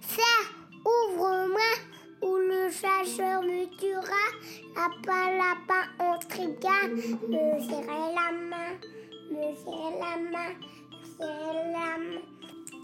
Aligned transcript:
Ça, 0.00 0.22
ouvre-moi, 0.84 1.70
ou 2.22 2.36
le 2.36 2.70
chasseur 2.70 3.42
me 3.42 3.66
tuera. 3.78 4.26
Lapin, 4.76 5.36
lapin, 5.36 5.88
on 5.98 6.18
trigua. 6.28 6.88
Me 6.88 7.60
serrer 7.60 8.14
la 8.14 8.32
main, 8.32 8.72
me 9.30 9.54
serrer 9.54 9.98
la 9.98 10.16
main, 10.30 10.54
me 10.90 11.04
serrer 11.18 11.72
la 11.72 11.98
main. 11.98 12.20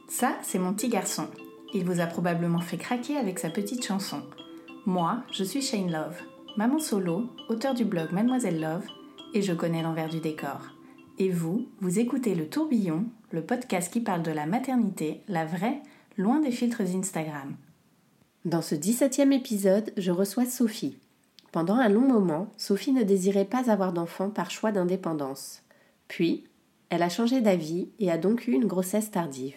Ça, 0.09 0.37
c'est 0.42 0.59
mon 0.59 0.73
petit 0.74 0.88
garçon. 0.88 1.28
Il 1.74 1.84
vous 1.84 2.01
a 2.01 2.06
probablement 2.06 2.60
fait 2.60 2.78
craquer 2.78 3.16
avec 3.16 3.38
sa 3.38 3.51
petite 3.51 3.84
chanson. 3.84 4.23
Moi, 4.87 5.23
je 5.32 5.45
suis 5.45 5.62
Shane 5.62 5.90
Love, 5.90 6.20
maman 6.56 6.78
solo, 6.78 7.24
auteur 7.48 7.74
du 7.74 7.84
blog 7.84 8.12
Mademoiselle 8.12 8.60
Love, 8.60 8.87
et 9.34 9.42
je 9.42 9.52
connais 9.52 9.82
l'envers 9.82 10.09
du 10.09 10.20
décor. 10.20 10.60
Et 11.18 11.30
vous, 11.30 11.66
vous 11.80 11.98
écoutez 11.98 12.34
Le 12.34 12.48
Tourbillon, 12.48 13.06
le 13.30 13.42
podcast 13.42 13.92
qui 13.92 14.01
parle 14.01 14.23
de 14.23 14.30
la 14.30 14.46
maternité, 14.46 15.23
la 15.28 15.45
vraie, 15.45 15.82
loin 16.16 16.41
des 16.41 16.51
filtres 16.51 16.80
Instagram. 16.80 17.56
Dans 18.45 18.63
ce 18.63 18.74
17e 18.74 19.32
épisode, 19.32 19.93
je 19.96 20.10
reçois 20.10 20.46
Sophie. 20.46 20.96
Pendant 21.52 21.74
un 21.74 21.88
long 21.88 22.07
moment, 22.07 22.49
Sophie 22.57 22.93
ne 22.93 23.02
désirait 23.02 23.45
pas 23.45 23.71
avoir 23.71 23.93
d'enfant 23.93 24.30
par 24.30 24.51
choix 24.51 24.73
d'indépendance. 24.73 25.63
Puis, 26.09 26.45
elle 26.88 27.02
a 27.02 27.09
changé 27.09 27.40
d'avis 27.40 27.88
et 27.99 28.10
a 28.10 28.18
donc 28.18 28.46
eu 28.46 28.52
une 28.52 28.66
grossesse 28.66 29.10
tardive. 29.10 29.57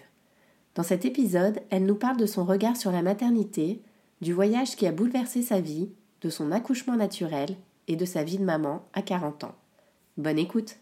Dans 0.75 0.83
cet 0.83 1.05
épisode, 1.05 1.61
elle 1.69 1.85
nous 1.85 1.95
parle 1.95 2.17
de 2.17 2.25
son 2.25 2.43
regard 2.45 2.75
sur 2.75 2.91
la 2.91 3.01
maternité, 3.01 3.81
du 4.21 4.33
voyage 4.33 4.75
qui 4.75 4.87
a 4.87 4.91
bouleversé 4.91 5.41
sa 5.41 5.61
vie, 5.61 5.89
de 6.21 6.29
son 6.29 6.51
accouchement 6.51 6.95
naturel 6.95 7.55
et 7.87 7.95
de 7.95 8.05
sa 8.05 8.23
vie 8.23 8.37
de 8.37 8.43
maman 8.43 8.83
à 8.93 9.01
40 9.01 9.45
ans. 9.45 9.55
Bonne 10.17 10.39
écoute 10.39 10.77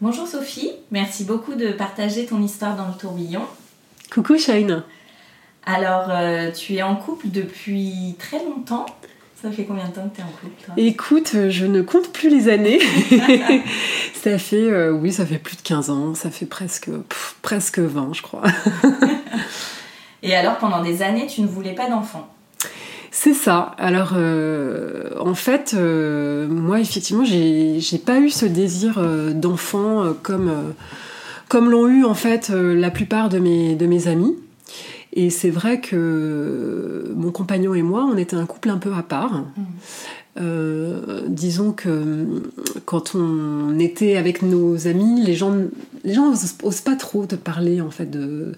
Bonjour 0.00 0.26
Sophie, 0.26 0.72
merci 0.90 1.24
beaucoup 1.24 1.54
de 1.54 1.72
partager 1.72 2.26
ton 2.26 2.42
histoire 2.42 2.76
dans 2.76 2.88
le 2.88 2.98
tourbillon. 2.98 3.42
Coucou 4.16 4.38
Shane 4.38 4.82
Alors, 5.66 6.06
euh, 6.08 6.50
tu 6.50 6.72
es 6.72 6.82
en 6.82 6.96
couple 6.96 7.26
depuis 7.28 8.16
très 8.18 8.42
longtemps. 8.42 8.86
Ça 9.42 9.50
fait 9.50 9.64
combien 9.64 9.84
de 9.84 9.90
temps 9.90 10.08
que 10.08 10.16
tu 10.16 10.22
es 10.22 10.24
en 10.24 10.28
couple 10.28 10.64
toi? 10.64 10.74
Écoute, 10.78 11.32
euh, 11.34 11.50
je 11.50 11.66
ne 11.66 11.82
compte 11.82 12.10
plus 12.14 12.30
les 12.30 12.48
années. 12.48 12.78
ça 14.14 14.38
fait, 14.38 14.56
euh, 14.56 14.90
oui, 14.90 15.12
ça 15.12 15.26
fait 15.26 15.36
plus 15.36 15.56
de 15.56 15.60
15 15.60 15.90
ans, 15.90 16.14
ça 16.14 16.30
fait 16.30 16.46
presque, 16.46 16.86
pff, 16.86 17.36
presque 17.42 17.78
20, 17.78 18.14
je 18.14 18.22
crois. 18.22 18.44
Et 20.22 20.34
alors, 20.34 20.56
pendant 20.56 20.82
des 20.82 21.02
années, 21.02 21.26
tu 21.26 21.42
ne 21.42 21.46
voulais 21.46 21.74
pas 21.74 21.90
d'enfant? 21.90 22.26
C'est 23.10 23.34
ça. 23.34 23.74
Alors, 23.76 24.14
euh, 24.16 25.10
en 25.20 25.34
fait, 25.34 25.74
moi, 25.74 26.80
effectivement, 26.80 27.26
j'ai 27.26 27.98
pas 27.98 28.18
eu 28.20 28.30
ce 28.30 28.46
désir 28.46 28.98
d'enfant 29.34 30.14
comme, 30.22 30.72
comme 31.48 31.70
l'ont 31.70 31.88
eu, 31.88 32.04
en 32.04 32.14
fait, 32.14 32.50
euh, 32.50 32.74
la 32.74 32.90
plupart 32.90 33.28
de 33.28 33.38
mes, 33.38 33.74
de 33.74 33.86
mes 33.86 34.08
amis. 34.08 34.36
Et 35.12 35.30
c'est 35.30 35.50
vrai 35.50 35.80
que 35.80 37.12
mon 37.16 37.30
compagnon 37.30 37.74
et 37.74 37.82
moi, 37.82 38.04
on 38.04 38.18
était 38.18 38.36
un 38.36 38.44
couple 38.44 38.68
un 38.68 38.76
peu 38.76 38.92
à 38.92 39.02
part. 39.02 39.44
Euh, 40.38 41.22
disons 41.28 41.72
que 41.72 42.26
quand 42.84 43.14
on 43.14 43.78
était 43.78 44.16
avec 44.16 44.42
nos 44.42 44.86
amis, 44.86 45.22
les 45.22 45.34
gens, 45.34 45.54
les 46.04 46.12
gens 46.12 46.30
osent, 46.30 46.56
osent 46.62 46.82
pas 46.82 46.96
trop 46.96 47.24
te 47.24 47.34
parler 47.34 47.80
en 47.80 47.90
fait 47.90 48.10
de, 48.10 48.52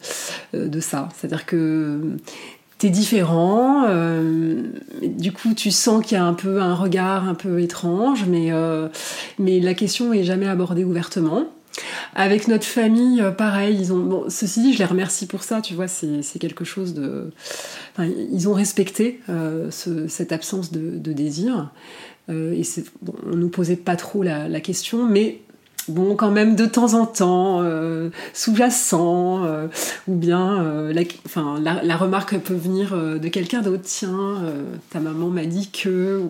euh, 0.55 0.67
de 0.67 0.81
ça. 0.81 1.09
C'est-à-dire 1.15 1.47
que 1.47 2.17
t'es 2.79 2.91
différent, 2.91 3.85
euh, 3.89 4.63
du 5.03 5.33
coup 5.33 5.55
tu 5.55 5.71
sens 5.71 6.05
qu'il 6.05 6.17
y 6.17 6.21
a 6.21 6.25
un 6.25 6.35
peu 6.35 6.61
un 6.61 6.75
regard 6.75 7.29
un 7.29 7.35
peu 7.35 7.61
étrange, 7.61 8.25
mais, 8.27 8.53
euh, 8.53 8.89
mais 9.39 9.61
la 9.61 9.75
question 9.75 10.13
est 10.13 10.25
jamais 10.25 10.47
abordée 10.47 10.85
ouvertement. 10.85 11.45
Avec 12.15 12.49
notre 12.49 12.65
famille, 12.65 13.21
euh, 13.21 13.31
pareil, 13.31 13.77
ils 13.81 13.93
ont. 13.93 13.99
Bon, 13.99 14.25
ceci 14.29 14.63
dit, 14.63 14.73
je 14.73 14.79
les 14.79 14.85
remercie 14.85 15.27
pour 15.27 15.43
ça, 15.45 15.61
tu 15.61 15.75
vois, 15.75 15.89
c'est 15.89 16.39
quelque 16.39 16.65
chose 16.65 16.95
de. 16.95 17.31
Enfin, 17.95 18.09
ils 18.33 18.49
ont 18.49 18.55
respecté 18.55 19.21
euh, 19.29 19.71
ce- 19.71 20.09
cette 20.09 20.33
absence 20.33 20.73
de, 20.73 20.99
de 20.99 21.13
désir. 21.13 21.71
Euh, 22.31 22.53
et 22.53 22.63
bon, 23.03 23.15
on 23.31 23.37
nous 23.37 23.49
posait 23.49 23.77
pas 23.77 23.97
trop 23.97 24.23
la, 24.23 24.49
la 24.49 24.61
question, 24.61 25.07
mais 25.07 25.41
bon, 25.89 26.15
quand 26.17 26.31
même, 26.31 26.57
de 26.57 26.67
temps 26.67 26.95
en 26.95 27.07
temps, 27.07 27.63
euh, 27.63 28.11
sous-jacent, 28.35 29.43
ou 30.09 30.15
bien 30.15 30.91
la, 30.93 31.03
enfin, 31.27 31.59
la, 31.61 31.83
la 31.83 31.97
remarque 31.97 32.37
peut 32.39 32.55
venir 32.55 32.95
de 32.97 33.29
quelqu'un 33.29 33.63
d'autre, 33.63 33.85
tiens, 33.85 34.43
ta 34.91 35.01
maman 35.01 35.29
m'a 35.29 35.45
dit 35.47 35.71
que. 35.71 36.23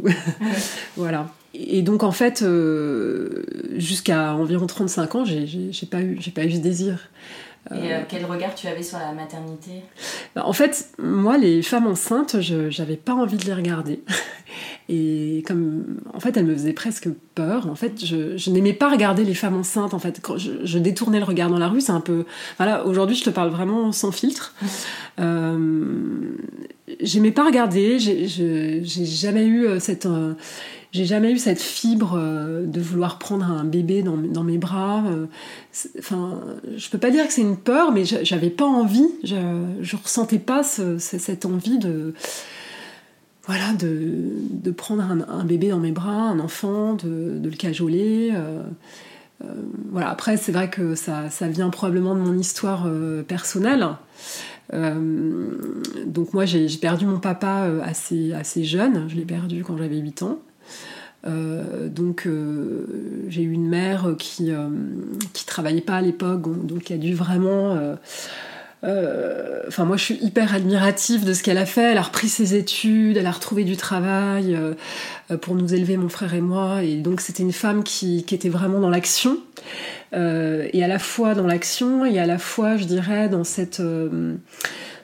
voilà. 0.96 1.28
Et 1.54 1.82
donc, 1.82 2.02
en 2.02 2.12
fait, 2.12 2.42
euh, 2.42 3.42
jusqu'à 3.76 4.34
environ 4.34 4.66
35 4.66 5.14
ans, 5.14 5.24
j'ai 5.24 5.70
pas, 5.90 6.00
eu- 6.02 6.18
j'ai 6.20 6.30
pas 6.30 6.44
eu 6.44 6.52
ce 6.52 6.58
désir. 6.58 7.08
Et 7.70 7.92
euh, 7.92 8.00
quel 8.08 8.24
regard 8.24 8.54
tu 8.54 8.66
avais 8.66 8.82
sur 8.82 8.98
la 8.98 9.12
maternité? 9.12 9.82
Bah, 10.34 10.44
En 10.46 10.52
fait, 10.54 10.88
moi, 10.98 11.36
les 11.36 11.60
femmes 11.62 11.86
enceintes, 11.86 12.40
je 12.40 12.70
j'avais 12.70 12.96
pas 12.96 13.12
envie 13.14 13.36
de 13.36 13.44
les 13.44 13.52
regarder. 13.52 14.00
Et 14.90 15.44
comme, 15.46 15.84
en 16.14 16.20
fait, 16.20 16.34
elles 16.38 16.46
me 16.46 16.54
faisaient 16.54 16.72
presque 16.72 17.08
peur. 17.34 17.68
En 17.68 17.74
fait, 17.74 18.02
je, 18.02 18.38
je 18.38 18.50
n'aimais 18.50 18.72
pas 18.72 18.90
regarder 18.90 19.22
les 19.22 19.34
femmes 19.34 19.56
enceintes. 19.56 19.92
En 19.92 19.98
fait, 19.98 20.20
quand 20.22 20.38
je, 20.38 20.52
je 20.64 20.78
détournais 20.78 21.18
le 21.18 21.26
regard 21.26 21.50
dans 21.50 21.58
la 21.58 21.68
rue, 21.68 21.82
c'est 21.82 21.92
un 21.92 22.00
peu. 22.00 22.24
Voilà, 22.56 22.86
aujourd'hui, 22.86 23.16
je 23.16 23.24
te 23.24 23.30
parle 23.30 23.50
vraiment 23.50 23.92
sans 23.92 24.12
filtre. 24.12 24.54
Euh, 25.20 26.36
J'aimais 27.00 27.32
pas 27.32 27.44
regarder. 27.44 27.98
J'ai 27.98 28.28
je- 28.28 28.80
j'ai 28.82 29.04
jamais 29.04 29.44
eu 29.44 29.66
euh, 29.66 29.78
cette. 29.80 30.06
euh, 30.06 30.34
j'ai 30.92 31.04
jamais 31.04 31.32
eu 31.32 31.38
cette 31.38 31.60
fibre 31.60 32.14
euh, 32.16 32.64
de 32.64 32.80
vouloir 32.80 33.18
prendre 33.18 33.44
un 33.44 33.64
bébé 33.64 34.02
dans, 34.02 34.16
mes 34.44 34.58
bras. 34.58 35.04
euh, 35.06 35.26
Enfin, 35.98 36.40
je 36.76 36.88
peux 36.88 36.98
pas 36.98 37.10
dire 37.10 37.26
que 37.26 37.32
c'est 37.32 37.42
une 37.42 37.56
peur, 37.58 37.92
mais 37.92 38.04
j'a- 38.04 38.24
j'avais 38.24 38.50
pas 38.50 38.64
envie. 38.64 39.06
Je, 39.22 39.36
je 39.82 39.96
ressentais 39.96 40.38
pas 40.38 40.62
ce- 40.62 40.98
ce- 40.98 41.18
cette 41.18 41.44
envie 41.44 41.78
de, 41.78 42.14
voilà, 43.46 43.72
de, 43.74 44.30
de 44.50 44.70
prendre 44.70 45.02
un, 45.02 45.44
bébé 45.44 45.68
dans 45.68 45.78
mes 45.78 45.92
bras, 45.92 46.30
un 46.30 46.40
enfant, 46.40 46.94
de, 46.94 47.38
le 47.42 47.50
cajoler. 47.56 48.30
euh, 48.34 48.62
voilà. 49.92 50.08
Après, 50.10 50.36
c'est 50.36 50.52
vrai 50.52 50.68
que 50.70 50.94
ça, 50.94 51.30
ça 51.30 51.48
vient 51.48 51.70
probablement 51.70 52.14
de 52.14 52.20
mon 52.20 52.36
histoire 52.36 52.88
personnelle. 53.28 53.86
Donc 54.72 56.34
moi, 56.34 56.44
j'ai 56.44 56.66
perdu 56.76 57.06
mon 57.06 57.20
papa 57.20 57.68
assez, 57.84 58.32
assez 58.32 58.64
jeune. 58.64 59.08
Je 59.08 59.14
l'ai 59.16 59.24
perdu 59.24 59.62
quand 59.64 59.76
j'avais 59.78 59.98
8 59.98 60.22
ans. 60.22 60.38
Euh, 61.26 61.88
donc 61.88 62.26
euh, 62.26 63.24
j'ai 63.28 63.42
eu 63.42 63.50
une 63.50 63.68
mère 63.68 64.14
qui 64.18 64.52
euh, 64.52 64.68
qui 65.32 65.44
travaillait 65.46 65.80
pas 65.80 65.96
à 65.96 66.00
l'époque, 66.00 66.42
donc, 66.66 66.84
qui 66.84 66.92
a 66.92 66.98
dû 66.98 67.14
vraiment. 67.14 67.76
euh, 67.76 67.96
Enfin, 69.66 69.84
moi, 69.84 69.96
je 69.96 70.04
suis 70.04 70.18
hyper 70.22 70.54
admirative 70.54 71.24
de 71.24 71.32
ce 71.32 71.42
qu'elle 71.42 71.58
a 71.58 71.66
fait. 71.66 71.82
Elle 71.92 71.98
a 71.98 72.02
repris 72.02 72.28
ses 72.28 72.54
études, 72.54 73.16
elle 73.16 73.26
a 73.26 73.32
retrouvé 73.32 73.64
du 73.64 73.76
travail 73.76 74.56
pour 75.40 75.56
nous 75.56 75.74
élever, 75.74 75.96
mon 75.96 76.08
frère 76.08 76.32
et 76.32 76.40
moi. 76.40 76.84
Et 76.84 76.98
donc, 76.98 77.20
c'était 77.20 77.42
une 77.42 77.52
femme 77.52 77.82
qui, 77.82 78.22
qui 78.22 78.36
était 78.36 78.48
vraiment 78.48 78.78
dans 78.78 78.88
l'action. 78.88 79.38
Et 80.12 80.84
à 80.84 80.86
la 80.86 80.98
fois 81.00 81.34
dans 81.34 81.46
l'action 81.46 82.06
et 82.06 82.20
à 82.20 82.26
la 82.26 82.38
fois, 82.38 82.76
je 82.76 82.84
dirais, 82.84 83.28
dans 83.28 83.42
cette, 83.42 83.82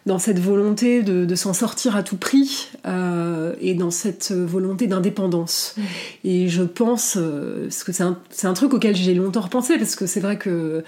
dans 0.07 0.19
cette 0.19 0.39
volonté 0.39 1.03
de, 1.03 1.25
de 1.25 1.35
s'en 1.35 1.55
sortir 1.55 1.97
à 1.97 2.03
tout 2.03 2.17
prix 2.17 2.69
euh, 2.87 3.55
et 3.61 3.75
dans 3.75 3.91
cette 3.91 4.33
volonté 4.33 4.87
d'indépendance. 4.87 5.77
Et 6.25 6.49
je 6.49 6.63
pense, 6.63 7.17
euh, 7.17 7.65
parce 7.65 7.85
que 7.85 7.93
c'est 7.93 8.47
un, 8.47 8.55
truc 8.55 8.75
auquel 8.75 8.95
j'ai 8.95 9.15
longtemps 9.15 9.41
repensé, 9.41 9.79
parce 9.79 9.97
que 9.97 10.07
c'est 10.07 10.21
vrai 10.21 10.37
que 10.37 10.85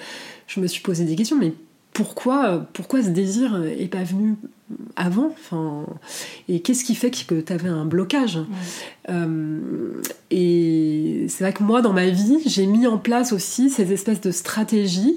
je 0.46 0.60
me 0.60 0.66
suis 0.66 0.82
posé 0.82 1.04
des 1.04 1.16
questions, 1.16 1.38
mais 1.38 1.54
pourquoi, 1.94 2.66
pourquoi 2.74 3.02
ce 3.02 3.08
désir 3.08 3.64
est 3.64 3.88
pas 3.88 4.04
venu 4.04 4.34
avant? 4.96 5.32
Enfin, 5.32 5.86
Et 6.46 6.60
qu'est-ce 6.60 6.84
qui 6.84 6.94
fait 6.94 7.10
que 7.10 7.40
tu 7.40 7.52
avais 7.54 7.70
un 7.70 7.86
blocage? 7.86 8.38
Euh, 9.08 10.02
Et 10.30 11.24
c'est 11.30 11.42
vrai 11.42 11.54
que 11.54 11.62
moi, 11.62 11.80
dans 11.80 11.94
ma 11.94 12.08
vie, 12.08 12.40
j'ai 12.44 12.66
mis 12.66 12.86
en 12.86 12.98
place 12.98 13.32
aussi 13.32 13.70
ces 13.70 13.94
espèces 13.94 14.20
de 14.20 14.30
stratégies 14.30 15.16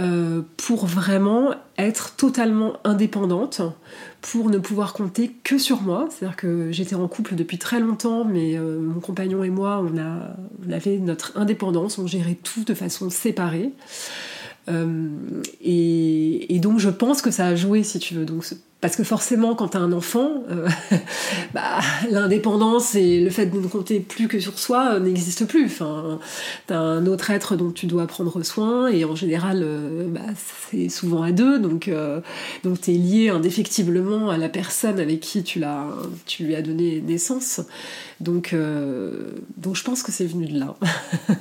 euh, 0.00 0.42
pour 0.56 0.86
vraiment 0.86 1.54
être 1.76 2.14
totalement 2.16 2.74
indépendante, 2.84 3.62
pour 4.20 4.50
ne 4.50 4.58
pouvoir 4.58 4.92
compter 4.92 5.32
que 5.44 5.58
sur 5.58 5.82
moi. 5.82 6.08
C'est-à-dire 6.10 6.36
que 6.36 6.70
j'étais 6.72 6.94
en 6.94 7.08
couple 7.08 7.34
depuis 7.34 7.58
très 7.58 7.80
longtemps, 7.80 8.24
mais 8.24 8.56
euh, 8.56 8.80
mon 8.80 9.00
compagnon 9.00 9.42
et 9.44 9.50
moi, 9.50 9.84
on, 9.84 9.98
a, 9.98 10.36
avait 10.74 10.98
notre 10.98 11.36
indépendance, 11.36 11.98
on 11.98 12.06
gérait 12.06 12.38
tout 12.42 12.64
de 12.64 12.74
façon 12.74 13.10
séparée. 13.10 13.72
et, 15.62 16.54
et, 16.54 16.58
donc 16.58 16.78
je 16.78 16.90
pense 16.90 17.22
que 17.22 17.30
ça 17.30 17.46
a 17.46 17.56
joué, 17.56 17.82
si 17.82 17.98
tu 17.98 18.14
veux. 18.14 18.26
Donc 18.26 18.44
parce 18.80 18.94
que 18.94 19.02
forcément, 19.02 19.56
quand 19.56 19.68
t'as 19.68 19.80
un 19.80 19.90
enfant, 19.90 20.44
euh, 20.50 20.68
bah, 21.54 21.80
l'indépendance 22.10 22.94
et 22.94 23.20
le 23.20 23.30
fait 23.30 23.46
de 23.46 23.58
ne 23.58 23.66
compter 23.66 23.98
plus 23.98 24.28
que 24.28 24.38
sur 24.38 24.56
soi 24.56 24.90
euh, 24.92 25.00
n'existe 25.00 25.46
plus. 25.46 25.66
Enfin, 25.66 26.20
t'as 26.68 26.78
un 26.78 27.06
autre 27.06 27.30
être 27.30 27.56
dont 27.56 27.72
tu 27.72 27.86
dois 27.86 28.06
prendre 28.06 28.40
soin 28.44 28.86
et 28.88 29.04
en 29.04 29.16
général, 29.16 29.62
euh, 29.64 30.06
bah, 30.08 30.20
c'est 30.70 30.88
souvent 30.88 31.22
à 31.22 31.32
deux, 31.32 31.58
donc 31.58 31.90
donc 32.62 32.80
t'es 32.80 32.92
lié 32.92 33.30
indéfectiblement 33.30 34.30
à 34.30 34.36
la 34.36 34.48
personne 34.48 35.00
avec 35.00 35.20
qui 35.20 35.42
tu 35.42 35.60
lui 36.44 36.54
as 36.54 36.62
donné 36.62 37.00
naissance. 37.00 37.60
Donc 38.20 38.54
donc 39.56 39.76
je 39.76 39.84
pense 39.84 40.02
que 40.02 40.12
c'est 40.12 40.26
venu 40.26 40.46
de 40.46 40.58
là. 40.58 40.74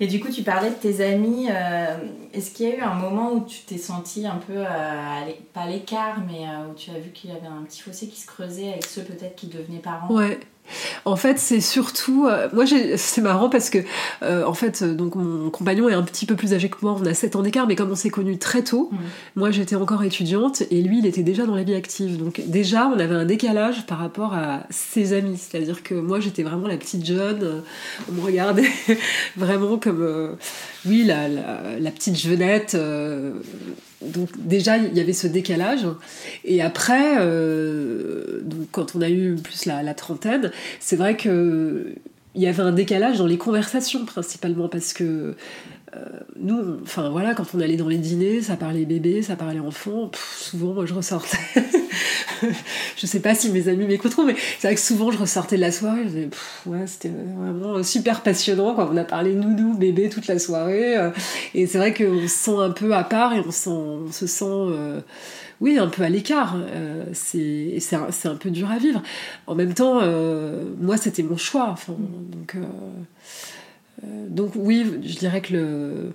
Et 0.00 0.06
du 0.06 0.20
coup, 0.20 0.28
tu 0.28 0.42
parlais 0.42 0.70
de 0.70 0.74
tes 0.74 1.04
amis. 1.04 1.46
Euh, 1.50 1.96
est-ce 2.32 2.50
qu'il 2.50 2.68
y 2.68 2.72
a 2.72 2.76
eu 2.76 2.80
un 2.80 2.94
moment 2.94 3.32
où 3.32 3.44
tu 3.44 3.62
t'es 3.62 3.78
senti 3.78 4.26
un 4.26 4.36
peu, 4.36 4.64
à, 4.66 5.22
pas 5.52 5.62
à 5.62 5.66
l'écart, 5.68 6.20
mais 6.26 6.48
euh, 6.48 6.70
où 6.70 6.74
tu 6.74 6.90
as 6.90 6.98
vu 6.98 7.10
qu'il 7.10 7.30
y 7.30 7.32
avait 7.32 7.46
un 7.46 7.62
petit 7.62 7.80
fossé 7.80 8.08
qui 8.08 8.20
se 8.20 8.26
creusait 8.26 8.72
avec 8.72 8.86
ceux 8.86 9.02
peut-être 9.02 9.36
qui 9.36 9.46
devenaient 9.46 9.78
parents? 9.78 10.12
Ouais. 10.12 10.40
En 11.04 11.16
fait, 11.16 11.38
c'est 11.38 11.60
surtout. 11.60 12.26
Euh, 12.26 12.48
moi, 12.52 12.64
c'est 12.96 13.20
marrant 13.20 13.48
parce 13.48 13.70
que, 13.70 13.78
euh, 14.22 14.44
en 14.44 14.54
fait, 14.54 14.82
donc 14.82 15.14
mon 15.14 15.50
compagnon 15.50 15.88
est 15.88 15.94
un 15.94 16.02
petit 16.02 16.26
peu 16.26 16.36
plus 16.36 16.54
âgé 16.54 16.68
que 16.68 16.76
moi, 16.82 16.96
on 16.98 17.04
a 17.04 17.14
7 17.14 17.36
ans 17.36 17.42
d'écart, 17.42 17.66
mais 17.66 17.76
comme 17.76 17.90
on 17.90 17.96
s'est 17.96 18.10
connus 18.10 18.38
très 18.38 18.62
tôt, 18.62 18.90
moi 19.36 19.50
j'étais 19.50 19.76
encore 19.76 20.02
étudiante 20.04 20.62
et 20.70 20.80
lui 20.82 20.98
il 20.98 21.06
était 21.06 21.22
déjà 21.22 21.46
dans 21.46 21.54
la 21.54 21.62
vie 21.62 21.74
active. 21.74 22.16
Donc, 22.16 22.40
déjà, 22.46 22.90
on 22.94 22.98
avait 22.98 23.14
un 23.14 23.24
décalage 23.24 23.86
par 23.86 23.98
rapport 23.98 24.34
à 24.34 24.64
ses 24.70 25.12
amis. 25.12 25.38
C'est-à-dire 25.38 25.82
que 25.82 25.94
moi 25.94 26.20
j'étais 26.20 26.42
vraiment 26.42 26.66
la 26.66 26.76
petite 26.76 27.04
jeune, 27.04 27.42
euh, 27.42 27.60
on 28.08 28.12
me 28.12 28.20
regardait 28.20 28.70
vraiment 29.36 29.78
comme. 29.78 30.36
oui, 30.86 31.04
la, 31.04 31.28
la, 31.28 31.90
petite 31.90 32.18
jeunette 32.18 32.76
donc 34.04 34.28
déjà 34.38 34.76
il 34.76 34.94
y 34.94 35.00
avait 35.00 35.12
ce 35.12 35.26
décalage. 35.26 35.86
Et 36.44 36.62
après 36.62 37.16
euh, 37.18 38.42
quand 38.72 38.96
on 38.96 39.00
a 39.00 39.10
eu 39.10 39.36
plus 39.36 39.66
la, 39.66 39.94
trentaine 39.94 40.50
c'est 40.80 40.96
vrai 40.96 41.16
que 41.16 41.94
il 42.34 42.42
y 42.42 42.48
avait 42.48 42.62
un 42.62 42.72
décalage 42.72 43.18
dans 43.18 43.26
les 43.26 43.38
conversations 43.38 44.04
principalement 44.04 44.68
parce 44.68 44.92
que 44.92 45.34
nous, 46.36 46.80
enfin 46.82 47.08
voilà, 47.10 47.34
quand 47.34 47.46
on 47.54 47.60
allait 47.60 47.76
dans 47.76 47.88
les 47.88 47.98
dîners, 47.98 48.42
ça 48.42 48.56
parlait 48.56 48.84
bébé, 48.84 49.22
ça 49.22 49.36
parlait 49.36 49.60
enfant. 49.60 50.10
souvent, 50.36 50.74
moi, 50.74 50.86
je 50.86 50.94
ressortais. 50.94 51.38
je 52.96 53.06
sais 53.06 53.20
pas 53.20 53.34
si 53.34 53.50
mes 53.50 53.68
amis 53.68 53.86
m'écouteront, 53.86 54.24
mais 54.24 54.34
c'est 54.58 54.68
vrai 54.68 54.74
que 54.74 54.80
souvent, 54.80 55.10
je 55.10 55.18
ressortais 55.18 55.56
de 55.56 55.60
la 55.60 55.72
soirée. 55.72 56.06
C'était 56.86 57.10
vraiment 57.36 57.82
super 57.82 58.22
passionnant. 58.22 58.74
Quand 58.74 58.88
on 58.92 58.96
a 58.96 59.04
parlé 59.04 59.34
noudou, 59.34 59.74
bébé 59.74 60.08
toute 60.08 60.26
la 60.26 60.38
soirée. 60.38 60.96
Euh, 60.96 61.10
et 61.54 61.66
c'est 61.66 61.78
vrai 61.78 61.94
qu'on 61.94 62.22
se 62.22 62.28
sent 62.28 62.56
un 62.58 62.70
peu 62.70 62.94
à 62.94 63.04
part 63.04 63.32
et 63.32 63.40
on, 63.40 63.50
se 63.50 64.26
sent. 64.26 64.44
Euh, 64.44 65.00
oui, 65.60 65.78
un 65.78 65.88
peu 65.88 66.02
à 66.02 66.08
l'écart. 66.08 66.56
c'est 67.12 67.78
un, 67.92 68.30
un, 68.30 68.36
peu 68.36 68.50
dur 68.50 68.70
à 68.70 68.78
vivre. 68.78 69.02
En 69.46 69.54
même 69.54 69.72
temps, 69.72 70.02
moi, 70.80 70.96
c'était 70.96 71.22
mon 71.22 71.36
choix. 71.36 71.76
Donc, 71.88 72.56
euh, 72.56 72.60
donc 74.28 74.52
oui, 74.56 74.84
je 75.02 75.16
dirais 75.16 75.40
que 75.40 76.12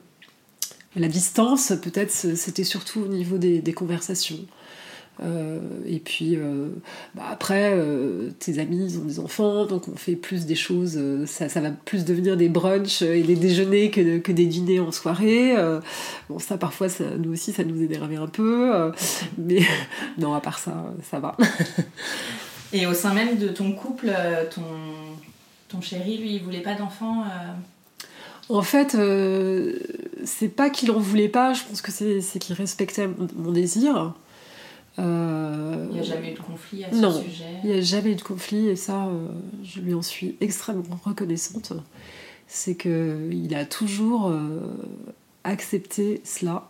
la 0.95 1.07
distance, 1.07 1.71
peut-être, 1.81 2.11
c'était 2.11 2.63
surtout 2.63 3.01
au 3.01 3.07
niveau 3.07 3.37
des, 3.37 3.73
conversations. 3.73 4.39
Euh, 5.21 5.59
et 5.85 5.99
puis 5.99 6.37
euh, 6.37 6.69
bah 7.13 7.23
après, 7.29 7.77
tes 8.39 8.57
amis 8.57 8.85
ils 8.85 8.99
ont 8.99 9.03
des 9.03 9.19
enfants, 9.19 9.65
donc 9.65 9.89
on 9.89 9.97
fait 9.97 10.15
plus 10.15 10.45
des 10.45 10.55
choses, 10.55 10.97
ça, 11.25 11.47
va 11.59 11.71
plus 11.71 12.05
devenir 12.05 12.37
des 12.37 12.47
brunchs 12.47 13.01
et 13.01 13.21
des 13.21 13.35
déjeuners 13.35 13.91
que, 13.91 14.19
que 14.19 14.31
des 14.31 14.45
dîners 14.45 14.79
en 14.79 14.93
soirée. 14.93 15.55
bon, 16.29 16.39
ça 16.39 16.57
parfois, 16.57 16.87
nous 17.17 17.33
aussi, 17.33 17.51
ça 17.51 17.63
nous 17.65 17.83
énervait 17.83 18.15
un 18.15 18.27
peu, 18.27 18.91
mais 19.37 19.61
non, 20.17 20.33
à 20.33 20.41
part 20.41 20.57
ça, 20.57 20.93
ça 21.11 21.19
va. 21.19 21.35
et 22.73 22.87
au 22.87 22.93
sein 22.93 23.13
même 23.13 23.37
de 23.37 23.49
ton 23.49 23.73
couple, 23.73 24.11
ton, 24.55 24.63
ton 25.67 25.81
chéri, 25.81 26.17
lui, 26.17 26.35
il 26.35 26.43
voulait 26.43 26.61
pas 26.61 26.75
d'enfants 26.75 27.25
en 28.49 28.63
fait, 28.63 28.95
euh, 28.95 29.77
c'est 30.25 30.49
pas 30.49 30.71
qu'il 30.71 30.89
en 30.91 30.99
voulait 30.99 31.29
pas, 31.29 31.53
je 31.53 31.63
pense 31.63 31.81
que 31.81 31.91
c'est 31.91 32.39
qu'il 32.39 32.55
respectait 32.55 33.07
mon, 33.07 33.51
désir. 33.51 34.15
Euh, 34.97 35.87
il 35.91 35.93
n'y 35.93 35.99
a 35.99 36.03
jamais 36.03 36.31
eu 36.31 36.33
de 36.33 36.39
conflit 36.39 36.83
à 36.83 36.91
ce 36.91 36.95
non, 36.95 37.21
sujet? 37.21 37.45
Il 37.63 37.69
n'y 37.69 37.77
a 37.77 37.81
jamais 37.81 38.11
eu 38.11 38.15
de 38.15 38.21
conflit 38.21 38.67
et 38.67 38.75
ça, 38.75 39.05
euh, 39.05 39.27
je 39.63 39.79
lui 39.79 39.93
en 39.93 40.01
suis 40.01 40.35
extrêmement 40.41 40.99
reconnaissante. 41.05 41.73
C'est 42.47 42.75
qu'il 42.75 43.55
a 43.55 43.65
toujours 43.65 44.33
accepté 45.43 46.19
cela. 46.23 46.67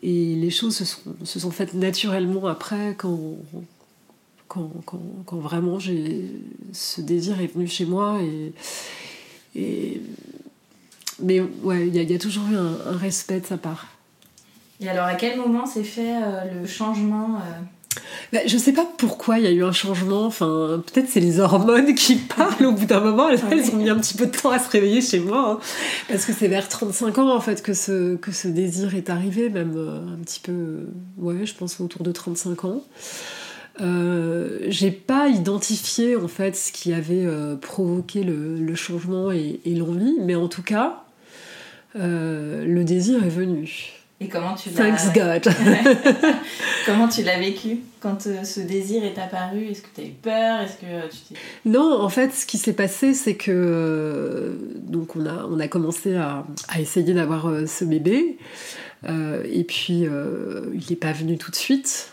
Et 0.00 0.36
les 0.36 0.50
choses 0.50 0.76
se 0.76 0.84
sont, 0.84 1.00
se 1.24 1.40
sont 1.40 1.50
faites 1.50 1.74
naturellement 1.74 2.46
après 2.46 2.94
quand, 2.96 3.18
quand, 4.46 4.70
quand, 4.86 5.02
quand 5.26 5.38
vraiment 5.38 5.80
ce 5.80 7.00
désir 7.00 7.40
est 7.40 7.52
venu 7.52 7.66
chez 7.66 7.86
moi. 7.86 8.20
Et, 8.22 8.52
et 9.56 10.00
mais 11.20 11.40
ouais, 11.40 11.88
il 11.88 11.94
y, 11.94 12.14
a 12.14 12.18
toujours 12.18 12.44
eu 12.50 12.56
un, 12.56 12.96
respect 12.96 13.40
de 13.40 13.46
sa 13.46 13.56
part. 13.56 13.86
Et 14.80 14.88
alors, 14.88 15.06
à 15.06 15.14
quel 15.14 15.38
moment 15.38 15.66
s'est 15.66 15.84
fait 15.84 16.16
euh, 16.22 16.60
le 16.60 16.66
changement 16.66 17.40
bah, 18.32 18.40
je 18.46 18.58
sais 18.58 18.72
pas 18.72 18.86
pourquoi 18.98 19.38
il 19.38 19.44
y 19.44 19.46
a 19.46 19.50
eu 19.50 19.64
un 19.64 19.72
changement. 19.72 20.26
Enfin, 20.26 20.82
peut-être 20.86 21.08
c'est 21.08 21.20
les 21.20 21.40
hormones 21.40 21.94
qui 21.94 22.16
parlent 22.16 22.66
au 22.66 22.72
bout 22.72 22.86
d'un 22.86 23.00
moment. 23.00 23.28
Elles, 23.28 23.70
ont 23.70 23.76
mis 23.76 23.88
un 23.88 23.98
petit 23.98 24.16
peu 24.16 24.26
de 24.26 24.36
temps 24.36 24.50
à 24.50 24.58
se 24.58 24.70
réveiller 24.70 25.00
chez 25.00 25.20
moi. 25.20 25.52
Hein. 25.52 25.58
parce 26.08 26.24
que 26.24 26.32
c'est 26.32 26.48
vers 26.48 26.68
35 26.68 27.18
ans 27.18 27.34
en 27.34 27.40
fait 27.40 27.62
que 27.62 27.74
ce, 27.74 28.16
que 28.16 28.32
ce 28.32 28.48
désir 28.48 28.94
est 28.94 29.10
arrivé, 29.10 29.48
même 29.48 29.74
euh, 29.76 30.14
un 30.14 30.18
petit 30.22 30.40
peu, 30.40 30.86
ouais, 31.16 31.46
je 31.46 31.54
pense 31.54 31.80
autour 31.80 32.02
de 32.02 32.12
35 32.12 32.64
ans. 32.64 32.82
Euh, 33.80 34.58
j'ai 34.66 34.90
pas 34.90 35.28
identifié 35.28 36.16
en 36.16 36.28
fait 36.28 36.56
ce 36.56 36.72
qui 36.72 36.92
avait 36.92 37.26
provoqué 37.60 38.24
le, 38.24 38.56
le 38.56 38.74
changement 38.74 39.30
et, 39.30 39.60
et 39.64 39.74
l'envie, 39.74 40.16
mais 40.20 40.34
en 40.34 40.48
tout 40.48 40.62
cas, 40.62 41.04
euh, 41.96 42.64
le 42.64 42.84
désir 42.84 43.24
est 43.24 43.30
venu. 43.30 43.92
Et 44.20 44.28
comment 44.28 44.54
tu 44.54 44.70
l'as... 44.70 44.76
Thanks 44.76 45.14
God 45.14 45.48
Comment 46.86 47.08
tu 47.08 47.22
l'as 47.22 47.38
vécu 47.38 47.78
quand 48.00 48.26
euh, 48.26 48.42
ce 48.42 48.60
désir 48.60 49.04
est 49.04 49.16
apparu? 49.16 49.66
Est-ce 49.66 49.82
que 49.82 49.88
tu 49.94 50.00
as 50.00 50.04
eu 50.04 50.10
peur? 50.10 50.60
Est-ce 50.60 50.76
que 50.76 50.86
euh, 50.86 51.02
tu 51.08 51.34
Non, 51.64 52.00
en 52.00 52.08
fait, 52.08 52.34
ce 52.34 52.44
qui 52.44 52.58
s'est 52.58 52.72
passé, 52.72 53.14
c'est 53.14 53.36
que 53.36 54.58
donc 54.76 55.14
on 55.14 55.24
a, 55.24 55.46
on 55.48 55.60
a 55.60 55.68
commencé 55.68 56.16
à, 56.16 56.44
à 56.68 56.80
essayer 56.80 57.14
d'avoir 57.14 57.48
ce 57.66 57.84
bébé. 57.84 58.38
et 59.08 59.64
puis, 59.64 60.00
il 60.00 60.86
n'est 60.90 60.96
pas 60.96 61.12
venu 61.12 61.38
tout 61.38 61.52
de 61.52 61.56
suite. 61.56 62.12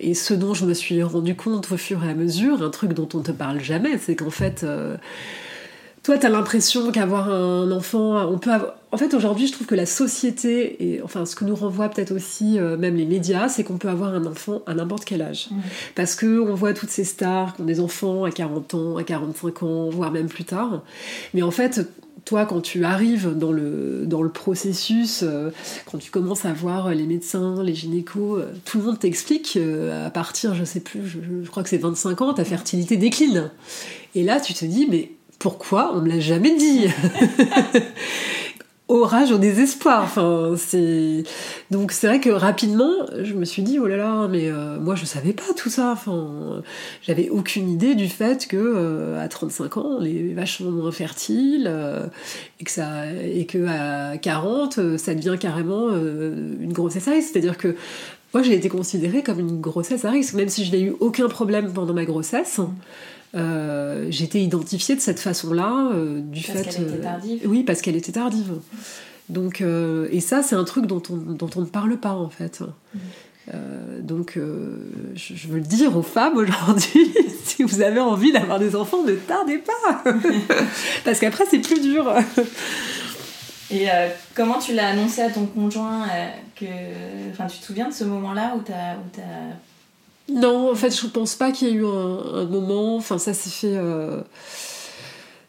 et 0.00 0.14
ce 0.14 0.32
dont 0.32 0.54
je 0.54 0.64
me 0.64 0.72
suis 0.72 1.02
rendu 1.02 1.36
compte 1.36 1.70
au 1.70 1.76
fur 1.76 2.02
et 2.04 2.10
à 2.10 2.14
mesure, 2.14 2.62
un 2.62 2.70
truc 2.70 2.94
dont 2.94 3.08
on 3.12 3.18
ne 3.18 3.22
te 3.22 3.32
parle 3.32 3.60
jamais, 3.60 3.98
c'est 3.98 4.16
qu'en 4.16 4.30
fait 4.30 4.64
toi, 6.04 6.18
tu 6.18 6.26
as 6.26 6.28
l'impression 6.28 6.92
qu'avoir 6.92 7.30
un 7.30 7.70
enfant, 7.72 8.28
on 8.30 8.38
peut 8.38 8.52
avoir... 8.52 8.74
En 8.92 8.98
fait, 8.98 9.14
aujourd'hui, 9.14 9.46
je 9.46 9.52
trouve 9.52 9.66
que 9.66 9.74
la 9.74 9.86
société, 9.86 10.76
et 10.84 11.02
enfin, 11.02 11.24
ce 11.24 11.34
que 11.34 11.46
nous 11.46 11.56
renvoie 11.56 11.88
peut-être 11.88 12.12
aussi 12.12 12.58
euh, 12.58 12.76
même 12.76 12.94
les 12.94 13.06
médias, 13.06 13.48
c'est 13.48 13.64
qu'on 13.64 13.78
peut 13.78 13.88
avoir 13.88 14.14
un 14.14 14.26
enfant 14.26 14.60
à 14.66 14.74
n'importe 14.74 15.06
quel 15.06 15.22
âge. 15.22 15.48
Parce 15.94 16.14
que 16.14 16.38
on 16.38 16.54
voit 16.54 16.74
toutes 16.74 16.90
ces 16.90 17.04
stars 17.04 17.56
qui 17.56 17.62
ont 17.62 17.64
des 17.64 17.80
enfants 17.80 18.24
à 18.24 18.30
40 18.30 18.74
ans, 18.74 18.96
à 18.98 19.02
45 19.02 19.62
ans, 19.62 19.88
voire 19.88 20.12
même 20.12 20.28
plus 20.28 20.44
tard. 20.44 20.82
Mais 21.32 21.42
en 21.42 21.50
fait, 21.50 21.88
toi, 22.26 22.44
quand 22.44 22.60
tu 22.60 22.84
arrives 22.84 23.36
dans 23.36 23.50
le, 23.50 24.04
dans 24.06 24.22
le 24.22 24.28
processus, 24.28 25.22
euh, 25.22 25.50
quand 25.90 25.96
tu 25.96 26.10
commences 26.10 26.44
à 26.44 26.52
voir 26.52 26.94
les 26.94 27.06
médecins, 27.06 27.62
les 27.62 27.74
gynécos, 27.74 28.40
euh, 28.40 28.52
tout 28.66 28.76
le 28.76 28.84
monde 28.84 28.98
t'explique 28.98 29.58
à 30.06 30.10
partir, 30.10 30.54
je 30.54 30.64
sais 30.64 30.80
plus, 30.80 31.06
je, 31.06 31.18
je 31.42 31.50
crois 31.50 31.62
que 31.62 31.70
c'est 31.70 31.78
25 31.78 32.20
ans, 32.20 32.34
ta 32.34 32.44
fertilité 32.44 32.98
décline. 32.98 33.50
Et 34.14 34.22
là, 34.22 34.38
tu 34.38 34.52
te 34.52 34.66
dis, 34.66 34.86
mais 34.88 35.10
pourquoi 35.44 35.92
On 35.94 36.00
me 36.00 36.08
l'a 36.08 36.20
jamais 36.20 36.56
dit. 36.56 36.86
Orage 38.88 39.30
au 39.30 39.36
désespoir. 39.36 40.04
Enfin, 40.04 40.54
c'est 40.56 41.22
donc 41.70 41.92
c'est 41.92 42.06
vrai 42.06 42.18
que 42.18 42.30
rapidement, 42.30 42.90
je 43.22 43.34
me 43.34 43.44
suis 43.44 43.60
dit 43.62 43.78
oh 43.78 43.86
là 43.86 43.98
là, 43.98 44.26
mais 44.26 44.48
euh, 44.48 44.80
moi 44.80 44.94
je 44.94 45.04
savais 45.04 45.34
pas 45.34 45.52
tout 45.54 45.68
ça. 45.68 45.90
Enfin, 45.92 46.62
j'avais 47.02 47.28
aucune 47.28 47.68
idée 47.68 47.94
du 47.94 48.08
fait 48.08 48.46
que 48.46 48.56
euh, 48.56 49.22
à 49.22 49.28
35 49.28 49.76
ans, 49.76 49.98
on 50.00 50.04
est 50.06 50.32
vachement 50.32 50.70
moins 50.70 50.92
fertile 50.92 51.66
euh, 51.70 52.06
et 52.58 52.64
que 52.64 52.70
ça 52.70 53.12
et 53.12 53.44
que 53.44 53.66
à 53.66 54.16
40, 54.16 54.96
ça 54.96 55.14
devient 55.14 55.36
carrément 55.38 55.90
une 55.90 56.72
grossesse 56.72 57.06
à 57.06 57.10
risque. 57.10 57.32
C'est-à-dire 57.32 57.58
que 57.58 57.76
moi 58.32 58.42
j'ai 58.42 58.54
été 58.54 58.70
considérée 58.70 59.22
comme 59.22 59.40
une 59.40 59.60
grossesse 59.60 60.06
à 60.06 60.10
risque, 60.10 60.32
même 60.32 60.48
si 60.48 60.64
je 60.64 60.72
n'ai 60.72 60.80
eu 60.80 60.94
aucun 61.00 61.28
problème 61.28 61.70
pendant 61.70 61.92
ma 61.92 62.06
grossesse. 62.06 62.60
Euh, 63.34 64.06
j'étais 64.10 64.42
identifiée 64.42 64.94
de 64.94 65.00
cette 65.00 65.20
façon-là 65.20 65.90
euh, 65.92 66.20
du 66.20 66.42
parce 66.42 66.58
fait. 66.58 66.70
Qu'elle 66.70 66.82
était 66.88 67.00
tardive. 67.00 67.40
oui, 67.46 67.62
parce 67.64 67.82
qu'elle 67.82 67.96
était 67.96 68.12
tardive. 68.12 68.60
Donc, 69.28 69.60
euh, 69.60 70.08
et 70.12 70.20
ça, 70.20 70.42
c'est 70.42 70.54
un 70.54 70.64
truc 70.64 70.86
dont 70.86 71.02
on, 71.10 71.16
dont 71.16 71.50
on 71.56 71.60
ne 71.62 71.66
parle 71.66 71.96
pas 71.96 72.12
en 72.12 72.28
fait. 72.28 72.60
Mm. 72.60 73.50
donc, 74.02 74.38
je, 75.14 75.48
veux 75.48 75.58
le 75.58 75.64
dire 75.64 75.96
aux 75.96 76.02
femmes 76.02 76.36
aujourd'hui, 76.36 77.12
si 77.44 77.62
vous 77.62 77.80
avez 77.80 78.00
envie 78.00 78.32
d'avoir 78.32 78.58
des 78.58 78.76
enfants, 78.76 79.02
ne 79.02 79.14
tardez 79.14 79.58
pas, 79.58 80.04
parce 81.04 81.18
qu'après 81.20 81.44
c'est 81.50 81.60
plus 81.60 81.80
dur. 81.80 82.14
Et 83.70 83.90
euh, 83.90 84.08
comment 84.34 84.58
tu 84.58 84.74
l'as 84.74 84.88
annoncé 84.88 85.22
à 85.22 85.30
ton 85.30 85.46
conjoint 85.46 86.02
euh, 86.04 86.28
que... 86.54 86.66
Enfin, 87.32 87.46
tu 87.46 87.58
te 87.58 87.64
souviens 87.64 87.88
de 87.88 87.94
ce 87.94 88.04
moment-là 88.04 88.54
où. 88.56 88.58
Où 88.58 88.72
as... 88.72 89.73
Non, 90.28 90.70
en 90.70 90.74
fait, 90.74 90.90
je 90.90 91.06
pense 91.06 91.34
pas 91.34 91.52
qu'il 91.52 91.68
y 91.68 91.70
ait 91.70 91.74
eu 91.74 91.86
un, 91.86 92.44
moment. 92.44 92.96
Enfin, 92.96 93.18
ça 93.18 93.34
s'est 93.34 93.50
fait... 93.50 93.76
Euh, 93.76 94.20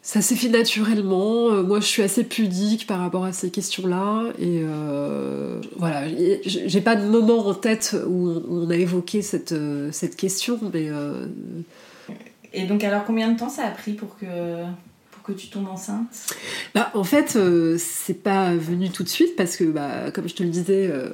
ça 0.01 0.21
s'est 0.21 0.35
fait 0.35 0.49
naturellement. 0.49 1.63
Moi, 1.63 1.79
je 1.79 1.85
suis 1.85 2.03
assez 2.03 2.23
pudique 2.23 2.85
par 2.85 2.99
rapport 2.99 3.25
à 3.25 3.33
ces 3.33 3.49
questions-là. 3.49 4.25
Et 4.37 4.61
voilà, 5.77 6.03
j'ai 6.45 6.81
pas 6.81 6.95
de 6.95 7.07
moment 7.07 7.39
en 7.47 7.55
tête 7.55 7.95
où 8.07 8.43
on 8.47 8.69
a 8.69 8.75
évoqué 8.75 9.23
cette, 9.23 9.55
cette 9.91 10.15
question. 10.15 10.59
Et 12.53 12.65
donc, 12.65 12.83
alors, 12.83 13.03
combien 13.03 13.31
de 13.31 13.39
temps 13.39 13.49
ça 13.49 13.65
a 13.65 13.71
pris 13.71 13.93
pour 13.93 14.15
que 14.17 14.27
que 15.25 15.31
tu 15.33 15.47
tombes 15.47 15.67
enceinte 15.67 16.07
bah, 16.73 16.91
En 16.93 17.03
fait, 17.03 17.35
euh, 17.35 17.77
c'est 17.79 18.21
pas 18.21 18.53
venu 18.55 18.89
tout 18.89 19.03
de 19.03 19.09
suite 19.09 19.35
parce 19.35 19.57
que, 19.57 19.63
bah, 19.63 20.11
comme 20.13 20.29
je 20.29 20.35
te 20.35 20.43
le 20.43 20.49
disais, 20.49 20.89
euh, 20.91 21.09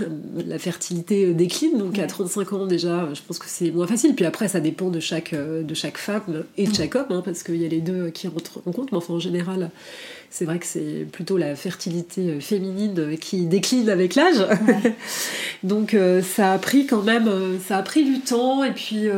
la 0.46 0.58
fertilité 0.58 1.34
décline. 1.34 1.78
Donc 1.78 1.98
à 1.98 2.06
35 2.06 2.52
ans 2.52 2.66
déjà, 2.66 3.08
je 3.12 3.20
pense 3.22 3.38
que 3.38 3.46
c'est 3.48 3.70
moins 3.70 3.86
facile. 3.86 4.14
Puis 4.14 4.24
après, 4.24 4.48
ça 4.48 4.60
dépend 4.60 4.88
de 4.90 5.00
chaque, 5.00 5.32
euh, 5.32 5.62
de 5.62 5.74
chaque 5.74 5.98
femme 5.98 6.44
et 6.56 6.66
de 6.66 6.74
chaque 6.74 6.94
homme, 6.94 7.06
hein, 7.10 7.22
parce 7.24 7.42
qu'il 7.42 7.56
y 7.56 7.64
a 7.64 7.68
les 7.68 7.80
deux 7.80 8.10
qui 8.10 8.28
rentrent 8.28 8.60
en 8.66 8.72
compte. 8.72 8.92
Mais 8.92 8.98
enfin, 8.98 9.14
en 9.14 9.20
général, 9.20 9.70
c'est 10.30 10.44
vrai 10.44 10.58
que 10.58 10.66
c'est 10.66 11.06
plutôt 11.10 11.36
la 11.36 11.56
fertilité 11.56 12.40
féminine 12.40 13.16
qui 13.20 13.46
décline 13.46 13.88
avec 13.88 14.14
l'âge. 14.14 14.46
donc 15.62 15.96
ça 16.22 16.52
a 16.52 16.58
pris 16.58 16.86
quand 16.86 17.02
même, 17.02 17.30
ça 17.66 17.78
a 17.78 17.82
pris 17.82 18.04
du 18.04 18.20
temps. 18.20 18.64
Et 18.64 18.72
puis 18.72 19.08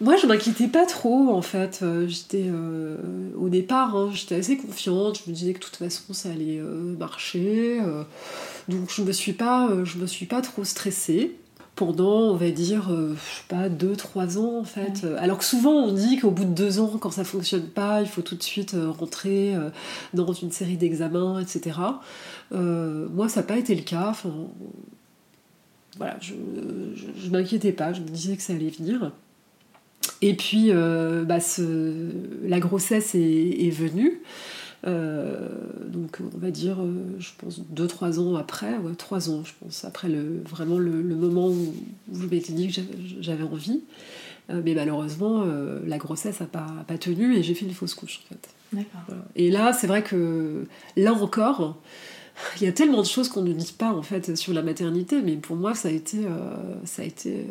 moi, 0.00 0.16
je 0.16 0.26
m'inquiétais 0.26 0.68
pas 0.68 0.86
trop, 0.86 1.30
en 1.30 1.42
fait. 1.42 1.80
Euh, 1.82 2.06
j'étais, 2.08 2.46
euh, 2.46 2.96
au 3.36 3.48
départ, 3.48 3.96
hein, 3.96 4.10
j'étais 4.12 4.34
assez 4.34 4.56
confiante. 4.56 5.20
Je 5.24 5.30
me 5.30 5.34
disais 5.34 5.52
que 5.52 5.60
de 5.60 5.64
toute 5.64 5.76
façon, 5.76 6.12
ça 6.12 6.30
allait 6.30 6.58
euh, 6.58 6.96
marcher. 6.96 7.80
donc, 8.68 8.90
je 8.90 9.02
me 9.02 9.12
suis 9.12 9.32
pas, 9.32 9.70
je 9.84 9.98
me 9.98 10.06
suis 10.06 10.26
pas 10.26 10.40
trop 10.40 10.64
stressée 10.64 11.36
pendant, 11.76 12.30
on 12.30 12.36
va 12.36 12.50
dire, 12.50 12.88
je 12.88 13.14
sais 13.14 13.44
pas, 13.48 13.68
2-3 13.68 14.38
ans 14.38 14.60
en 14.60 14.64
fait. 14.64 15.04
Alors 15.18 15.38
que 15.38 15.44
souvent 15.44 15.72
on 15.72 15.92
dit 15.92 16.18
qu'au 16.18 16.30
bout 16.30 16.44
de 16.44 16.50
2 16.50 16.78
ans, 16.78 16.98
quand 17.00 17.10
ça 17.10 17.24
fonctionne 17.24 17.66
pas, 17.66 18.00
il 18.00 18.06
faut 18.06 18.22
tout 18.22 18.36
de 18.36 18.42
suite 18.44 18.76
rentrer 18.96 19.54
dans 20.12 20.32
une 20.32 20.52
série 20.52 20.76
d'examens, 20.76 21.40
etc. 21.40 21.78
moi, 22.52 23.28
ça 23.28 23.40
n'a 23.40 23.46
pas 23.46 23.56
été 23.56 23.74
le 23.74 23.82
cas. 23.82 24.10
Enfin, 24.10 24.30
voilà, 25.96 26.16
je, 26.20 26.34
je, 26.94 27.06
je 27.24 27.30
m'inquiétais 27.30 27.72
pas, 27.72 27.92
je 27.92 28.02
me 28.02 28.08
disais 28.08 28.36
que 28.36 28.42
ça 28.42 28.52
allait 28.52 28.70
venir. 28.70 29.10
Et 30.22 30.34
puis, 30.34 30.68
euh, 30.70 31.24
bah, 31.24 31.38
la 32.44 32.60
grossesse 32.60 33.14
est, 33.14 33.70
venue. 33.70 34.22
Euh, 34.86 35.48
donc, 35.88 36.18
on 36.34 36.38
va 36.38 36.50
dire, 36.50 36.80
euh, 36.80 37.16
je 37.18 37.30
pense, 37.38 37.60
2-3 37.74 38.18
ans 38.18 38.36
après, 38.36 38.76
ouais, 38.78 38.94
3 38.96 39.30
ans, 39.30 39.42
je 39.44 39.52
pense, 39.60 39.84
après 39.84 40.08
le, 40.08 40.42
vraiment 40.48 40.78
le, 40.78 41.02
moment 41.02 41.48
où, 41.48 41.74
je 42.12 42.26
m'étais 42.26 42.52
dit 42.52 42.68
que 42.68 42.80
j'avais 43.20 43.44
envie. 43.44 43.80
mais 44.48 44.74
malheureusement, 44.74 45.46
la 45.86 45.98
grossesse 45.98 46.40
n'a 46.40 46.46
pas, 46.46 46.66
pas, 46.86 46.98
tenu 46.98 47.36
et 47.36 47.42
j'ai 47.42 47.54
fait 47.54 47.64
une 47.64 47.74
fausse 47.74 47.94
couche, 47.94 48.20
en 48.24 48.34
fait. 48.34 48.84
Et 49.36 49.50
là, 49.50 49.72
c'est 49.72 49.86
vrai 49.86 50.02
que, 50.02 50.66
là 50.96 51.12
encore, 51.12 51.76
il 52.60 52.64
y 52.64 52.66
a 52.66 52.72
tellement 52.72 53.00
de 53.00 53.06
choses 53.06 53.28
qu'on 53.28 53.42
ne 53.42 53.52
dit 53.52 53.74
pas, 53.76 53.92
en 53.92 54.02
fait, 54.02 54.36
sur 54.36 54.52
la 54.52 54.62
maternité, 54.62 55.22
mais 55.22 55.36
pour 55.36 55.56
moi, 55.56 55.74
ça 55.74 55.88
a 55.88 55.92
été, 55.92 56.18
ça 56.84 57.02
a 57.02 57.04
été 57.04 57.46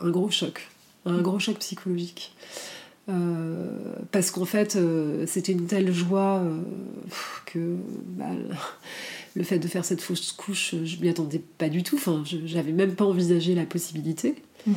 un 0.00 0.10
gros 0.10 0.30
choc 0.30 0.68
un 1.06 1.20
gros 1.22 1.38
choc 1.38 1.58
psychologique. 1.58 2.32
Euh, 3.08 3.94
parce 4.10 4.30
qu'en 4.30 4.44
fait, 4.44 4.74
euh, 4.74 5.24
c'était 5.26 5.52
une 5.52 5.66
telle 5.66 5.92
joie 5.92 6.40
euh, 6.42 6.60
que 7.46 7.76
bah, 8.16 8.30
le 9.36 9.44
fait 9.44 9.58
de 9.58 9.68
faire 9.68 9.84
cette 9.84 10.00
fausse 10.00 10.32
couche, 10.32 10.74
je 10.84 11.00
m'y 11.00 11.08
attendais 11.08 11.40
pas 11.58 11.68
du 11.68 11.82
tout. 11.82 11.96
Enfin, 11.96 12.24
j'avais 12.24 12.72
même 12.72 12.94
pas 12.94 13.04
envisagé 13.04 13.54
la 13.54 13.64
possibilité. 13.64 14.34
Mmh. 14.66 14.72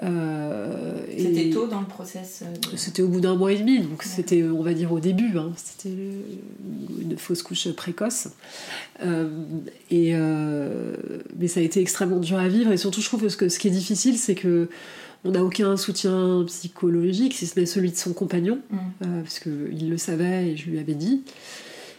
C'était 0.00 1.50
tôt 1.50 1.66
dans 1.66 1.80
le 1.80 1.86
process 1.86 2.42
C'était 2.76 3.02
au 3.02 3.08
bout 3.08 3.20
d'un 3.20 3.36
mois 3.36 3.52
et 3.52 3.58
demi, 3.58 3.80
donc 3.80 4.02
c'était, 4.02 4.42
on 4.42 4.62
va 4.62 4.74
dire, 4.74 4.92
au 4.92 5.00
début. 5.00 5.38
Hein. 5.38 5.52
c'était 5.56 5.94
une 7.00 7.16
fausse 7.16 7.42
couche 7.42 7.70
précoce. 7.72 8.28
et, 9.90 10.14
mais 10.14 11.48
ça 11.48 11.60
a 11.60 11.62
été 11.62 11.80
extrêmement 11.80 12.18
dur 12.18 12.38
à 12.38 12.48
vivre. 12.48 12.72
Et 12.72 12.76
surtout, 12.76 13.00
je 13.00 13.06
trouve 13.06 13.36
que 13.36 13.48
ce 13.48 13.58
qui 13.58 13.68
est 13.68 13.72
difficile, 13.72 14.18
c'est 14.18 14.34
que 14.34 14.68
on 15.24 15.30
n'a 15.30 15.44
aucun 15.44 15.76
soutien 15.76 16.44
psychologique, 16.46 17.34
si 17.34 17.46
ce 17.46 17.58
n'est 17.58 17.66
celui 17.66 17.90
de 17.90 17.96
son 17.96 18.12
compagnon, 18.12 18.60
mm. 18.70 18.76
euh, 18.76 19.22
parce 19.22 19.38
qu'il 19.38 19.88
le 19.88 19.96
savait 19.96 20.50
et 20.50 20.56
je 20.56 20.70
lui 20.70 20.78
avais 20.78 20.94
dit. 20.94 21.22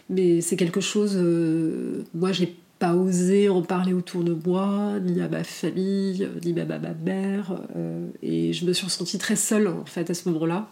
Mais 0.10 0.42
c'est 0.42 0.58
quelque 0.58 0.82
chose, 0.82 1.14
euh, 1.16 2.04
moi 2.14 2.32
j'ai 2.32 2.56
pas 2.84 2.96
osé 2.96 3.48
en 3.48 3.62
parler 3.62 3.94
autour 3.94 4.26
de 4.26 4.34
moi, 4.34 5.00
ni 5.00 5.22
à 5.22 5.30
ma 5.30 5.46
famille, 5.46 6.28
ni 6.44 6.52
même 6.52 6.70
à 6.70 6.80
ma 6.80 6.94
mère. 6.94 7.62
Euh, 7.78 8.10
et 8.22 8.52
je 8.52 8.66
me 8.66 8.74
suis 8.74 8.84
ressentie 8.84 9.18
très 9.18 9.38
seule 9.38 9.70
en 9.70 9.86
fait 9.86 10.10
à 10.10 10.14
ce 10.14 10.28
moment-là. 10.28 10.70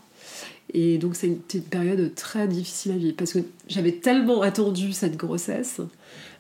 Et 0.74 0.98
donc 0.98 1.15
c'était 1.15 1.60
une 1.60 1.63
période 1.63 2.13
très 2.13 2.50
difficile 2.50 2.91
à 2.91 2.98
vivre 2.98 3.15
parce 3.15 3.32
que 3.32 3.39
j'avais 3.70 3.94
tellement 3.94 4.41
attendu 4.41 4.91
cette 4.91 5.15
grossesse, 5.15 5.80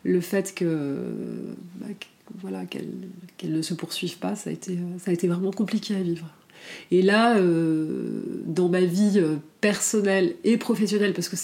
le 0.03 0.19
fait 0.19 0.53
que, 0.53 0.97
bah, 1.79 1.87
voilà, 2.41 2.65
qu'elle 2.65 3.53
ne 3.53 3.61
se 3.61 3.73
poursuive 3.73 4.17
pas, 4.17 4.35
ça 4.35 4.49
a, 4.49 4.53
été, 4.53 4.77
ça 4.97 5.11
a 5.11 5.13
été 5.13 5.29
vraiment 5.29 5.51
compliqué 5.51 5.95
à 5.95 6.01
vivre. 6.01 6.27
Et 6.91 7.01
là, 7.01 7.37
euh, 7.37 8.21
dans 8.45 8.69
ma 8.69 8.81
vie 8.81 9.13
euh, 9.15 9.37
personnelle 9.61 10.35
et 10.43 10.57
professionnelle, 10.57 11.13
parce 11.13 11.29
que 11.29 11.35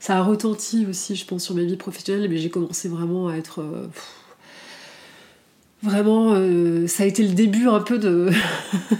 ça 0.00 0.16
a 0.16 0.22
retenti 0.22 0.86
aussi, 0.88 1.16
je 1.16 1.26
pense, 1.26 1.44
sur 1.44 1.54
ma 1.54 1.62
vie 1.62 1.76
professionnelle, 1.76 2.28
mais 2.30 2.38
j'ai 2.38 2.50
commencé 2.50 2.88
vraiment 2.88 3.28
à 3.28 3.36
être. 3.36 3.60
Euh, 3.60 3.86
vraiment, 5.82 6.34
ça 6.88 7.02
a 7.02 7.06
été 7.06 7.22
le 7.22 7.34
début 7.34 7.68
un 7.68 7.80
peu 7.80 7.98
de, 7.98 8.30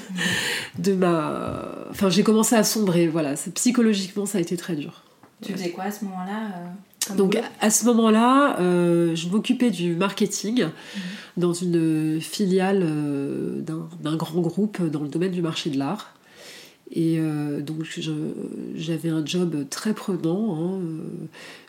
de 0.78 0.92
ma. 0.92 1.87
Enfin, 1.90 2.11
j'ai 2.11 2.23
commencé 2.23 2.54
à 2.54 2.64
sombrer, 2.64 3.09
voilà. 3.09 3.35
Psychologiquement, 3.54 4.26
ça 4.26 4.38
a 4.38 4.40
été 4.40 4.56
très 4.56 4.76
dur. 4.76 5.02
Tu 5.42 5.52
faisais 5.52 5.71
quoi 5.71 5.85
à 5.85 5.90
ce 5.90 6.04
moment-là 6.04 6.73
donc 7.15 7.39
à 7.61 7.71
ce 7.71 7.85
moment-là, 7.87 8.59
euh, 8.61 9.15
je 9.15 9.29
m'occupais 9.29 9.71
du 9.71 9.95
marketing 9.95 10.65
mhm. 10.65 10.71
dans 11.37 11.53
une 11.53 12.21
filiale 12.21 12.83
euh, 12.83 13.61
d'un 13.61 14.17
grand 14.17 14.41
groupe 14.41 14.83
dans 14.83 15.03
le 15.03 15.09
domaine 15.09 15.33
du 15.33 15.43
marché 15.43 15.71
de 15.71 15.79
l'art. 15.79 16.15
Et 16.93 17.17
euh, 17.19 17.61
donc 17.61 17.85
j'avais 18.75 19.09
un 19.09 19.25
job 19.25 19.67
très 19.69 19.93
prenant. 19.93 20.57
Hein, 20.57 20.81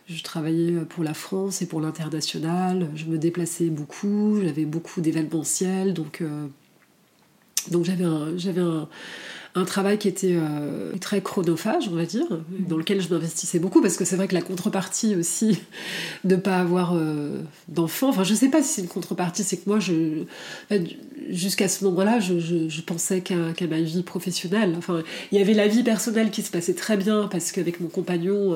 je 0.08 0.24
travaillais 0.24 0.74
pour 0.90 1.04
la 1.04 1.14
France 1.14 1.62
et 1.62 1.66
pour 1.66 1.82
l'international. 1.82 2.90
Je 2.96 3.06
me 3.06 3.18
déplaçais 3.18 3.70
beaucoup. 3.70 4.40
J'avais 4.42 4.66
beaucoup 4.66 5.02
d'événementiels. 5.02 5.94
Donc, 5.94 6.24
donc 7.72 7.84
j'avais 7.86 8.62
un, 8.62 8.88
un 9.58 9.66
travail 9.66 9.98
qui 9.98 10.08
était 10.08 10.36
euh, 10.36 10.94
très 11.02 11.22
chronophage, 11.22 11.90
on 11.92 11.96
va 11.96 12.06
dire, 12.06 12.28
dans 12.50 12.78
lequel 12.78 13.02
je 13.02 13.10
m'investissais 13.10 13.58
beaucoup, 13.58 13.82
parce 13.82 13.98
que 13.98 14.06
c'est 14.06 14.16
vrai 14.16 14.28
que 14.28 14.36
la 14.36 14.42
contrepartie 14.42 15.16
aussi 15.16 15.60
de 16.24 16.36
ne 16.36 16.40
pas 16.40 16.58
avoir 16.58 16.96
euh, 16.96 17.42
d'enfants, 17.68 18.10
enfin 18.10 18.24
je 18.24 18.36
sais 18.36 18.50
pas 18.50 18.62
si 18.62 18.74
c'est 18.74 18.82
une 18.82 18.88
contrepartie, 18.88 19.44
c'est 19.44 19.58
que 19.58 19.68
moi, 19.68 19.80
je, 19.80 20.26
jusqu'à 21.30 21.68
ce 21.68 21.84
moment-là, 21.86 22.20
je, 22.20 22.40
je, 22.40 22.82
pensais 22.82 23.22
qu'à 23.22 23.68
ma 23.68 23.82
vie 23.82 24.04
professionnelle. 24.04 24.76
Enfin, 24.78 25.02
il 25.32 25.38
y 25.38 25.42
avait 25.42 25.54
la 25.54 25.68
vie 25.68 25.84
personnelle 25.84 26.30
qui 26.30 26.44
se 26.44 26.52
passait 26.52 26.76
très 26.76 26.96
bien, 26.96 27.28
parce 27.28 27.52
qu'avec 27.52 27.80
mon 27.80 27.90
compagnon, 27.90 28.54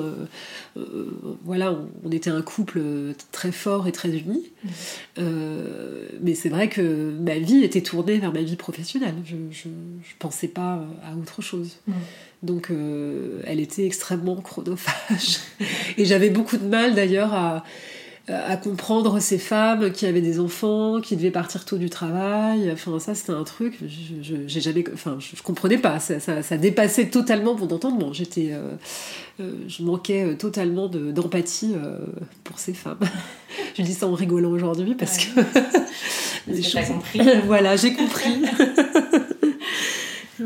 euh, 0.78 1.08
voilà, 1.44 1.76
on, 2.04 2.12
était 2.12 2.30
un 2.30 2.42
couple 2.42 2.80
très 3.32 3.52
fort 3.52 3.88
et 3.88 3.92
très 3.92 4.10
uni. 4.10 4.44
Mais 5.18 6.34
c'est 6.34 6.48
vrai 6.48 6.68
que 6.68 7.12
ma 7.20 7.38
vie 7.38 7.64
était 7.64 7.82
tournée 7.82 8.18
vers 8.18 8.32
ma 8.32 8.42
vie 8.42 8.56
professionnelle. 8.56 9.16
Je, 9.24 9.36
je 9.50 9.68
pensais 10.18 10.48
pas 10.48 10.86
à 11.04 11.16
autre 11.16 11.42
chose. 11.42 11.76
Mm. 11.86 11.92
Donc 12.42 12.70
euh, 12.70 13.40
elle 13.44 13.60
était 13.60 13.86
extrêmement 13.86 14.36
chronophage. 14.36 15.38
Et 15.98 16.04
j'avais 16.04 16.30
beaucoup 16.30 16.56
de 16.56 16.66
mal 16.66 16.94
d'ailleurs 16.94 17.32
à, 17.32 17.64
à 18.28 18.56
comprendre 18.56 19.18
ces 19.18 19.38
femmes 19.38 19.90
qui 19.90 20.06
avaient 20.06 20.20
des 20.20 20.38
enfants, 20.38 21.00
qui 21.00 21.16
devaient 21.16 21.32
partir 21.32 21.64
tôt 21.64 21.76
du 21.76 21.90
travail. 21.90 22.70
Enfin, 22.72 22.98
ça, 23.00 23.14
c'était 23.14 23.32
un 23.32 23.42
truc, 23.42 23.78
je, 23.82 24.34
j'ai 24.46 24.60
jamais, 24.60 24.84
enfin, 24.92 25.18
je, 25.18 25.40
comprenais 25.42 25.78
pas. 25.78 25.98
Ça, 25.98 26.20
ça, 26.20 26.56
dépassait 26.56 27.08
totalement 27.08 27.54
mon 27.54 27.68
entendement. 27.70 28.12
J'étais, 28.12 28.50
euh, 28.52 28.70
euh, 29.40 29.54
je 29.66 29.82
manquais 29.82 30.36
totalement 30.36 30.86
d'empathie 30.88 31.74
pour 32.44 32.60
ces 32.60 32.74
femmes. 32.74 33.00
je 33.76 33.82
dis 33.82 33.94
ça 33.94 34.06
en 34.06 34.14
rigolant 34.14 34.50
aujourd'hui 34.50 34.94
parce 34.94 35.18
que. 35.18 35.40
j'ai 36.52 36.82
compris. 36.84 37.20
voilà, 37.46 37.76
j'ai 37.76 37.92
compris. 37.92 38.42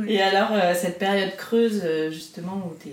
Et 0.07 0.21
alors, 0.21 0.51
euh, 0.53 0.75
cette 0.75 0.99
période 0.99 1.37
creuse, 1.37 1.83
euh, 1.85 2.11
justement, 2.11 2.71
où, 2.71 2.89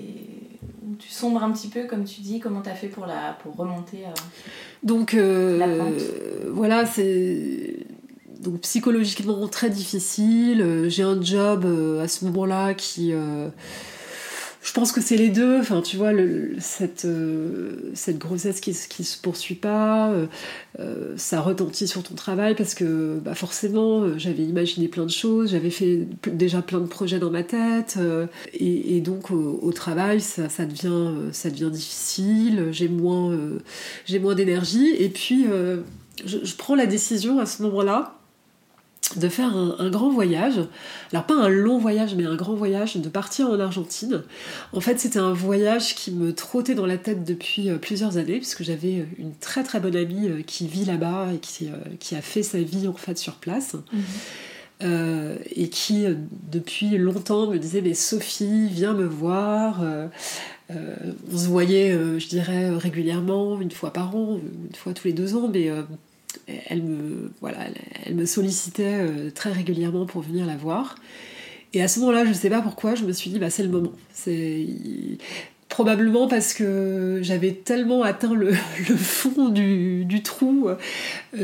tu 1.00 1.10
sombres 1.10 1.44
un 1.44 1.52
petit 1.52 1.68
peu, 1.68 1.86
comme 1.86 2.04
tu 2.04 2.22
dis, 2.22 2.40
comment 2.40 2.62
tu 2.62 2.70
as 2.70 2.76
fait 2.76 2.88
pour, 2.88 3.06
la, 3.06 3.38
pour 3.42 3.56
remonter 3.56 4.06
euh, 4.06 4.12
Donc, 4.84 5.16
voilà, 6.52 6.86
c'est 6.86 7.78
donc 8.40 8.62
psychologiquement 8.62 9.48
très 9.48 9.70
difficile. 9.70 10.86
J'ai 10.88 11.04
un 11.04 11.22
job 11.22 11.66
à 12.02 12.08
ce 12.08 12.26
moment-là 12.26 12.74
qui 12.74 13.14
je 14.64 14.72
pense 14.72 14.94
que 14.94 15.02
c'est 15.02 15.18
les 15.18 15.30
deux. 15.30 15.60
Enfin, 15.60 15.82
tu 15.82 15.98
vois, 15.98 16.14
le, 16.14 16.56
cette, 16.60 17.04
euh, 17.04 17.92
cette 17.94 18.18
grossesse 18.18 18.62
qui, 18.62 18.76
qui 18.90 19.04
se 19.04 19.18
poursuit 19.20 19.56
pas, 19.56 20.10
euh, 20.12 20.26
euh, 20.80 21.14
ça 21.18 21.42
retentit 21.42 21.86
sur 21.86 22.02
ton 22.02 22.16
travail 22.16 22.56
parce 22.56 22.74
que 22.74 23.20
bah, 23.20 23.36
forcément, 23.36 24.18
j'avais 24.18 24.44
imaginé 24.44 24.88
plein 24.88 25.06
de 25.06 25.12
choses, 25.12 25.52
j'avais 25.52 25.70
fait 25.70 26.08
déjà 26.28 26.62
plein 26.62 26.80
de 26.80 26.88
projets 26.88 27.20
dans 27.20 27.30
ma 27.30 27.44
tête, 27.44 28.00
et, 28.54 29.02
donc 29.02 29.32
au, 29.32 29.72
travail, 29.74 30.22
ça, 30.22 30.48
ça, 30.48 30.66
devient, 30.66 31.32
ça 31.34 31.50
devient 31.50 31.70
difficile. 31.72 32.70
J'ai 32.72 32.88
moins, 32.88 33.38
j'ai 34.06 34.20
moins 34.20 34.36
d'énergie, 34.36 34.92
et 34.98 35.10
puis 35.10 35.46
je 36.26 36.56
prends 36.56 36.76
la 36.76 36.86
décision 36.86 37.40
à 37.40 37.46
ce 37.46 37.64
moment-là 37.64 38.23
de 39.18 39.30
faire 39.30 39.56
un, 39.56 39.90
grand 39.90 40.10
voyage. 40.10 40.60
Alors 41.12 41.26
pas 41.26 41.36
un 41.36 41.50
long 41.50 41.78
voyage, 41.78 42.16
mais 42.16 42.26
un 42.26 42.36
grand 42.36 42.56
voyage, 42.56 42.96
de 42.96 43.10
partir 43.10 43.50
en 43.50 43.60
Argentine. 43.60 44.24
En 44.72 44.80
fait, 44.80 45.00
c'était 45.00 45.20
un 45.20 45.34
voyage 45.34 45.96
qui 45.96 46.12
me 46.12 46.34
trottait 46.34 46.76
dans 46.76 46.86
la 46.86 46.98
tête 46.98 47.24
depuis 47.24 47.70
euh, 47.70 47.78
plusieurs 47.78 48.18
années, 48.18 48.38
puisque 48.38 48.64
j'avais 48.64 49.00
euh, 49.00 49.06
une 49.18 49.34
très 49.36 49.64
très 49.64 49.80
bonne 49.80 49.96
amie 49.96 50.28
euh, 50.28 50.42
qui 50.42 50.68
vit 50.68 50.86
là-bas 50.86 51.30
et 51.34 51.38
qui, 51.38 51.70
qui, 52.00 52.16
a 52.16 52.22
fait 52.22 52.44
sa 52.44 52.60
vie 52.60 52.88
en 52.88 52.94
fait 52.94 53.18
sur 53.18 53.36
place. 53.36 53.76
Mhm. 53.94 55.38
et 55.56 55.70
qui 55.70 56.04
depuis 56.52 56.98
longtemps 56.98 57.48
me 57.48 57.58
disait 57.58 57.82
mais 57.82 57.94
Sophie 57.94 58.68
viens 58.68 58.94
me 58.94 59.06
voir 59.06 59.82
on 60.70 61.38
se 61.38 61.48
voyait 61.48 61.94
je 62.20 62.28
dirais 62.28 62.70
régulièrement 62.70 63.62
une 63.62 63.72
fois 63.72 63.94
par 63.94 64.14
an 64.16 64.40
une 64.70 64.76
fois 64.76 64.94
tous 64.94 65.08
les 65.08 65.14
deux 65.14 65.36
ans 65.36 65.50
mais 65.54 65.72
elle 66.68 66.84
me, 66.84 67.32
voilà, 67.42 67.60
elle, 68.06 68.16
me 68.16 68.26
sollicitait 68.26 69.00
euh, 69.00 69.30
très 69.32 69.52
régulièrement 69.52 70.06
pour 70.06 70.22
venir 70.22 70.46
la 70.46 70.56
voir. 70.56 70.96
Et 71.74 71.82
à 71.82 71.88
ce 71.88 72.00
moment-là, 72.02 72.24
je 72.24 72.30
ne 72.30 72.34
sais 72.34 72.50
pas 72.50 72.62
pourquoi, 72.62 72.96
je 72.96 73.04
me 73.04 73.12
suis 73.12 73.30
dit, 73.32 73.40
bah, 73.40 73.50
c'est 73.50 73.64
le 73.64 73.70
moment. 73.70 73.92
C'est 74.14 74.68
probablement 75.70 76.28
parce 76.28 76.54
que 76.54 77.20
j'avais 77.24 77.52
tellement 77.52 78.04
atteint 78.04 78.36
le, 78.36 78.54
fond 78.98 79.50
du, 79.50 80.22
trou, 80.24 80.68
euh, 80.70 80.76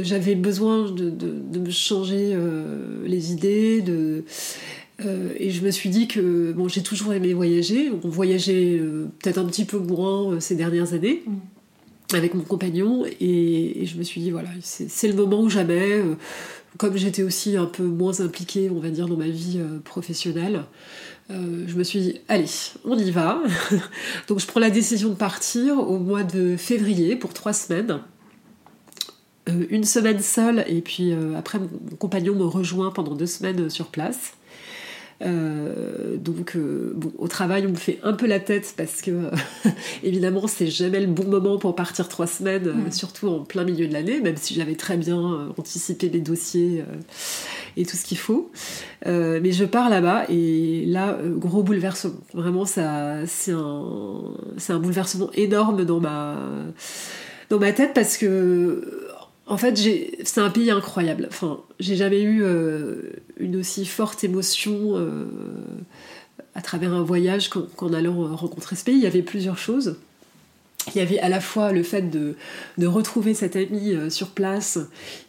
j'avais 0.03 0.35
besoin 0.35 0.91
de, 0.91 1.59
me 1.59 1.71
changer 1.71 2.33
euh, 2.33 3.03
les 3.05 3.31
idées, 3.31 3.83
et 5.39 5.49
je 5.49 5.63
me 5.63 5.71
suis 5.71 5.89
dit 5.89 6.07
que 6.07 6.51
bon, 6.51 6.67
j'ai 6.67 6.83
toujours 6.83 7.13
aimé 7.13 7.33
voyager. 7.33 7.89
On 8.03 8.09
voyageait 8.09 8.81
peut-être 9.19 9.37
un 9.37 9.45
petit 9.45 9.63
peu 9.63 9.77
moins 9.77 10.39
ces 10.41 10.55
dernières 10.55 10.93
années. 10.93 11.23
Mm 11.25 11.37
avec 12.13 12.33
mon 12.33 12.43
compagnon 12.43 13.05
et, 13.19 13.85
je 13.85 13.97
me 13.97 14.03
suis 14.03 14.21
dit 14.21 14.31
voilà 14.31 14.49
c'est 14.61 15.07
le 15.07 15.13
moment 15.13 15.41
ou 15.41 15.49
jamais 15.49 15.99
euh, 15.99 16.15
comme 16.77 16.97
j'étais 16.97 17.23
aussi 17.23 17.57
un 17.57 17.65
peu 17.65 17.83
moins 17.83 18.21
impliquée 18.21 18.69
on 18.69 18.79
va 18.79 18.89
dire 18.89 19.07
dans 19.07 19.17
ma 19.17 19.27
vie 19.27 19.57
euh, 19.57 19.79
professionnelle 19.79 20.63
euh, 21.31 21.65
je 21.67 21.75
me 21.75 21.83
suis 21.83 21.99
dit 21.99 22.15
allez 22.27 22.47
on 22.85 22.97
y 22.97 23.11
va. 23.11 23.41
Donc 24.27 24.39
je 24.39 24.47
prends 24.47 24.59
la 24.59 24.71
décision 24.71 25.09
de 25.09 25.15
partir 25.15 25.77
au 25.77 25.99
mois 25.99 26.23
de 26.23 26.57
février 26.57 27.15
pour 27.15 27.35
trois 27.35 27.53
semaines. 27.53 27.99
Une 29.69 29.83
semaine 29.83 30.19
seule 30.21 30.63
et 30.67 30.81
puis 30.81 31.13
après 31.35 31.59
mon 31.59 31.67
compagnon 31.97 32.35
me 32.35 32.45
rejoint 32.45 32.91
pendant 32.91 33.13
deux 33.15 33.27
semaines 33.27 33.69
sur 33.69 33.87
place 33.87 34.33
euh, 35.21 36.15
donc, 36.17 36.55
euh, 36.55 36.93
bon, 36.95 37.11
au 37.17 37.27
travail, 37.27 37.65
on 37.67 37.71
me 37.71 37.75
fait 37.75 37.99
un 38.03 38.13
peu 38.13 38.25
la 38.25 38.39
tête 38.39 38.73
parce 38.77 39.01
que, 39.01 39.29
évidemment, 40.03 40.47
c'est 40.47 40.67
jamais 40.67 40.99
le 40.99 41.07
bon 41.07 41.25
moment 41.25 41.57
pour 41.57 41.75
partir 41.75 42.07
trois 42.07 42.27
semaines, 42.27 42.67
euh, 42.67 42.91
surtout 42.91 43.27
en 43.27 43.39
plein 43.39 43.63
milieu 43.63 43.87
de 43.87 43.93
l'année, 43.93 44.21
même 44.21 44.37
si 44.37 44.53
j'avais 44.53 44.75
très 44.75 44.97
bien 44.97 45.19
anticipé 45.57 46.09
les 46.09 46.21
dossiers 46.21 46.83
et 47.75 47.85
tout 47.85 47.97
ce 47.97 48.05
qu'il 48.05 48.17
faut. 48.17 48.51
mais 49.05 49.51
je 49.51 49.65
pars 49.65 49.89
là-bas 49.89 50.25
et 50.29 50.85
là, 50.85 51.17
gros 51.23 51.63
bouleversement. 51.63 52.13
Vraiment, 52.33 52.65
ça, 52.65 53.25
c'est 53.25 53.51
un, 53.51 54.21
c'est 54.57 54.73
un 54.73 54.79
bouleversement 54.79 55.29
énorme 55.33 55.83
dans 55.85 55.99
ma, 55.99 56.37
dans 57.49 57.59
ma 57.59 57.73
tête 57.73 57.93
parce 57.93 58.17
que 58.17 59.08
en 59.49 59.57
fait, 59.57 59.75
c'est 60.23 60.39
un 60.39 60.51
pays 60.51 60.69
incroyable. 60.69 61.27
Enfin, 61.27 61.59
j'ai 61.79 61.95
jamais 61.95 62.21
eu 62.21 62.43
euh, 62.43 63.01
une 63.37 63.55
aussi 63.55 63.83
forte 63.85 64.23
émotion 64.23 64.95
euh, 64.95 65.25
à 66.53 66.61
travers 66.61 66.93
un 66.93 67.01
voyage 67.01 67.49
qu'en 67.49 67.93
allant 67.93 68.35
rencontrer 68.35 68.75
ce 68.75 68.85
pays. 68.85 68.95
Il 68.95 69.01
y 69.01 69.07
avait 69.07 69.23
plusieurs 69.23 69.57
choses. 69.57 69.97
Il 70.93 70.99
y 70.99 71.01
avait 71.01 71.19
à 71.19 71.29
la 71.29 71.41
fois 71.41 71.71
le 71.71 71.81
fait 71.81 72.11
de, 72.11 72.35
retrouver 72.85 73.33
cette 73.33 73.55
amie 73.55 73.93
euh, 73.93 74.11
sur 74.11 74.29
place 74.29 74.77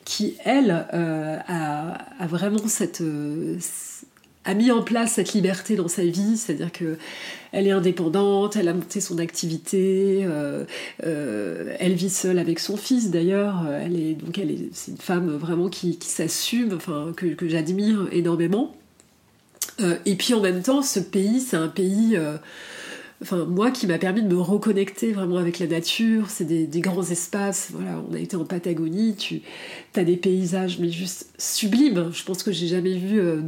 qui, 0.04 0.36
elle, 0.44 0.70
a, 0.70 2.26
vraiment 2.26 2.68
cette, 2.68 3.02
a 4.44 4.54
mis 4.54 4.70
en 4.70 4.82
place 4.82 5.12
cette 5.12 5.34
liberté 5.34 5.76
dans 5.76 5.88
sa 5.88 6.02
vie, 6.04 6.36
c'est-à-dire 6.36 6.72
que 6.72 6.96
elle 7.52 7.66
est 7.66 7.72
indépendante, 7.72 8.56
elle 8.56 8.68
a 8.68 8.74
monté 8.74 9.00
son 9.00 9.18
activité, 9.18 10.20
euh, 10.24 10.64
euh, 11.04 11.74
elle 11.78 11.94
vit 11.94 12.10
seule 12.10 12.38
avec 12.38 12.58
son 12.58 12.76
fils 12.76 13.10
d'ailleurs, 13.10 13.66
elle 13.68 14.00
est 14.00 14.14
donc 14.14 14.38
elle 14.38 14.50
est 14.50 14.68
c'est 14.72 14.92
une 14.92 14.98
femme 14.98 15.30
vraiment 15.36 15.68
qui, 15.68 15.98
s'assume, 16.00 16.72
enfin 16.74 17.12
que, 17.16 17.48
j'admire 17.48 18.08
énormément. 18.12 18.74
Euh, 19.80 19.96
et 20.06 20.14
puis 20.14 20.32
en 20.34 20.40
même 20.40 20.62
temps, 20.62 20.82
ce 20.82 21.00
pays, 21.00 21.40
c'est 21.40 21.56
un 21.56 21.68
pays 21.68 22.16
enfin 23.22 23.44
moi 23.44 23.70
qui 23.70 23.86
m'a 23.86 23.98
permis 23.98 24.22
de 24.22 24.28
me 24.28 24.40
reconnecter 24.40 25.12
vraiment 25.12 25.36
avec 25.36 25.58
la 25.58 25.66
nature, 25.66 26.30
c'est 26.30 26.44
des, 26.44 26.80
grands 26.80 27.02
espaces, 27.02 27.68
voilà, 27.72 28.02
on 28.08 28.14
a 28.14 28.18
été 28.18 28.36
en 28.36 28.44
Patagonie, 28.44 29.14
tu 29.16 29.42
as 29.94 30.04
des 30.04 30.16
paysages 30.16 30.78
mais 30.78 30.90
juste 30.90 31.28
sublimes, 31.38 32.10
je 32.12 32.24
pense 32.24 32.42
que 32.42 32.52
j'ai 32.52 32.66
jamais 32.66 32.96
vu 32.96 33.20
euh, 33.20 33.40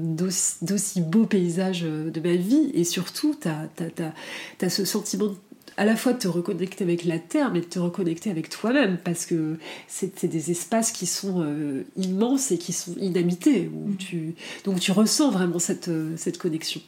d'aussi 0.63 1.01
beaux 1.01 1.27
paysages 1.27 1.85
euh, 1.85 2.11
de 2.11 2.21
ma 2.21 2.37
vie, 2.37 2.71
et 2.75 2.85
surtout 2.85 3.35
tu 3.41 3.49
as, 3.49 4.69
ce 4.69 4.85
sentiment 4.85 5.27
de 5.27 5.37
à 5.83 5.85
la 5.85 5.97
fois 5.97 6.13
de 6.13 6.19
te 6.19 6.29
reconnecter 6.29 6.85
avec 6.85 7.05
la 7.05 7.19
terre, 7.19 7.51
mais 7.53 7.61
de 7.61 7.67
te 7.67 7.81
reconnecter 7.81 8.31
avec 8.31 8.49
toi-même, 8.49 8.99
parce 9.03 9.27
que 9.27 9.57
c'est 9.89 10.27
des 10.27 10.53
espaces 10.53 10.93
qui 10.93 11.07
sont 11.07 11.43
euh, 11.43 11.83
immenses 11.97 12.53
et 12.53 12.59
qui 12.59 12.73
sont 12.73 12.95
inhabités, 13.01 13.69
où 13.75 13.89
mm. 13.89 13.97
tu, 13.97 14.35
donc 14.65 14.79
tu 14.79 14.93
ressens 14.93 15.33
vraiment 15.33 15.59
cette, 15.59 15.89
euh, 15.89 16.13
cette 16.17 16.39
connexion. 16.39 16.81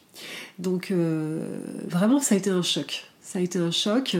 Donc 0.61 0.93
euh, 0.93 1.41
vraiment, 1.89 2.21
ça 2.21 2.37
a 2.37 2.39
été 2.39 2.51
un 2.51 2.63
choc. 2.63 3.03
Ça 3.21 3.41
a 3.41 3.43
été 3.43 3.59
un 3.59 3.73
choc. 3.73 4.17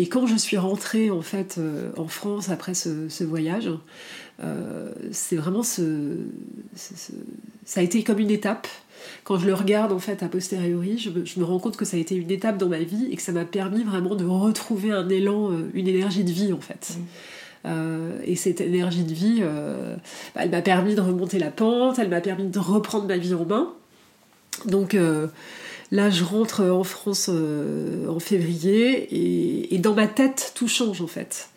Et, 0.00 0.08
quand 0.08 0.26
je 0.26 0.36
suis 0.36 0.56
rentrée 0.56 1.10
en 1.10 1.22
fait 1.22 1.60
en 1.96 2.08
France 2.08 2.48
après 2.48 2.74
ce, 2.74 3.24
voyage, 3.24 3.70
c'est 5.12 5.36
vraiment 5.36 5.62
ce, 5.62 6.16
ça 7.64 7.80
a 7.80 7.82
été 7.82 8.02
comme 8.02 8.18
une 8.18 8.30
étape 8.30 8.66
quand 9.24 9.38
je 9.38 9.46
le 9.46 9.54
regarde 9.54 9.92
en 9.92 9.98
fait 9.98 10.22
a 10.22 10.28
posteriori, 10.28 10.98
je 10.98 11.40
me, 11.40 11.44
rends 11.44 11.58
compte 11.58 11.76
que 11.76 11.84
ça 11.84 11.96
a 11.96 12.00
été 12.00 12.14
une 12.14 12.30
étape 12.30 12.58
dans 12.58 12.68
ma 12.68 12.80
vie 12.80 13.08
et 13.10 13.16
que 13.16 13.22
ça 13.22 13.32
m'a 13.32 13.44
permis 13.44 13.82
vraiment 13.82 14.14
de 14.14 14.24
retrouver 14.24 14.90
un 14.90 15.08
élan, 15.08 15.52
euh, 15.52 15.70
une 15.74 15.88
énergie 15.88 16.24
de 16.24 16.30
vie 16.30 16.52
en 16.52 16.60
fait. 16.60 16.98
Euh, 17.66 18.18
et 18.24 18.36
cette 18.36 18.60
énergie 18.60 19.04
de 19.04 19.12
vie, 19.12 19.40
euh, 19.42 19.96
bah, 20.34 20.42
elle 20.44 20.50
m'a 20.50 20.62
permis 20.62 20.94
de 20.94 21.00
remonter 21.00 21.38
la 21.38 21.50
pente, 21.50 21.98
elle 21.98 22.08
m'a 22.08 22.20
permis 22.20 22.48
de 22.48 22.58
reprendre 22.58 23.06
ma 23.06 23.18
vie 23.18 23.34
en 23.34 23.44
main. 23.44 23.72
Donc 24.66 24.96
là, 25.90 26.10
je 26.10 26.24
rentre 26.24 26.64
en 26.64 26.84
France 26.84 27.28
en 27.28 28.20
février 28.20 29.72
et, 29.74 29.78
dans 29.78 29.94
ma 29.94 30.06
tête, 30.06 30.52
tout 30.54 30.68
change 30.68 31.00
en 31.00 31.06
fait. 31.06 31.48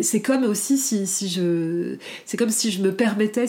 C'est 0.00 0.20
comme 0.20 0.44
aussi 0.44 0.78
si, 0.78 1.28
je 1.28 1.96
comme 2.36 2.50
si 2.50 2.70
je 2.70 2.82
me 2.82 2.92
permettais 2.92 3.44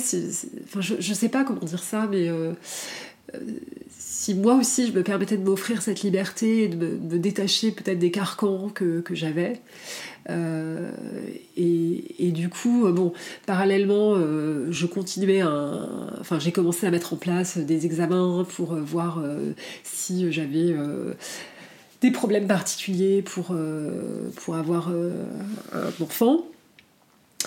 enfin 0.65 0.81
je, 0.81 0.95
je 0.99 1.13
sais 1.13 1.29
pas 1.29 1.43
comment 1.43 1.61
dire 1.61 1.83
ça 1.83 2.07
mais 2.09 2.29
euh, 2.29 2.53
euh, 3.33 3.39
si 4.25 4.33
moi 4.33 4.55
aussi 4.55 4.87
je 4.87 4.91
me 4.91 5.03
permettais 5.03 5.37
de 5.37 5.43
m'offrir 5.43 5.81
cette 5.81 6.01
liberté 6.01 6.67
de 6.67 6.75
me, 6.75 7.19
détacher 7.19 7.71
peut-être 7.71 7.99
des 7.99 8.11
carcans 8.11 8.69
que, 8.69 9.03
j'avais 9.11 9.61
euh, 10.29 10.91
et, 11.57 12.31
du 12.31 12.49
coup 12.49 12.87
bon 12.91 13.13
parallèlement 13.45 14.15
je 14.15 14.85
continuais 14.85 15.41
un, 15.41 16.09
enfin 16.19 16.39
j'ai 16.39 16.51
commencé 16.51 16.87
à 16.87 16.91
mettre 16.91 17.13
en 17.13 17.17
place 17.17 17.57
des 17.57 17.85
examens 17.85 18.45
pour 18.55 18.75
voir 18.75 19.23
si 19.83 20.31
j'avais 20.31 20.73
des 22.01 22.11
problèmes 22.11 22.47
particuliers 22.47 23.21
pour, 23.21 23.47
euh, 23.51 24.29
pour 24.35 24.55
avoir 24.55 24.89
euh, 24.89 25.11
un 25.73 26.03
enfant. 26.03 26.45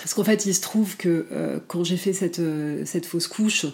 Parce 0.01 0.13
qu'en 0.13 0.23
fait, 0.23 0.45
il 0.45 0.55
se 0.55 0.61
trouve 0.61 0.95
que 0.97 1.27
euh, 1.31 1.59
quand 1.67 1.83
j'ai 1.83 1.97
fait 1.97 2.13
cette, 2.13 2.41
cette, 2.85 3.05
fausse 3.05 3.27
couche, 3.27 3.65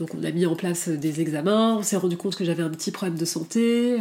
donc 0.00 0.14
on 0.14 0.24
a 0.24 0.30
mis 0.30 0.46
en 0.46 0.56
place 0.56 0.88
des 0.88 1.20
examens, 1.20 1.76
on 1.76 1.82
s'est 1.82 1.96
rendu 1.96 2.16
compte 2.16 2.34
que 2.34 2.44
j'avais 2.44 2.62
un 2.62 2.70
petit 2.70 2.90
problème 2.90 3.18
de 3.18 3.24
santé, 3.24 3.98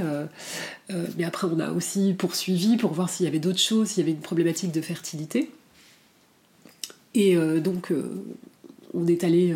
mais 1.17 1.23
après 1.23 1.47
on 1.47 1.59
a 1.59 1.71
aussi 1.71 2.13
poursuivi 2.13 2.77
pour 2.77 2.93
voir 2.93 3.09
s'il 3.09 3.25
y 3.25 3.27
avait 3.27 3.39
d'autres 3.39 3.59
choses, 3.59 3.89
s'il 3.89 3.99
y 3.99 4.03
avait 4.03 4.15
une 4.15 4.23
problématique 4.23 4.71
de 4.71 4.81
fertilité. 4.81 5.51
Et 7.13 7.35
donc 7.59 7.91
on 8.93 9.07
est 9.07 9.23
allé 9.23 9.55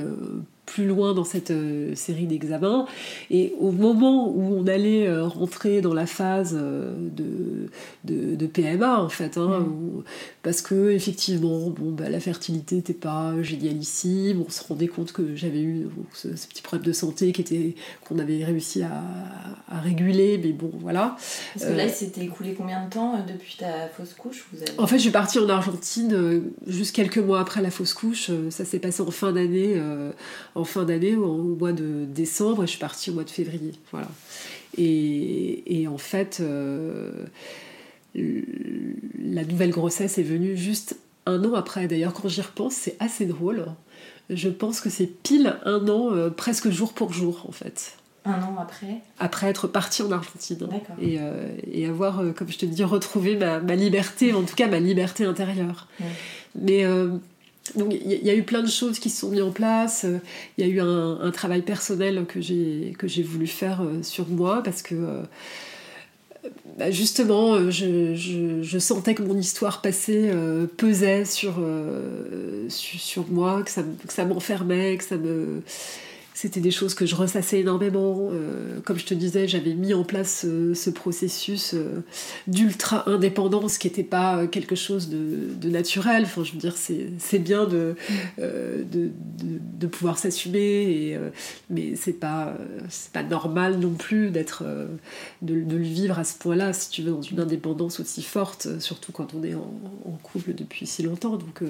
plus 0.69 0.85
loin 0.85 1.13
dans 1.13 1.23
cette 1.23 1.49
euh, 1.49 1.95
série 1.95 2.27
d'examens. 2.27 2.85
Et 3.31 3.53
au 3.59 3.71
moment 3.71 4.29
où 4.29 4.55
on 4.55 4.67
allait 4.67 5.07
euh, 5.07 5.25
rentrer 5.25 5.81
dans 5.81 5.95
la 5.95 6.05
phase 6.05 6.55
euh, 6.59 6.93
de, 6.95 8.35
de, 8.35 8.47
PMA, 8.47 9.01
en 9.01 9.09
fait, 9.09 9.37
hein, 9.37 9.61
mm. 9.61 10.03
parce 10.43 10.61
que 10.61 10.91
effectivement, 10.91 11.69
bon, 11.69 11.91
bah, 11.91 12.09
la 12.09 12.19
fertilité 12.19 12.75
n'était 12.75 12.93
pas 12.93 13.33
génialissime, 13.41 14.43
on 14.47 14.49
se 14.49 14.63
rendait 14.63 14.87
compte 14.87 15.11
que 15.11 15.35
j'avais 15.35 15.61
eu 15.61 15.87
ce, 16.13 16.27
petit 16.27 16.61
problème 16.61 16.85
de 16.85 16.93
santé 16.93 17.31
qui 17.31 17.41
était 17.41 17.75
qu'on 18.07 18.19
avait 18.19 18.43
réussi 18.43 18.83
à, 18.83 19.03
à, 19.69 19.79
réguler, 19.79 20.39
mais 20.43 20.51
bon, 20.51 20.71
voilà. 20.79 21.17
Parce 21.53 21.65
que 21.65 21.75
là, 21.75 21.85
il 21.85 21.91
s'était 21.91 22.21
écoulé 22.21 22.53
combien 22.53 22.85
de 22.85 22.89
temps 22.89 23.15
depuis 23.27 23.57
ta 23.57 23.87
fausse 23.87 24.13
couche 24.13 24.45
vous 24.53 24.59
En 24.77 24.85
fait, 24.85 24.97
je 24.97 25.03
suis 25.03 25.11
partie 25.11 25.39
en 25.39 25.49
Argentine 25.49 26.43
juste 26.67 26.95
quelques 26.95 27.17
mois 27.17 27.39
après 27.39 27.61
la 27.61 27.71
fausse 27.71 27.93
couche. 27.93 28.29
Ça 28.49 28.65
s'est 28.65 28.79
passé 28.79 29.01
en 29.01 29.11
fin 29.11 29.31
d'année 29.31 29.79
en 30.59 30.65
fin 30.65 30.83
d'année, 30.83 31.15
au 31.15 31.55
mois 31.55 31.71
de 31.71 32.05
décembre, 32.05 32.63
et 32.63 32.67
je 32.67 32.71
suis 32.71 32.79
partie 32.79 33.09
au 33.09 33.13
mois 33.13 33.23
de 33.23 33.29
février. 33.29 33.71
Voilà. 33.91 34.09
Et, 34.77 35.87
en 35.89 35.97
fait, 35.97 36.39
euh, 36.41 37.25
la 38.15 39.43
nouvelle 39.43 39.71
grossesse 39.71 40.17
est 40.17 40.23
venue 40.23 40.55
juste 40.55 40.97
un 41.25 41.43
an 41.43 41.55
après. 41.55 41.87
D'ailleurs, 41.87 42.13
quand 42.13 42.27
j'y 42.27 42.41
repense, 42.41 42.73
c'est 42.73 42.95
assez 42.99 43.25
drôle. 43.25 43.65
Je 44.29 44.49
pense 44.49 44.79
que 44.79 44.89
c'est 44.89 45.07
pile 45.07 45.55
un 45.65 45.87
an, 45.87 46.13
euh, 46.13 46.29
presque 46.29 46.69
jour 46.69 46.93
pour 46.93 47.13
jour, 47.13 47.45
en 47.47 47.51
fait. 47.51 47.97
Un 48.25 48.41
an 48.43 48.57
après? 48.59 49.01
Après 49.17 49.47
être 49.47 49.67
partie 49.67 50.03
en 50.03 50.11
Argentine. 50.11 50.67
Et, 51.01 51.17
euh, 51.19 51.49
et, 51.71 51.87
avoir, 51.87 52.21
comme 52.35 52.49
je 52.49 52.57
te 52.57 52.65
dis, 52.65 52.83
retrouvé 52.83 53.37
ma, 53.37 53.59
liberté, 53.75 54.33
en 54.33 54.43
tout 54.43 54.55
cas 54.55 54.67
ma 54.67 54.79
liberté 54.79 55.25
intérieure. 55.25 55.87
Mais 56.55 56.85
donc 57.75 57.93
il 57.93 58.25
y, 58.25 58.29
a 58.29 58.35
eu 58.35 58.43
plein 58.43 58.61
de 58.61 58.69
choses 58.69 58.99
qui 58.99 59.09
se 59.09 59.21
sont 59.21 59.29
mises 59.29 59.41
en 59.41 59.51
place. 59.51 60.05
Il 60.57 60.65
y 60.65 60.67
a 60.67 60.71
eu 60.71 60.79
un, 60.79 61.31
travail 61.31 61.61
personnel 61.61 62.25
que 62.27 62.41
j'ai 62.41 63.23
voulu 63.23 63.47
faire 63.47 63.81
euh, 63.81 64.01
sur 64.01 64.27
moi 64.27 64.63
parce 64.63 64.81
que 64.81 64.95
euh, 64.95 65.21
bah, 66.77 66.89
justement 66.89 67.53
euh, 67.53 67.69
je, 67.69 68.15
je, 68.15 68.79
sentais 68.79 69.13
que 69.13 69.21
mon 69.21 69.37
histoire 69.37 69.81
passée 69.81 70.31
pesait 70.77 71.25
sur, 71.25 71.61
sur, 72.69 73.27
moi, 73.29 73.61
que 73.63 73.71
ça, 73.71 73.83
que 74.07 74.13
ça 74.13 74.25
m'enfermait, 74.25 74.97
que 74.97 75.03
ça 75.03 75.17
me 75.17 75.61
c'était 76.41 76.61
des 76.61 76.71
choses 76.71 76.93
que 76.93 77.05
je 77.05 77.15
ressassais 77.15 77.59
énormément. 77.59 78.29
Euh, 78.31 78.79
comme 78.85 78.97
je 78.97 79.03
te 79.03 79.13
disais, 79.13 79.45
j'avais 79.45 79.73
mis 79.73 79.93
en 79.93 80.05
place 80.05 80.45
euh, 80.47 80.73
ce 80.73 80.89
processus 80.89 81.73
euh, 81.73 82.01
d'ultra 82.47 83.09
indépendance 83.09 83.77
qui 83.77 83.87
n'était 83.87 84.05
pas 84.05 84.47
quelque 84.47 84.77
chose 84.77 85.09
de, 85.09 85.67
naturel. 85.67 86.23
Enfin, 86.23 86.45
je 86.45 86.53
veux 86.53 86.57
dire, 86.57 86.77
c'est 86.77 87.39
bien 87.39 87.65
de, 87.65 87.93
de, 88.37 89.87
pouvoir 89.87 90.17
s'assumer, 90.17 91.19
mais 91.69 91.95
c'est 91.97 92.13
pas, 92.13 92.55
pas 93.11 93.23
normal 93.23 93.77
non 93.77 93.91
plus 93.91 94.31
de, 94.31 94.45
le 95.41 95.77
vivre 95.77 96.17
à 96.17 96.23
ce 96.23 96.37
point-là, 96.37 96.71
si 96.71 96.89
tu 96.89 97.01
veux, 97.01 97.11
dans 97.11 97.21
une 97.21 97.41
indépendance 97.41 97.99
aussi 97.99 98.21
forte, 98.21 98.79
surtout 98.79 99.11
quand 99.11 99.33
on 99.33 99.43
est 99.43 99.55
en, 99.55 99.73
en 100.05 100.17
couple 100.23 100.53
depuis 100.53 100.87
si 100.87 101.03
longtemps. 101.03 101.35
Donc, 101.35 101.63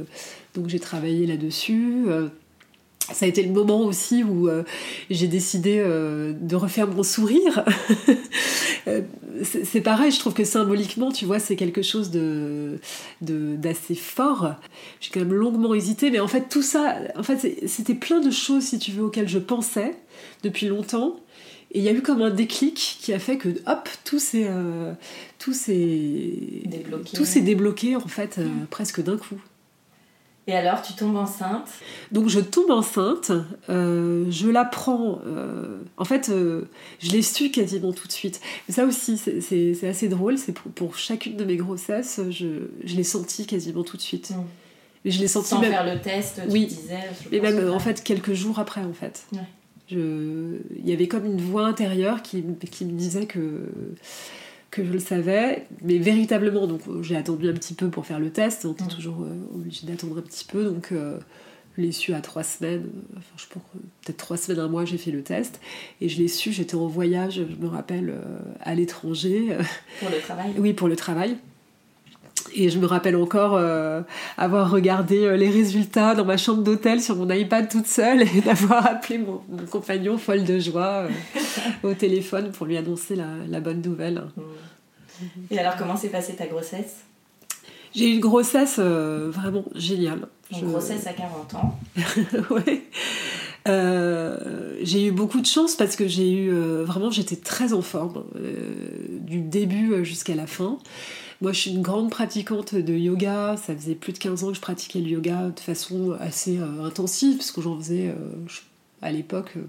donc 0.54 0.68
j'ai 0.68 0.80
travaillé 0.80 1.26
là-dessus 1.26 2.06
ça 3.14 3.26
a 3.26 3.28
été 3.28 3.44
le 3.44 3.52
moment 3.52 3.82
aussi 3.82 4.24
où 4.24 4.48
euh, 4.48 4.64
j'ai 5.10 5.28
décidé 5.28 5.78
euh, 5.80 6.34
de 6.34 6.56
refaire 6.56 6.88
mon 6.88 7.04
sourire. 7.04 7.66
Euh, 8.88 9.02
c'est 9.44 9.82
pareil, 9.82 10.10
je 10.10 10.20
trouve 10.20 10.34
que 10.34 10.46
symboliquement, 10.46 11.12
tu 11.12 11.26
vois, 11.26 11.38
c'est 11.40 11.58
quelque 11.58 11.82
chose 11.82 12.12
de 12.12 12.80
d'assez 13.22 13.94
fort. 13.94 14.56
J'ai 15.02 15.12
quand 15.12 15.20
même 15.20 15.34
longuement 15.34 15.76
hésité, 15.76 16.10
mais 16.10 16.22
en 16.22 16.30
fait, 16.30 16.48
tout 16.50 16.62
ça, 16.62 16.98
en 17.18 17.22
fait, 17.22 17.68
c'était 17.68 17.94
plein 17.94 18.22
de 18.22 18.32
choses, 18.32 18.64
si 18.64 18.80
tu 18.80 18.92
veux, 18.92 19.04
auxquelles 19.04 19.28
je 19.28 19.38
pensais 19.38 19.96
depuis 20.44 20.68
longtemps. 20.68 21.20
Et 21.72 21.80
il 21.80 21.84
y 21.84 21.90
a 21.90 21.92
eu 21.92 22.02
comme 22.02 22.22
un 22.22 22.30
déclic 22.30 22.98
qui 23.02 23.12
a 23.14 23.20
fait 23.20 23.38
que, 23.38 23.50
hop, 23.68 23.90
tout 24.06 24.18
s'est 24.18 24.50
tout 25.40 25.54
débloqué. 26.66 27.18
Tout 27.18 27.26
s'est 27.26 27.42
débloqué, 27.42 27.98
en 27.98 28.08
fait, 28.08 28.40
presque 28.70 29.04
d'un 29.04 29.18
coup. 29.18 29.40
Et 30.50 30.54
alors, 30.56 30.82
tu 30.82 30.94
tombes 30.94 31.16
enceinte? 31.16 31.70
Donc, 32.12 32.28
je 32.28 32.40
tombe 32.40 32.72
enceinte, 32.72 33.32
euh, 33.70 34.26
je 34.32 34.48
la 34.48 34.66
prends. 34.66 35.22
Euh, 35.28 35.78
en 35.96 36.06
fait, 36.06 36.30
euh, 36.30 36.64
je 36.98 37.12
l'ai 37.12 37.22
su 37.22 37.52
quasiment 37.52 37.94
tout 37.94 38.08
de 38.08 38.12
suite. 38.12 38.42
Mais 38.68 38.74
ça 38.74 38.86
aussi, 38.86 39.20
c'est 39.20 39.88
assez 39.88 40.08
drôle. 40.08 40.40
C'est 40.40 40.54
pour, 40.54 40.98
chacune 40.98 41.38
de 41.38 41.46
mes 41.46 41.56
grossesses, 41.56 42.20
je, 42.32 42.48
je 42.84 42.96
l'ai 42.96 43.04
senti 43.04 43.46
quasiment 43.46 43.84
tout 43.84 43.96
de 43.96 44.02
suite. 44.02 44.32
Mm. 44.32 44.44
Mais 45.06 45.12
je 45.12 45.20
l'ai 45.20 45.28
senti 45.28 45.50
Sans 45.50 45.62
faire 45.62 45.86
le 45.86 46.02
test, 46.02 46.42
tu 46.50 46.66
disais. 46.66 46.98
Mais 47.32 47.42
même, 47.42 47.70
en 47.70 47.80
fait, 47.80 48.04
quelques 48.04 48.34
jours 48.34 48.58
après, 48.58 48.82
en 48.82 48.94
fait. 48.94 49.28
Je... 49.88 50.58
Il 50.80 50.90
y 50.90 50.94
avait 50.94 51.08
comme 51.08 51.28
une 51.28 51.42
voix 51.42 51.68
intérieure 51.68 52.24
qui, 52.24 52.44
qui 52.72 52.86
me 52.86 52.98
disait 52.98 53.28
que 53.28 53.70
que 54.72 54.86
je 54.86 54.92
le 54.92 55.00
savais, 55.00 55.66
mais 55.82 55.98
véritablement, 55.98 56.68
donc 56.68 56.82
j'ai 57.02 57.16
attendu 57.16 57.50
un 57.50 57.54
petit 57.54 57.74
peu 57.74 57.90
pour 57.90 58.06
faire 58.06 58.20
le 58.20 58.30
test, 58.30 58.66
on 58.66 58.74
était 58.74 58.84
mm. 58.84 58.90
toujours 58.90 59.22
euh, 59.22 59.56
obligé 59.56 59.88
d'attendre 59.88 60.20
un 60.20 60.22
petit 60.22 60.46
peu, 60.46 60.66
donc 60.66 60.92
euh, 60.92 61.18
je 61.76 61.82
l'ai 61.82 61.92
su 61.92 62.14
à 62.14 62.22
trois 62.22 62.44
semaines, 62.44 62.84
euh, 62.84 63.18
enfin 63.18 63.36
je 63.38 63.46
pense 63.48 63.64
peut-être 64.04 64.18
trois 64.18 64.38
semaines, 64.38 64.60
un 64.60 64.68
mois, 64.68 64.86
j'ai 64.86 64.98
fait 64.98 65.12
le 65.12 65.24
test, 65.24 65.60
et 66.02 66.10
je 66.10 66.20
l'ai 66.20 66.28
su, 66.28 66.52
j'étais 66.52 66.76
en 66.76 66.88
voyage, 66.88 67.42
je 67.50 67.64
me 67.64 67.68
rappelle, 67.68 68.14
à 68.62 68.76
l'étranger. 68.76 69.58
Pour 70.00 70.10
le 70.10 70.20
travail 70.20 70.54
Oui, 70.58 70.74
pour 70.74 70.88
le 70.88 70.96
travail. 70.96 71.36
Et 72.54 72.70
je 72.70 72.80
me 72.80 72.86
rappelle 72.86 73.16
encore 73.16 73.56
euh, 73.56 74.02
avoir 74.38 74.72
regardé 74.72 75.24
euh, 75.24 75.36
les 75.36 75.50
résultats 75.50 76.16
dans 76.16 76.26
ma 76.26 76.38
chambre 76.38 76.64
d'hôtel 76.64 77.02
sur 77.02 77.16
mon 77.16 77.30
iPad 77.30 77.70
toute 77.70 77.88
seule 77.88 78.24
et 78.24 78.42
d'avoir 78.46 78.86
appelé 78.86 79.20
mon, 79.20 79.42
compagnon 79.70 80.18
folle 80.18 80.44
de 80.44 80.60
joie 80.60 81.06
euh, 81.06 81.10
au 81.84 81.94
téléphone 81.94 82.52
pour 82.52 82.66
lui 82.66 82.78
annoncer 82.78 83.16
la, 83.16 83.60
bonne 83.60 83.82
nouvelle. 83.82 84.24
Et 85.52 85.60
alors 85.60 85.76
comment 85.78 85.98
s'est 85.98 86.10
passée 86.10 86.36
ta 86.36 86.48
grossesse? 86.48 86.98
J'ai 87.94 88.10
eu 88.10 88.14
une 88.14 88.20
grossesse 88.20 88.80
vraiment 88.80 89.66
géniale. 89.76 90.28
Une 90.52 90.70
grossesse 90.70 91.08
à 91.08 91.14
40 91.14 91.56
ans. 91.56 91.80
oui. 92.52 92.84
j'ai 94.84 95.08
eu 95.08 95.12
beaucoup 95.12 95.42
de 95.42 95.46
chance 95.46 95.76
parce 95.76 95.96
que 95.96 96.08
j'ai 96.08 96.32
eu 96.32 96.52
vraiment 96.84 97.10
j'étais 97.10 97.36
très 97.36 97.74
en 97.74 97.82
forme 97.82 98.24
du 99.22 99.42
début 99.42 100.06
jusqu'à 100.06 100.36
la 100.36 100.48
fin. 100.48 100.78
Moi, 101.42 101.54
je 101.54 101.60
suis 101.62 101.72
une 101.72 101.82
grande 101.82 102.10
pratiquante 102.10 102.76
de 102.76 102.94
yoga. 102.94 103.56
Ça 103.56 103.74
faisait 103.74 103.96
plus 103.96 104.12
de 104.12 104.18
15 104.18 104.44
ans 104.44 104.48
que 104.50 104.56
je 104.56 104.62
pratiquais 104.62 105.00
le 105.00 105.08
yoga 105.08 105.50
de 105.56 105.60
façon 105.60 106.12
assez 106.20 106.58
euh, 106.58 106.84
intensive, 106.84 107.38
parce 107.38 107.52
que 107.52 107.62
j'en 107.62 107.78
faisais 107.78 108.10
euh, 108.10 108.16
à 109.02 109.12
l'époque, 109.12 109.54
euh, 109.56 109.62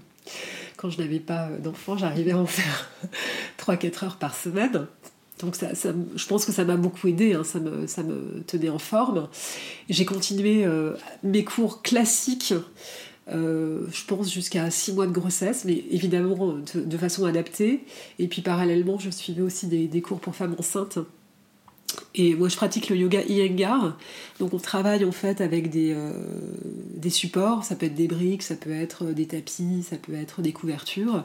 quand 0.75 0.89
je 0.89 0.97
n'avais 0.97 1.19
pas 1.19 1.47
d'enfant, 1.63 1.95
j'arrivais 1.95 2.31
à 2.31 2.37
en 2.37 2.45
faire 2.45 2.89
3-4 3.59 4.05
heures 4.05 4.17
par 4.17 4.35
semaine. 4.35 4.85
Donc 5.39 5.55
je 5.57 6.27
pense 6.27 6.45
que 6.45 6.51
ça 6.51 6.65
m'a 6.65 6.75
beaucoup 6.75 7.07
aidé, 7.07 7.33
hein. 7.33 7.43
ça, 7.43 7.59
me, 7.59 8.43
tenait 8.45 8.69
en 8.69 8.77
forme. 8.77 9.27
J'ai 9.89 10.05
continué 10.05 10.67
mes 11.23 11.43
cours 11.43 11.81
classiques, 11.81 12.53
je 13.27 14.05
pense 14.05 14.31
jusqu'à 14.31 14.69
6 14.69 14.93
mois 14.93 15.07
de 15.07 15.11
grossesse, 15.11 15.65
mais 15.65 15.83
évidemment 15.89 16.57
de, 16.75 16.97
façon 16.97 17.25
adaptée. 17.25 17.83
Et 18.19 18.27
puis 18.27 18.43
parallèlement, 18.43 18.99
je 18.99 19.09
suivais 19.09 19.41
aussi 19.41 19.65
des 19.65 20.01
cours 20.03 20.19
pour 20.19 20.35
femmes 20.35 20.55
enceintes 20.59 20.99
et 22.13 22.35
moi, 22.35 22.49
je 22.49 22.55
pratique 22.55 22.89
le 22.89 22.97
yoga 22.97 23.21
Iyengar. 23.21 23.97
Donc, 24.39 24.53
on 24.53 24.59
travaille 24.59 25.05
en 25.05 25.11
fait 25.11 25.39
avec 25.39 25.69
des, 25.69 25.93
euh, 25.93 26.11
des 26.95 27.09
supports. 27.09 27.63
Ça 27.63 27.75
peut 27.75 27.85
être 27.85 27.95
des 27.95 28.07
briques, 28.07 28.43
ça 28.43 28.55
peut 28.55 28.71
être 28.71 29.05
des 29.05 29.27
tapis, 29.27 29.83
ça 29.89 29.95
peut 29.97 30.13
être 30.13 30.41
des 30.41 30.51
couvertures. 30.51 31.23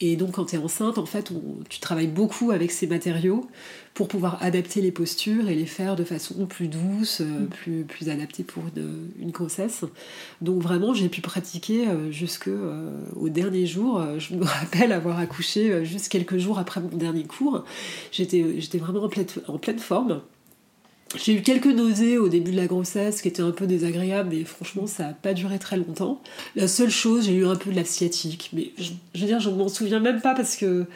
Et 0.00 0.16
donc, 0.16 0.32
quand 0.32 0.46
tu 0.46 0.56
es 0.56 0.58
enceinte, 0.58 0.98
en 0.98 1.06
fait, 1.06 1.32
tu 1.68 1.80
travailles 1.80 2.08
beaucoup 2.08 2.50
avec 2.50 2.70
ces 2.70 2.86
matériaux 2.86 3.48
pour 3.94 4.08
pouvoir 4.08 4.38
adapter 4.42 4.80
les 4.80 4.92
postures 4.92 5.48
et 5.48 5.54
les 5.54 5.66
faire 5.66 5.96
de 5.96 6.04
façon 6.04 6.46
plus 6.46 6.68
douce, 6.68 7.20
euh, 7.20 7.24
mm. 7.24 7.46
plus, 7.48 7.84
plus 7.84 8.08
adaptée 8.08 8.44
pour 8.44 8.62
une, 8.76 9.30
grossesse. 9.30 9.84
Donc 10.40 10.62
vraiment, 10.62 10.94
j'ai 10.94 11.08
pu 11.08 11.20
pratiquer 11.20 11.88
euh, 11.88 12.10
jusqu'au 12.10 12.50
euh, 12.50 13.28
dernier 13.28 13.66
jour. 13.66 14.02
Je 14.18 14.34
me 14.34 14.44
rappelle 14.44 14.92
avoir 14.92 15.18
accouché 15.18 15.84
juste 15.84 16.08
quelques 16.08 16.38
jours 16.38 16.58
après 16.58 16.80
mon 16.80 16.96
dernier 16.96 17.24
cours. 17.24 17.64
J'étais 18.12 18.78
vraiment 18.78 19.04
en 19.04 19.08
pleine, 19.08 19.26
en 19.48 19.58
pleine 19.58 19.78
forme. 19.78 20.20
J'ai 21.16 21.32
eu 21.32 21.42
quelques 21.42 21.66
nausées 21.66 22.18
au 22.18 22.28
début 22.28 22.50
de 22.50 22.56
la 22.56 22.66
grossesse 22.66 23.22
qui 23.22 23.28
étaient 23.28 23.42
un 23.42 23.50
peu 23.50 23.66
désagréables, 23.66 24.28
mais 24.30 24.44
franchement, 24.44 24.86
ça 24.86 25.04
n'a 25.04 25.12
pas 25.14 25.32
duré 25.32 25.58
très 25.58 25.78
longtemps. 25.78 26.20
La 26.54 26.68
seule 26.68 26.90
chose, 26.90 27.24
j'ai 27.24 27.34
eu 27.34 27.46
un 27.46 27.56
peu 27.56 27.70
de 27.70 27.76
la 27.76 27.84
sciatique, 27.84 28.50
mais 28.52 28.72
je, 28.76 28.90
je 29.14 29.20
veux 29.20 29.26
dire, 29.26 29.40
je 29.40 29.48
m'en 29.48 29.68
souviens 29.68 30.00
même 30.00 30.20
pas 30.20 30.34
parce 30.34 30.54
que 30.54 30.86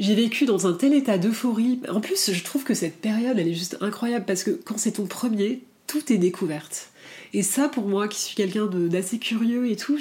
j'ai 0.00 0.14
vécu 0.14 0.46
dans 0.46 0.66
un 0.66 0.72
tel 0.72 0.94
état 0.94 1.18
d'euphorie. 1.18 1.80
En 1.88 2.00
plus, 2.00 2.32
je 2.32 2.42
trouve 2.42 2.64
que 2.64 2.74
cette 2.74 3.00
période, 3.00 3.38
elle 3.38 3.48
est 3.48 3.54
juste 3.54 3.76
incroyable 3.82 4.24
parce 4.26 4.42
que 4.42 4.50
quand 4.50 4.78
c'est 4.78 4.92
ton 4.92 5.06
premier, 5.06 5.60
tout 5.86 6.12
est 6.12 6.16
découverte. 6.16 6.90
Et 7.34 7.42
ça, 7.42 7.68
pour 7.68 7.86
moi, 7.86 8.08
qui 8.08 8.18
suis 8.18 8.34
quelqu'un 8.34 8.66
d'assez 8.66 9.18
curieux 9.18 9.70
et 9.70 9.76
tout, 9.76 9.98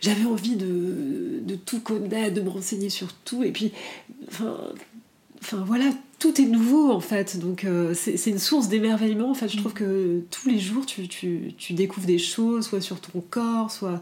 j'avais 0.00 0.24
envie 0.24 0.56
de, 0.56 1.40
de, 1.42 1.56
tout 1.56 1.80
connaître, 1.80 2.34
de 2.34 2.40
me 2.40 2.48
renseigner 2.48 2.88
sur 2.88 3.12
tout. 3.12 3.42
Et 3.42 3.50
puis, 3.50 3.72
enfin, 4.28 4.56
enfin 5.42 5.64
voilà, 5.66 5.86
tout 6.18 6.40
est 6.40 6.46
nouveau 6.46 6.90
en 6.92 7.00
fait, 7.00 7.38
donc 7.38 7.64
euh, 7.64 7.92
c'est 7.94 8.30
une 8.30 8.38
source 8.38 8.68
d'émerveillement. 8.68 9.30
En 9.30 9.34
fait, 9.34 9.48
je 9.48 9.58
trouve 9.58 9.74
que 9.74 10.22
tous 10.30 10.48
les 10.48 10.58
jours 10.58 10.86
tu, 10.86 11.08
tu, 11.08 11.52
tu, 11.58 11.74
découvres 11.74 12.06
des 12.06 12.18
choses, 12.18 12.66
soit 12.66 12.80
sur 12.80 13.00
ton 13.00 13.20
corps, 13.20 13.70
soit 13.70 14.00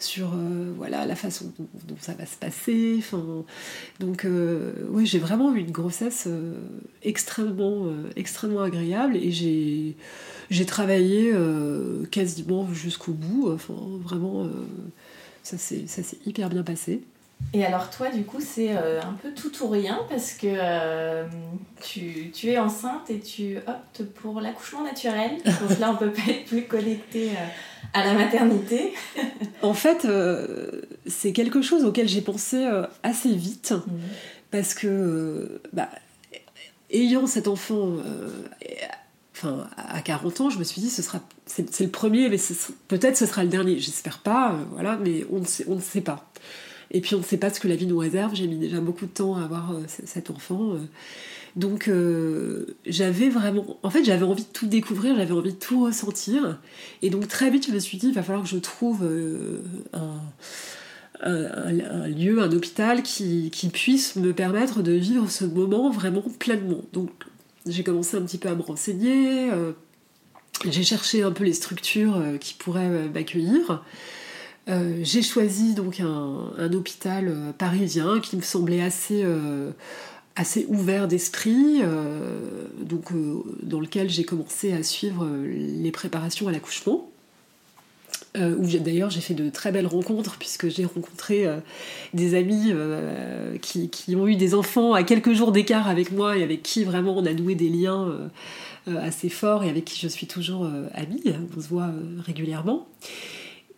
sur 0.00 0.32
euh, 0.34 0.72
voilà 0.76 1.06
la 1.06 1.14
façon 1.14 1.52
dont, 1.58 1.96
ça 2.00 2.14
va 2.14 2.26
se 2.26 2.36
passer. 2.36 2.96
Enfin, 2.98 3.44
donc 4.00 4.24
euh, 4.24 4.72
oui, 4.90 5.06
j'ai 5.06 5.20
vraiment 5.20 5.54
eu 5.54 5.60
une 5.60 5.70
grossesse 5.70 6.28
extrêmement 7.02 7.86
extrêmement 8.16 8.62
agréable 8.62 9.16
et 9.16 9.30
j'ai 9.30 9.94
j'ai 10.50 10.66
travaillé 10.66 11.32
quasiment 12.10 12.72
jusqu'au 12.72 13.12
bout. 13.12 13.52
Enfin, 13.52 13.74
vraiment, 14.02 14.48
ça 15.44 15.56
s'est 15.56 15.86
hyper 16.26 16.48
bien 16.48 16.64
passé. 16.64 17.02
Et 17.54 17.64
alors 17.64 17.88
toi, 17.88 18.10
du 18.10 18.24
coup, 18.24 18.40
c'est 18.40 18.76
euh, 18.76 19.00
un 19.00 19.12
peu 19.22 19.32
tout 19.32 19.62
ou 19.62 19.68
rien 19.68 20.00
parce 20.08 20.32
que 20.32 20.48
euh, 20.50 21.24
tu, 21.80 22.32
tu, 22.32 22.48
es 22.48 22.58
enceinte 22.58 23.10
et 23.10 23.20
tu 23.20 23.58
optes 23.58 24.02
pour 24.14 24.40
l'accouchement 24.40 24.82
naturel. 24.82 25.30
Donc 25.44 25.78
là, 25.78 25.92
on 25.92 25.96
peut 25.96 26.10
pas 26.10 26.32
être 26.32 26.46
plus 26.46 26.64
connecté 26.64 27.30
euh, 27.30 27.46
à 27.92 28.04
la 28.04 28.14
maternité. 28.14 28.92
en 29.62 29.72
fait, 29.72 30.04
c'est 31.06 31.32
quelque 31.32 31.62
chose 31.62 31.84
auquel 31.84 32.08
j'ai 32.08 32.22
pensé 32.22 32.68
assez 33.04 33.32
vite 33.32 33.70
mmh. 33.72 33.92
parce 34.50 34.74
que, 34.74 35.60
bah, 35.72 35.88
ayant 36.90 37.26
cet 37.26 37.48
enfant... 37.48 37.90
Enfin, 39.36 39.66
à 39.76 40.00
40 40.00 40.40
ans, 40.42 40.50
je 40.50 40.60
me 40.60 40.64
suis 40.64 40.80
dit, 40.80 40.88
ce 40.88 41.02
sera, 41.02 41.20
c'est, 41.44 41.80
le 41.80 41.88
premier, 41.88 42.28
mais 42.28 42.38
peut-être 42.86 43.16
ce 43.16 43.26
sera 43.26 43.42
le 43.42 43.48
dernier. 43.48 43.80
J'espère 43.80 44.20
pas, 44.20 44.56
voilà, 44.70 44.96
mais 44.96 45.26
on 45.32 45.42
on 45.68 45.74
ne 45.74 45.80
sait 45.80 46.00
pas. 46.00 46.30
Et 46.90 47.00
puis 47.00 47.14
on 47.14 47.18
ne 47.18 47.24
sait 47.24 47.36
pas 47.36 47.50
ce 47.50 47.60
que 47.60 47.68
la 47.68 47.76
vie 47.76 47.86
nous 47.86 47.98
réserve. 47.98 48.34
J'ai 48.34 48.46
mis 48.46 48.56
déjà 48.56 48.80
beaucoup 48.80 49.06
de 49.06 49.10
temps 49.10 49.36
à 49.36 49.44
avoir 49.44 49.72
euh, 49.72 49.84
cet 49.86 50.30
enfant. 50.30 50.74
Euh. 50.74 50.78
Donc 51.56 51.88
euh, 51.88 52.76
j'avais 52.86 53.28
vraiment, 53.28 53.78
en 53.82 53.90
fait 53.90 54.04
j'avais 54.04 54.24
envie 54.24 54.42
de 54.42 54.48
tout 54.48 54.66
découvrir, 54.66 55.16
j'avais 55.16 55.32
envie 55.32 55.52
de 55.52 55.58
tout 55.58 55.84
ressentir. 55.84 56.58
Et 57.02 57.10
donc 57.10 57.28
très 57.28 57.50
vite 57.50 57.66
je 57.68 57.72
me 57.72 57.78
suis 57.78 57.96
dit, 57.96 58.08
il 58.08 58.14
va 58.14 58.22
falloir 58.22 58.42
que 58.42 58.50
je 58.50 58.58
trouve 58.58 59.08
un, 59.92 60.20
lieu, 62.08 62.42
un 62.42 62.50
hôpital 62.50 63.02
qui, 63.04 63.50
puisse 63.72 64.16
me 64.16 64.32
permettre 64.32 64.82
de 64.82 64.92
vivre 64.92 65.30
ce 65.30 65.44
moment 65.44 65.90
vraiment 65.90 66.24
pleinement. 66.40 66.82
Donc 66.92 67.10
j'ai 67.66 67.84
commencé 67.84 68.16
un 68.16 68.22
petit 68.22 68.38
peu 68.38 68.48
à 68.48 68.56
me 68.56 68.62
renseigner, 68.62 69.50
j'ai 70.68 70.82
cherché 70.82 71.22
un 71.22 71.30
peu 71.30 71.44
les 71.44 71.54
structures 71.54 72.20
qui 72.40 72.54
pourraient 72.54 73.08
m'accueillir. 73.14 73.84
Euh, 74.68 75.00
j'ai 75.02 75.22
choisi 75.22 75.74
donc 75.74 76.00
un, 76.00 76.72
hôpital 76.72 77.28
euh, 77.28 77.52
parisien 77.52 78.20
qui 78.20 78.36
me 78.36 78.42
semblait 78.42 78.82
assez, 78.82 79.22
euh, 79.22 79.70
assez 80.36 80.64
ouvert 80.68 81.06
d'esprit, 81.06 81.82
donc 82.80 83.12
dans 83.62 83.80
lequel 83.80 84.10
j'ai 84.10 84.24
commencé 84.24 84.72
à 84.72 84.82
suivre 84.82 85.28
les 85.44 85.92
préparations 85.92 86.48
à 86.48 86.52
l'accouchement. 86.52 87.08
où 88.36 88.66
d'ailleurs 88.80 89.10
j'ai 89.10 89.20
fait 89.20 89.34
de 89.34 89.48
très 89.48 89.70
belles 89.70 89.86
rencontres 89.86 90.36
puisque 90.38 90.68
j'ai 90.68 90.86
rencontré 90.86 91.46
des 92.14 92.34
amis 92.34 92.72
qui, 93.62 93.90
qui, 93.90 94.16
ont 94.16 94.26
eu 94.26 94.34
des 94.34 94.54
enfants 94.54 94.92
à 94.92 95.04
quelques 95.04 95.34
jours 95.34 95.52
d'écart 95.52 95.88
avec 95.88 96.10
moi 96.10 96.36
et 96.36 96.42
avec 96.42 96.64
qui 96.64 96.82
vraiment 96.82 97.16
on 97.16 97.24
a 97.26 97.32
noué 97.32 97.54
des 97.54 97.68
liens 97.68 98.12
assez 98.88 99.28
forts 99.28 99.62
et 99.62 99.70
avec 99.70 99.84
qui 99.84 100.00
je 100.00 100.08
suis 100.08 100.26
toujours 100.26 100.68
amie, 100.94 101.22
on 101.56 101.60
se 101.60 101.68
voit 101.68 101.92
régulièrement. 102.26 102.88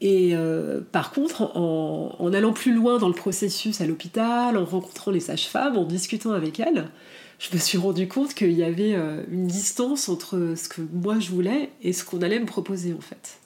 Et 0.01 0.31
euh, 0.35 0.81
par 0.93 1.11
contre, 1.11 1.57
en, 1.57 2.33
allant 2.33 2.53
plus 2.53 2.75
loin 2.75 2.99
dans 2.99 3.09
le 3.09 3.15
processus 3.15 3.81
à 3.81 3.87
l'hôpital, 3.87 4.57
en 4.57 4.65
rencontrant 4.65 5.11
les 5.11 5.21
sages-femmes, 5.21 5.79
en 5.79 5.85
discutant 5.85 6.33
avec 6.33 6.61
elles, 6.61 6.91
je 7.39 7.55
me 7.55 7.59
suis 7.59 7.79
rendu 7.79 8.07
compte 8.09 8.35
qu'il 8.35 8.53
y 8.53 8.63
avait 8.63 8.95
euh, 8.95 9.23
une 9.31 9.47
distance 9.47 10.09
entre 10.09 10.55
ce 10.57 10.69
que 10.69 10.83
moi 10.93 11.19
je 11.19 11.31
voulais 11.31 11.71
et 11.83 11.93
ce 11.93 12.05
qu'on 12.05 12.21
allait 12.23 12.39
me 12.41 12.47
proposer 12.47 12.93
en 12.95 13.01
fait. 13.01 13.39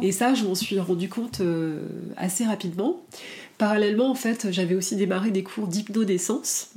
Et 0.00 0.10
ça, 0.10 0.34
je 0.34 0.44
m'en 0.44 0.56
suis 0.56 0.80
rendu 0.80 1.08
compte 1.08 1.40
euh, 1.40 1.86
assez 2.16 2.44
rapidement. 2.44 3.00
Parallèlement, 3.58 4.10
en 4.10 4.16
fait, 4.16 4.48
j'avais 4.50 4.74
aussi 4.74 4.96
démarré 4.96 5.30
des 5.30 5.44
cours 5.44 5.68
d'hypnodescence. 5.68 6.72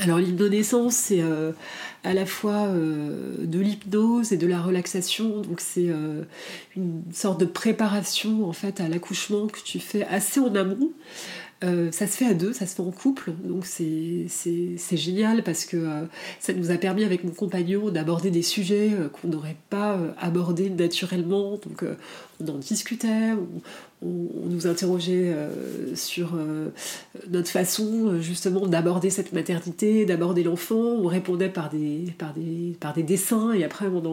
Alors 0.00 0.18
l'hypnodescence, 0.18 0.94
c'est 0.94 1.20
euh, 1.20 1.52
à 2.02 2.14
la 2.14 2.24
fois 2.24 2.66
euh, 2.66 3.36
de 3.40 3.60
l'hypnose 3.60 4.32
et 4.32 4.36
de 4.36 4.46
la 4.46 4.60
relaxation, 4.60 5.40
donc 5.42 5.60
c'est 5.60 5.88
euh, 5.88 6.22
une 6.76 7.02
sorte 7.12 7.40
de 7.40 7.44
préparation 7.44 8.48
en 8.48 8.52
fait 8.52 8.80
à 8.80 8.88
l'accouchement 8.88 9.48
que 9.48 9.60
tu 9.60 9.80
fais 9.80 10.04
assez 10.06 10.40
en 10.40 10.54
amont. 10.54 10.90
ça 11.62 12.06
se 12.08 12.16
fait 12.16 12.26
à 12.26 12.34
deux, 12.34 12.52
ça 12.52 12.66
se 12.66 12.74
fait 12.74 12.82
en 12.82 12.90
couple, 12.90 13.32
donc 13.44 13.66
c'est 13.66 14.26
génial 14.92 15.44
parce 15.44 15.64
que 15.64 15.86
ça 16.40 16.52
nous 16.54 16.70
a 16.72 16.76
permis 16.76 17.04
avec 17.04 17.22
mon 17.22 17.30
compagnon 17.30 17.90
d'aborder 17.90 18.30
des 18.30 18.42
sujets 18.42 18.90
qu'on 19.12 19.28
n'aurait 19.28 19.58
pas 19.70 20.00
abordés 20.18 20.70
naturellement. 20.70 21.60
Donc 21.64 21.84
on 22.48 22.54
en 22.54 22.58
discutait, 22.58 23.32
on, 24.02 24.48
nous 24.48 24.66
interrogeait 24.66 25.32
euh, 25.32 25.94
sur 25.94 26.34
euh, 26.34 26.70
notre 27.30 27.48
façon 27.48 28.08
euh, 28.08 28.20
justement 28.20 28.66
d'aborder 28.66 29.10
cette 29.10 29.32
maternité, 29.32 30.04
d'aborder 30.04 30.42
l'enfant. 30.42 30.74
On 30.74 31.06
répondait 31.06 31.48
par 31.48 31.70
des, 31.70 32.12
par, 32.18 32.34
des, 32.34 32.76
par 32.80 32.94
des 32.94 33.02
dessins 33.02 33.52
et 33.52 33.64
après 33.64 33.86
on 33.86 34.04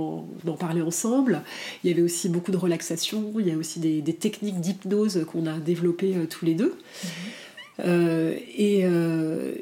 en, 0.48 0.54
parlait 0.54 0.82
ensemble. 0.82 1.42
Il 1.84 1.90
y 1.90 1.94
avait 1.94 2.04
aussi 2.04 2.30
beaucoup 2.30 2.52
de 2.52 2.58
relaxation, 2.58 3.34
il 3.40 3.48
y 3.48 3.52
a 3.52 3.58
aussi 3.58 3.80
des, 3.80 4.02
techniques 4.14 4.60
d'hypnose 4.60 5.26
qu'on 5.32 5.46
a 5.46 5.58
développées 5.58 6.16
tous 6.30 6.46
les 6.46 6.56
deux. 6.56 6.76
et, 7.86 8.84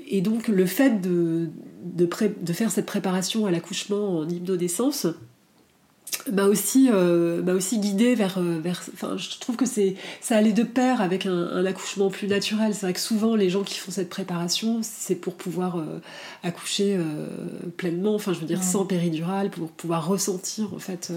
et, 0.07 0.21
donc 0.21 0.47
le 0.47 0.65
fait 0.65 0.99
de, 0.99 1.49
de, 1.83 2.09
de 2.41 2.53
faire 2.53 2.71
cette 2.71 2.87
préparation 2.87 3.45
à 3.45 3.51
l'accouchement 3.51 4.17
en 4.19 4.27
hypnodescence, 4.27 5.07
m'a 6.31 6.45
aussi 6.45 6.89
euh, 6.91 7.41
m'a 7.41 7.53
aussi 7.53 7.79
guidée 7.79 8.15
vers 8.15 8.37
euh, 8.37 8.59
vers 8.59 8.83
enfin 8.93 9.17
je 9.17 9.39
trouve 9.39 9.55
que 9.55 9.65
c'est 9.65 9.95
ça 10.21 10.37
allait 10.37 10.53
de 10.53 10.63
pair 10.63 11.01
avec 11.01 11.25
un, 11.25 11.65
accouchement 11.65 12.09
plus 12.09 12.27
naturel. 12.27 12.73
C'est 12.73 12.85
vrai 12.85 12.93
que 12.93 12.99
souvent 12.99 13.35
les 13.35 13.49
gens 13.49 13.63
qui 13.63 13.77
font 13.79 13.91
cette 13.91 14.09
préparation 14.09 14.79
c'est 14.83 15.15
pour 15.15 15.35
pouvoir 15.35 15.77
euh, 15.77 15.99
accoucher 16.43 16.97
pleinement 17.77 18.15
enfin 18.15 18.33
je 18.33 18.39
veux 18.39 18.45
dire 18.45 18.63
sans 18.63 18.85
péridurale 18.85 19.49
pour 19.49 19.69
pouvoir 19.69 20.07
ressentir 20.07 20.73
en 20.73 20.79
fait 20.79 21.11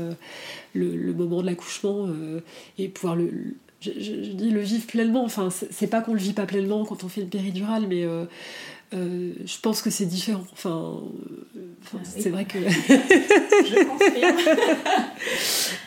le, 0.74 1.12
moment 1.12 1.42
de 1.42 1.46
l'accouchement 1.46 2.08
et 2.78 2.88
pouvoir 2.88 3.16
le, 3.16 3.30
je, 3.80 3.90
dis 3.90 4.50
le 4.50 4.60
vivre 4.60 4.86
pleinement. 4.86 5.24
Enfin 5.24 5.48
c'est 5.50 5.86
pas 5.86 6.00
qu'on 6.00 6.12
le 6.12 6.20
vit 6.20 6.32
pas 6.32 6.46
pleinement 6.46 6.84
quand 6.84 7.04
on 7.04 7.08
fait 7.08 7.22
une 7.22 7.28
péridurale 7.28 7.86
mais 7.88 8.04
euh, 8.04 8.24
je 8.92 9.60
pense 9.60 9.82
que 9.82 9.90
c'est 9.90 10.06
différent. 10.06 10.44
Enfin, 10.52 11.00
euh, 11.56 11.60
ah 11.94 11.98
c'est 12.02 12.30
vrai 12.30 12.44
que. 12.44 12.58
je 12.68 13.76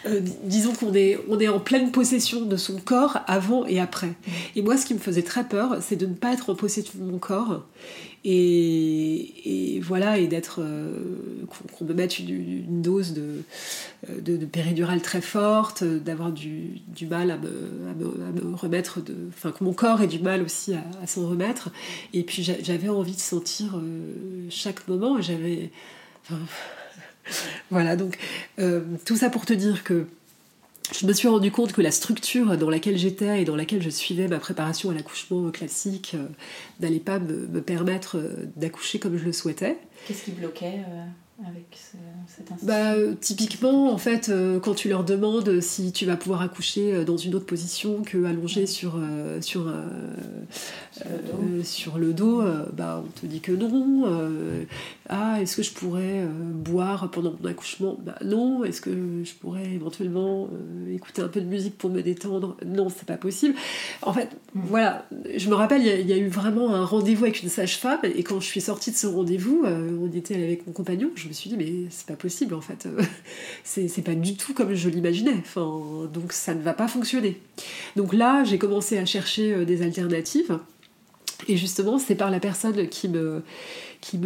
euh, 0.10 0.22
disons 0.44 0.74
qu'on 0.74 0.94
est, 0.94 1.20
on 1.28 1.40
est 1.40 1.50
en 1.50 1.60
pleine 1.60 1.92
possession 1.92 2.46
de 2.46 2.56
son 2.56 2.78
corps 2.78 3.20
avant 3.28 3.66
et 3.66 3.80
après. 3.80 4.08
Mm. 4.08 4.32
Et 4.56 4.62
moi, 4.62 4.78
ce 4.78 4.86
qui 4.86 4.94
me 4.94 5.00
faisait 5.00 5.24
très 5.24 5.44
peur, 5.44 5.78
c'est 5.82 5.98
de 5.98 6.06
ne 6.06 6.14
pas 6.14 6.32
être 6.34 6.50
en 6.50 6.56
possession 6.56 6.94
de 6.96 7.04
mon 7.04 7.18
corps 7.18 7.66
et, 8.26 9.82
voilà, 9.84 10.18
et 10.18 10.28
d'être. 10.28 10.62
Euh, 10.62 10.92
qu'on 11.78 11.86
me 11.86 11.94
mette 11.94 12.20
une, 12.20 12.82
dose 12.82 13.14
de, 13.14 13.44
de, 14.22 14.46
péridurale 14.46 15.02
très 15.02 15.22
forte, 15.22 15.84
d'avoir 15.84 16.32
du, 16.32 16.82
mal 17.10 17.32
à 17.32 17.38
me, 17.38 18.56
remettre. 18.56 19.02
De, 19.02 19.16
enfin, 19.30 19.52
que 19.52 19.64
mon 19.64 19.74
corps 19.74 20.02
ait 20.02 20.08
du 20.08 20.20
mal 20.20 20.42
aussi 20.42 20.74
à, 20.74 21.08
s'en 21.08 21.28
remettre. 21.28 21.70
Et 22.14 22.24
puis 22.24 22.44
j'avais 22.44 22.90
envie 22.90 23.16
de 23.16 23.20
sentir 23.20 23.78
euh, 23.78 24.48
chaque 24.50 24.88
moment, 24.88 25.22
j'avais. 25.22 25.72
voilà, 27.70 27.96
donc 27.96 28.18
euh, 28.60 28.82
tout 29.06 29.18
ça 29.18 29.30
pour 29.30 29.46
te 29.46 29.54
dire 29.54 29.84
que 29.84 30.08
je 30.92 31.08
me 31.08 31.14
suis 31.14 31.28
rendu 31.28 31.52
compte 31.52 31.72
que 31.72 31.82
la 31.82 31.92
structure 31.92 32.58
dans 32.58 32.70
laquelle 32.70 32.98
j'étais 32.98 33.42
et 33.42 33.46
dans 33.46 33.56
laquelle 33.56 33.82
je 33.82 33.90
suivais 33.90 34.28
ma 34.28 34.40
préparation 34.40 34.90
à 34.90 34.94
l'accouchement 34.94 35.50
classique 35.50 36.14
euh, 36.16 36.26
n'allait 36.80 37.00
pas 37.00 37.20
me, 37.20 37.62
permettre 37.62 38.18
euh, 38.18 38.50
d'accoucher 38.58 39.00
comme 39.00 39.18
je 39.18 39.24
le 39.24 39.32
souhaitais. 39.32 39.78
Qu'est-ce 40.06 40.26
qui 40.26 40.32
bloquait 40.32 40.82
euh, 40.90 41.48
avec 41.48 41.78
cette 42.28 42.66
bah, 42.66 42.96
Typiquement, 43.22 43.92
en 43.94 43.98
fait, 43.98 44.32
quand 44.62 44.76
tu 44.76 44.90
leur 44.90 45.04
demandes 45.04 45.62
si 45.62 45.92
tu 45.92 46.06
vas 46.06 46.18
pouvoir 46.18 46.42
accoucher 46.42 47.06
dans 47.06 47.18
une 47.18 47.34
autre 47.36 47.46
position 47.46 48.04
que 48.04 48.26
allongé 48.26 48.68
sur, 48.68 49.00
sur, 49.42 49.74
sur, 51.64 51.98
le 51.98 52.14
dos, 52.14 52.44
bah, 52.74 53.04
on 53.04 53.10
te 53.20 53.26
dit 53.26 53.40
que 53.40 53.52
non. 53.52 54.08
Ah, 55.10 55.42
est-ce 55.42 55.58
que 55.58 55.64
je 55.64 55.72
pourrais 55.72 56.24
boire 56.26 57.12
pendant 57.12 57.36
mon 57.40 57.50
accouchement? 57.50 57.98
Bah, 58.02 58.16
Non. 58.24 58.64
Est-ce 58.64 58.82
que 58.82 59.24
je 59.24 59.34
pourrais 59.34 59.66
éventuellement 59.66 60.50
écouter 60.90 61.22
un 61.22 61.28
peu 61.28 61.42
de 61.42 61.46
musique 61.46 61.78
pour 61.78 61.90
me 61.90 62.02
détendre? 62.02 62.58
Non, 62.66 62.88
c'est 62.90 63.06
pas 63.06 63.18
possible. 63.18 63.56
En 64.02 64.14
fait, 64.14 64.30
mm. 64.56 64.62
voilà, 64.66 65.06
je 65.36 65.50
me 65.50 65.56
rappelle, 65.56 65.82
il 65.82 66.06
y, 66.08 66.10
y, 66.10 66.14
a 66.14 66.18
eu 66.18 66.28
vraiment 66.28 66.74
un 66.74 66.86
rendez-vous 66.86 67.26
avec 67.26 67.44
une 67.44 67.50
sage-femme, 67.50 68.00
et 68.04 68.24
quand 68.24 68.40
je 68.40 68.46
suis 68.46 68.62
sortie 68.62 68.92
de 68.92 68.96
ce 68.96 69.08
rendez-vous, 69.08 69.66
on 69.66 70.12
était 70.16 70.36
avec 70.36 70.66
mon 70.68 70.74
compagnon, 70.74 71.12
je 71.16 71.28
me 71.28 71.34
suis 71.34 71.50
dit, 71.50 71.58
mais 71.58 71.90
c'est 71.90 72.08
pas 72.08 72.16
possible 72.16 72.54
en 72.54 72.62
fait. 72.62 72.88
c'est 73.64 74.04
pas 74.04 74.16
du 74.16 74.36
tout 74.36 74.54
comme 74.54 74.74
je 74.74 74.90
l'imaginais. 74.90 75.36
Enfin, 75.40 76.08
donc 76.12 76.34
ça 76.34 76.54
ne 76.54 76.62
va 76.62 76.74
pas 76.74 76.88
fonctionner. 76.88 77.40
Donc 77.96 78.14
là, 78.14 78.44
j'ai 78.44 78.58
commencé 78.58 78.98
à 78.98 79.06
chercher 79.06 79.54
euh, 79.54 79.66
des 79.66 79.82
alternatives. 79.82 80.58
Et 81.48 81.58
justement, 81.58 82.00
c'est 82.00 82.16
par 82.16 82.32
la 82.32 82.40
personne 82.40 82.88
qui 82.88 83.10
me, 83.10 83.44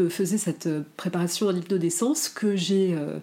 faisait 0.09 0.37
cette 0.37 0.69
préparation 0.95 1.47
en 1.47 1.55
hypnodescence 1.55 2.29
que 2.29 2.55
j'ai 2.55 2.93
euh, 2.93 3.17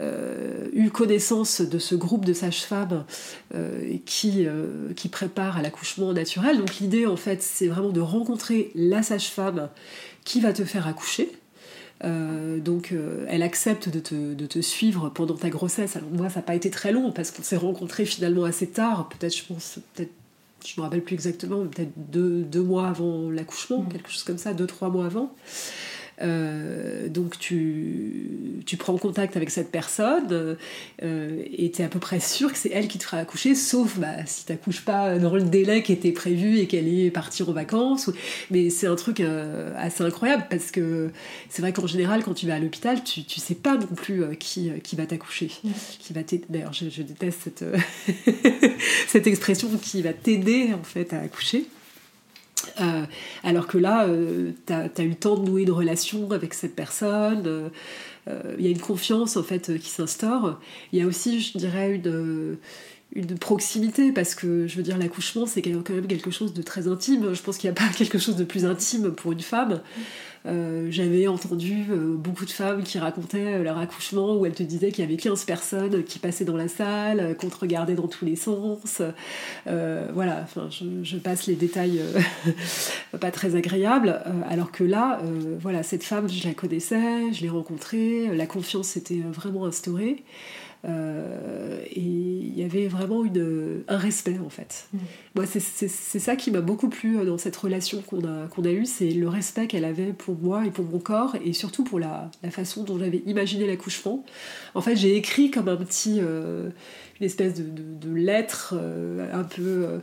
euh, 0.00 0.68
eu 0.72 0.90
connaissance 0.90 1.60
de 1.60 1.78
ce 1.78 1.94
groupe 1.94 2.24
de 2.24 2.32
sages-femmes 2.32 3.04
euh, 3.54 3.96
qui, 4.04 4.46
qui 4.96 5.08
prépare 5.08 5.56
à 5.58 5.62
l'accouchement 5.62 6.12
naturel. 6.12 6.58
Donc 6.58 6.76
l'idée, 6.76 7.06
en 7.06 7.16
fait, 7.16 7.42
c'est 7.42 7.68
vraiment 7.68 7.90
de 7.90 8.00
rencontrer 8.00 8.70
la 8.74 9.02
sage-femme 9.02 9.68
qui 10.24 10.40
va 10.40 10.52
te 10.52 10.64
faire 10.64 10.86
accoucher. 10.86 11.30
donc 12.02 12.94
elle 13.28 13.42
accepte 13.42 13.88
de 13.88 14.00
te, 14.00 14.34
de 14.34 14.46
te, 14.46 14.60
suivre 14.60 15.08
pendant 15.08 15.34
ta 15.34 15.50
grossesse. 15.50 15.96
Alors 15.96 16.10
moi 16.10 16.28
ça 16.28 16.36
n'a 16.36 16.42
pas 16.42 16.54
été 16.54 16.70
très 16.70 16.92
long 16.92 17.12
parce 17.12 17.30
qu'on 17.30 17.42
s'est 17.42 17.56
rencontrés 17.56 18.04
finalement 18.04 18.44
assez 18.44 18.68
tard, 18.68 19.08
peut-être 19.08 19.36
je 19.36 19.44
pense 19.44 19.78
peut-être 19.94 20.12
je 20.64 20.80
me 20.80 20.84
rappelle 20.84 21.02
plus 21.02 21.14
exactement, 21.14 21.66
peut-être 21.66 21.92
deux, 21.96 22.42
deux, 22.42 22.62
mois 22.62 22.88
avant 22.88 23.30
l'accouchement, 23.30 23.82
mm. 23.82 23.88
quelque 23.88 24.10
chose 24.10 24.24
comme 24.24 24.38
ça, 24.38 24.54
deux, 24.54 24.66
trois 24.66 24.88
mois 24.88 25.06
avant. 25.06 25.34
Euh, 26.20 27.08
donc 27.08 27.38
tu, 27.38 28.62
tu, 28.66 28.76
prends 28.76 28.96
contact 28.98 29.36
avec 29.36 29.50
cette 29.50 29.70
personne 29.70 30.56
euh, 31.02 31.42
et 31.50 31.70
tu 31.70 31.82
es 31.82 31.84
à 31.84 31.88
peu 31.88 31.98
près 31.98 32.20
sûr 32.20 32.52
que 32.52 32.58
c'est 32.58 32.70
elle 32.70 32.86
qui 32.86 32.98
te 32.98 33.04
fera 33.04 33.18
accoucher, 33.18 33.54
sauf 33.54 33.98
bah, 33.98 34.26
si 34.26 34.44
tu 34.44 34.52
n'accouches 34.52 34.82
pas 34.82 35.18
dans 35.18 35.34
le 35.34 35.42
délai 35.42 35.82
qui 35.82 35.92
était 35.92 36.12
prévu 36.12 36.58
et 36.58 36.66
qu'elle 36.66 36.88
est 36.88 37.10
partie 37.10 37.42
en 37.42 37.52
vacances. 37.52 38.10
Mais 38.50 38.70
c'est 38.70 38.86
un 38.86 38.96
truc 38.96 39.20
euh, 39.20 39.72
assez 39.76 40.04
incroyable 40.04 40.46
parce 40.50 40.70
que 40.70 41.10
c'est 41.48 41.62
vrai 41.62 41.72
qu'en 41.72 41.86
général, 41.86 42.22
quand 42.22 42.34
tu 42.34 42.46
vas 42.46 42.54
à 42.54 42.58
l'hôpital, 42.58 43.02
tu, 43.02 43.24
tu 43.24 43.40
sais 43.40 43.54
pas 43.54 43.76
non 43.76 43.86
plus 43.86 44.36
qui, 44.38 44.70
qui 44.82 44.96
va 44.96 45.06
t'accoucher. 45.06 45.50
Mm. 45.64 45.70
Qui 45.98 46.12
va 46.12 46.20
D'ailleurs, 46.48 46.72
je, 46.72 46.88
je, 46.88 47.02
déteste 47.02 47.40
cette, 47.42 47.64
cette 49.08 49.26
expression 49.26 49.68
qui 49.82 50.02
va 50.02 50.12
t'aider 50.12 50.72
en 50.72 50.84
fait 50.84 51.12
à 51.12 51.20
accoucher. 51.20 51.66
Euh, 52.80 53.04
alors 53.44 53.66
que 53.66 53.78
là, 53.78 54.06
euh, 54.06 54.52
tu 54.66 54.72
as, 54.72 55.04
eu 55.04 55.08
le 55.08 55.14
temps 55.14 55.36
de 55.36 55.48
nouer 55.48 55.62
une 55.62 55.70
relation 55.70 56.30
avec 56.30 56.54
cette 56.54 56.74
personne, 56.74 57.70
euh, 58.28 58.54
il 58.58 58.64
y 58.64 58.68
a 58.68 58.70
une 58.70 58.80
confiance 58.80 59.36
en 59.36 59.42
fait 59.42 59.78
qui 59.78 59.88
s'instaure. 59.88 60.60
Il 60.92 60.98
y 60.98 61.02
a 61.02 61.06
aussi, 61.06 61.40
je 61.40 61.58
dirais, 61.58 61.94
une, 61.94 62.56
une 63.14 63.38
proximité 63.38 64.12
parce 64.12 64.34
que 64.34 64.66
je 64.66 64.76
veux 64.76 64.82
dire 64.82 64.96
l'accouchement 64.96 65.46
c'est 65.46 65.60
quand 65.60 65.90
même 65.90 66.06
quelque 66.06 66.30
chose 66.30 66.54
de 66.54 66.62
très 66.62 66.88
intime. 66.88 67.34
Je 67.34 67.42
pense 67.42 67.58
qu'il 67.58 67.70
n'y 67.70 67.76
a 67.76 67.80
pas 67.80 67.88
quelque 67.96 68.18
chose 68.18 68.36
de 68.36 68.44
plus 68.44 68.64
intime 68.64 69.12
pour 69.12 69.32
une 69.32 69.40
femme. 69.40 69.80
Euh, 70.44 70.88
j'avais 70.90 71.28
entendu 71.28 71.84
euh, 71.90 72.16
beaucoup 72.16 72.44
de 72.44 72.50
femmes 72.50 72.82
qui 72.82 72.98
racontaient 72.98 73.54
euh, 73.54 73.62
leur 73.62 73.78
accouchement 73.78 74.34
où 74.34 74.44
elles 74.44 74.54
te 74.54 74.64
disaient 74.64 74.90
qu'il 74.90 75.04
y 75.04 75.06
avait 75.06 75.16
15 75.16 75.44
personnes 75.44 76.02
qui 76.02 76.18
passaient 76.18 76.44
dans 76.44 76.56
la 76.56 76.66
salle 76.66 77.36
qu'on 77.36 77.48
te 77.48 77.58
regardait 77.58 77.94
dans 77.94 78.08
tous 78.08 78.24
les 78.24 78.34
sens. 78.34 79.02
Voilà 79.66 80.40
enfin 80.42 80.68
je, 80.70 81.16
passe 81.16 81.46
les 81.46 81.54
détails 81.54 82.00
pas 83.20 83.30
très 83.30 83.54
agréables. 83.54 84.20
Alors 84.48 84.72
que 84.72 84.82
là 84.82 85.20
voilà 85.60 85.82
cette 85.82 86.02
femme 86.02 86.28
je 86.28 86.46
la 86.46 86.54
connaissais 86.54 87.32
je 87.32 87.42
l'ai 87.42 87.48
rencontrée 87.48 88.34
la 88.34 88.46
confiance 88.46 88.88
s'était 88.88 89.22
vraiment 89.32 89.66
instaurée 89.66 90.24
euh, 90.84 91.80
et 91.84 92.00
il 92.00 92.58
y 92.58 92.64
avait 92.64 92.88
vraiment 92.88 93.24
une, 93.24 93.82
un 93.86 93.96
respect 93.96 94.38
en 94.44 94.48
fait. 94.48 94.88
Mm. 94.92 94.98
Moi, 95.36 95.44
c'est 95.46 96.18
ça 96.18 96.34
qui 96.34 96.50
m'a 96.50 96.60
beaucoup 96.60 96.88
plu 96.88 97.18
euh, 97.18 97.24
dans 97.24 97.38
cette 97.38 97.56
relation 97.56 98.02
qu'on 98.02 98.24
a, 98.24 98.48
qu'on 98.48 98.64
a 98.64 98.70
eue, 98.70 98.86
c'est 98.86 99.10
le 99.10 99.28
respect 99.28 99.68
qu'elle 99.68 99.84
avait 99.84 100.12
pour 100.12 100.36
moi 100.36 100.66
et 100.66 100.70
pour 100.70 100.84
mon 100.84 100.98
corps, 100.98 101.36
et 101.44 101.52
surtout 101.52 101.84
pour 101.84 102.00
la, 102.00 102.30
la 102.42 102.50
façon 102.50 102.82
dont 102.82 102.98
j'avais 102.98 103.22
imaginé 103.26 103.66
l'accouchement. 103.66 104.24
En 104.74 104.80
fait, 104.80 104.96
j'ai 104.96 105.16
écrit 105.16 105.50
comme 105.50 105.68
un 105.68 105.76
petit, 105.76 106.18
euh, 106.20 106.70
une 107.20 107.26
espèce 107.26 107.54
de, 107.54 107.64
de, 107.64 108.14
lettre 108.14 108.74
un 109.32 109.44
peu 109.44 110.00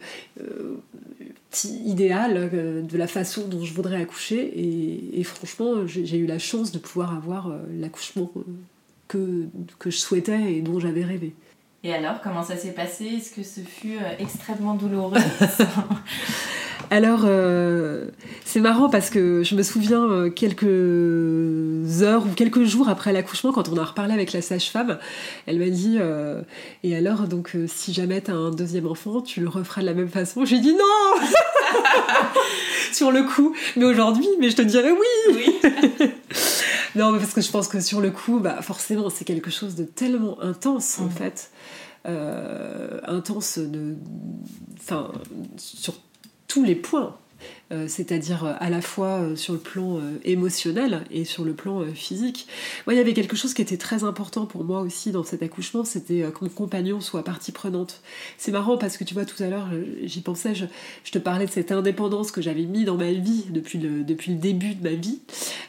idéal 1.85 2.85
de 2.87 2.97
la 2.97 3.07
façon 3.07 3.47
dont 3.47 3.63
je 3.63 3.73
voudrais 3.73 4.01
accoucher, 4.01 4.39
et, 4.39 5.19
et 5.19 5.23
franchement, 5.23 5.85
j'ai 5.85 6.17
eu 6.17 6.25
la 6.25 6.39
chance 6.39 6.71
de 6.71 6.79
pouvoir 6.79 7.13
avoir 7.13 7.53
l'accouchement 7.71 8.31
que, 9.09 9.49
que 9.77 9.89
je 9.89 9.97
souhaitais 9.97 10.53
et 10.53 10.61
dont 10.61 10.79
j'avais 10.79 11.03
rêvé. 11.03 11.35
Et 11.83 11.93
alors, 11.93 12.21
comment 12.21 12.43
ça 12.43 12.57
s'est 12.57 12.73
passé? 12.73 13.05
Est-ce 13.05 13.31
que 13.31 13.43
ce 13.43 13.61
fut 13.61 13.95
euh, 13.95 14.15
extrêmement 14.19 14.73
douloureux? 14.73 15.17
Alors, 16.91 17.21
euh, 17.23 18.07
c'est 18.43 18.59
marrant 18.59 18.89
parce 18.89 19.09
que 19.09 19.43
je 19.43 19.55
me 19.55 19.61
souviens 19.63 20.03
euh, 20.09 20.29
quelques 20.29 22.01
heures 22.01 22.25
ou 22.25 22.29
quelques 22.35 22.63
jours 22.63 22.89
après 22.89 23.13
l'accouchement, 23.13 23.53
quand 23.53 23.69
on 23.69 23.77
a 23.77 23.85
reparlé 23.85 24.13
avec 24.13 24.33
la 24.33 24.41
sage-femme, 24.41 24.97
elle 25.45 25.59
m'a 25.59 25.69
dit 25.69 25.99
Et 26.83 26.95
alors, 26.95 27.27
donc, 27.27 27.55
si 27.67 27.93
jamais 27.93 28.21
tu 28.21 28.31
as 28.31 28.35
un 28.35 28.49
deuxième 28.49 28.87
enfant, 28.87 29.21
tu 29.21 29.39
le 29.39 29.47
referas 29.47 29.81
de 29.81 29.85
la 29.85 29.93
même 29.93 30.09
façon? 30.09 30.45
J'ai 30.45 30.59
dit 30.59 30.73
non 30.73 31.21
Sur 32.91 33.11
le 33.11 33.23
coup. 33.23 33.55
Mais 33.77 33.85
aujourd'hui, 33.85 34.27
mais 34.39 34.49
je 34.49 34.55
te 34.55 34.63
dirais 34.63 34.91
oui, 34.91 35.35
oui. 35.35 36.09
non, 36.95 37.11
mais 37.11 37.19
parce 37.19 37.33
que 37.33 37.41
je 37.41 37.51
pense 37.51 37.67
que 37.67 37.79
sur 37.79 38.01
le 38.01 38.11
coup, 38.11 38.39
bah, 38.39 38.61
forcément, 38.61 39.09
c'est 39.09 39.25
quelque 39.25 39.51
chose 39.51 39.75
de 39.75 39.83
tellement 39.83 40.41
intense, 40.41 40.99
en 40.99 41.05
mm. 41.05 41.11
fait. 41.11 41.51
Euh, 42.05 43.01
intense 43.03 43.59
de, 43.59 43.95
enfin, 44.79 45.11
sur 45.57 45.95
tous 46.47 46.63
les 46.63 46.75
points. 46.75 47.15
Euh, 47.71 47.87
c'est-à-dire 47.87 48.45
euh, 48.45 48.53
à 48.59 48.69
la 48.71 48.81
fois 48.81 49.19
euh, 49.19 49.35
sur 49.35 49.53
le 49.53 49.59
plan 49.59 49.99
émotionnel 50.23 51.03
et 51.11 51.23
sur 51.23 51.43
le 51.43 51.53
plan 51.53 51.83
physique. 51.93 52.47
Moi, 52.85 52.93
il 52.93 52.97
y 52.97 52.99
avait 52.99 53.13
quelque 53.13 53.35
chose 53.35 53.53
qui 53.53 53.61
était 53.61 53.77
très 53.77 54.03
important 54.03 54.45
pour 54.45 54.63
moi 54.63 54.81
aussi 54.81 55.11
dans 55.11 55.23
cet 55.23 55.43
accouchement, 55.43 55.83
c'était 55.83 56.21
que 56.21 56.45
mon 56.45 56.49
compagnon 56.49 57.01
soit 57.01 57.23
partie 57.23 57.51
prenante. 57.51 58.01
C'est 58.37 58.51
marrant 58.51 58.77
parce 58.77 58.97
que 58.97 59.03
tu 59.03 59.13
vois, 59.13 59.25
tout 59.25 59.41
à 59.43 59.47
l'heure, 59.47 59.69
j'y 60.03 60.21
pensais, 60.21 60.55
je, 60.55 60.65
te 61.11 61.19
parlais 61.19 61.45
de 61.45 61.51
cette 61.51 61.71
indépendance 61.71 62.31
que 62.31 62.41
j'avais 62.41 62.63
mis 62.63 62.85
dans 62.85 62.97
ma 62.97 63.11
vie 63.11 63.45
depuis 63.49 63.77
le, 63.77 64.03
depuis 64.03 64.31
le 64.31 64.37
début 64.37 64.75
de 64.75 64.83
ma 64.83 64.95
vie. 64.95 65.19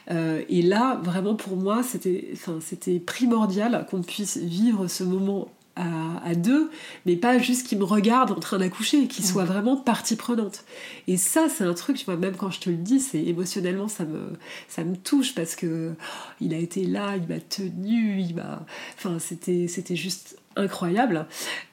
et 0.09 0.61
là, 0.61 0.99
vraiment 1.03 1.35
pour 1.35 1.57
moi, 1.57 1.83
c'était 1.83 2.99
primordial 2.99 3.85
qu'on 3.89 4.01
puisse 4.01 4.37
vivre 4.37 4.87
ce 4.87 5.03
moment 5.03 5.49
à, 5.75 6.35
deux, 6.35 6.69
mais 7.05 7.15
pas 7.15 7.39
juste 7.39 7.67
qu'il 7.67 7.77
me 7.77 7.83
regarde 7.83 8.31
en 8.31 8.39
train 8.39 8.59
d'accoucher, 8.59 9.07
qu'il 9.07 9.25
soit 9.25 9.45
vraiment 9.45 9.77
partie 9.77 10.15
prenante. 10.15 10.63
Et 11.07 11.17
ça, 11.17 11.47
c'est 11.49 11.63
un 11.63 11.73
truc, 11.73 11.97
tu 11.97 12.05
vois, 12.05 12.17
même 12.17 12.35
quand 12.35 12.51
je 12.51 12.59
te 12.59 12.69
le 12.69 12.75
dis, 12.75 12.99
c'est 12.99 13.23
émotionnellement, 13.23 13.87
ça 13.87 14.05
me, 14.05 14.33
ça 14.67 14.83
me 14.83 14.95
touche 14.95 15.33
parce 15.33 15.55
que 15.55 15.93
oh, 15.93 16.31
il 16.39 16.53
a 16.53 16.57
été 16.57 16.85
là, 16.85 17.15
il 17.15 17.27
m'a 17.27 17.39
tenu, 17.39 18.19
il 18.19 18.35
m'a. 18.35 18.65
Enfin, 18.97 19.17
c'était, 19.19 19.67
c'était 19.67 19.95
juste 19.95 20.37
incroyable, 20.55 21.25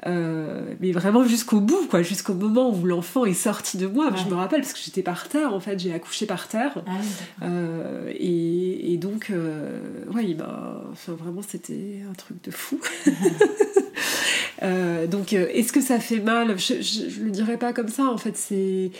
euh, 0.06 0.74
mais 0.80 0.92
vraiment 0.92 1.24
jusqu'au 1.24 1.60
bout, 1.60 1.86
quoi, 1.88 2.02
jusqu'au 2.02 2.34
moment 2.34 2.70
où 2.70 2.84
l'enfant 2.84 3.24
est 3.24 3.34
sorti 3.34 3.76
de 3.76 3.86
moi. 3.86 4.10
Je 4.16 4.30
me 4.30 4.34
rappelle 4.34 4.60
parce 4.60 4.72
que 4.72 4.80
j'étais 4.82 5.02
par 5.02 5.28
terre, 5.28 5.54
en 5.54 5.60
fait, 5.60 5.78
j'ai 5.78 5.92
accouché 5.92 6.26
par 6.26 6.48
terre, 6.48 6.82
ah 6.86 6.90
euh, 7.42 8.12
et, 8.18 8.96
donc, 8.98 9.30
euh, 9.30 9.80
ouais, 10.12 10.34
bah, 10.34 10.84
enfin, 10.92 11.12
vraiment, 11.12 11.42
c'était 11.46 12.00
un 12.08 12.14
truc 12.14 12.42
de 12.44 12.50
fou. 12.50 12.80
donc, 15.10 15.32
est-ce 15.32 15.72
que 15.72 15.80
ça 15.80 16.00
fait 16.00 16.20
mal? 16.20 16.58
Je, 16.58 16.80
je, 16.80 17.22
le 17.22 17.30
dirais 17.30 17.58
pas 17.58 17.72
comme 17.72 17.88
ça. 17.88 18.04
En 18.04 18.18
fait, 18.18 18.36
c'est 18.36 18.90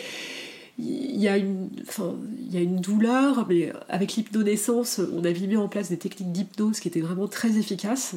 il 0.77 1.19
y, 1.19 1.27
a 1.27 1.35
une, 1.35 1.69
enfin, 1.89 2.15
il 2.39 2.53
y 2.53 2.57
a 2.57 2.61
une 2.61 2.79
douleur, 2.79 3.45
mais 3.49 3.73
avec 3.89 4.13
l'hypnonaissance, 4.13 5.01
on 5.13 5.25
avait 5.25 5.45
mis 5.45 5.57
en 5.57 5.67
place 5.67 5.89
des 5.89 5.97
techniques 5.97 6.31
d'hypnose 6.31 6.79
qui 6.79 6.87
étaient 6.87 7.01
vraiment 7.01 7.27
très 7.27 7.57
efficaces 7.57 8.15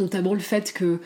notamment 0.00 0.34
le 0.34 0.40
fait 0.40 0.72
que, 0.72 0.98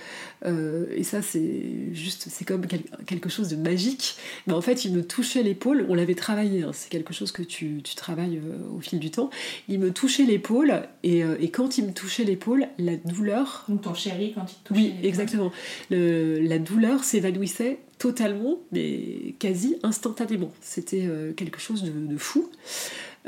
euh, 0.44 0.86
et 0.94 1.02
ça 1.02 1.22
c'est 1.22 1.92
juste, 1.92 2.26
c'est 2.28 2.44
comme 2.44 2.66
quelque 3.06 3.28
chose 3.28 3.48
de 3.48 3.56
magique, 3.56 4.16
mais 4.46 4.52
en 4.52 4.60
fait 4.60 4.84
il 4.84 4.92
me 4.92 5.04
touchait 5.04 5.42
l'épaule, 5.42 5.86
on 5.88 5.94
l'avait 5.94 6.14
travaillé, 6.14 6.62
hein, 6.62 6.70
c'est 6.72 6.88
quelque 6.88 7.12
chose 7.12 7.32
que 7.32 7.42
tu, 7.42 7.80
tu 7.82 7.94
travailles 7.94 8.38
euh, 8.38 8.76
au 8.76 8.80
fil 8.80 8.98
du 8.98 9.10
temps, 9.10 9.30
il 9.68 9.78
me 9.78 9.92
touchait 9.92 10.24
l'épaule, 10.24 10.82
et, 11.02 11.24
euh, 11.24 11.36
et, 11.40 11.50
quand 11.50 11.78
il 11.78 11.86
me 11.86 11.92
touchait 11.92 12.24
l'épaule, 12.24 12.68
la 12.78 12.96
douleur... 12.96 13.64
Donc 13.68 13.82
ton 13.82 13.94
chéri 13.94 14.32
quand 14.34 14.44
il 14.50 14.54
te 14.62 14.68
touchait 14.68 14.80
Oui, 14.80 14.94
exactement. 15.02 15.52
Le, 15.90 16.40
la 16.40 16.58
douleur 16.58 17.04
s'évanouissait 17.04 17.78
totalement, 17.98 18.58
mais 18.72 19.34
quasi 19.38 19.76
instantanément. 19.82 20.52
C'était 20.60 21.08
quelque 21.34 21.58
chose 21.58 21.82
de, 21.82 21.90
de 21.90 22.16
fou. 22.18 22.50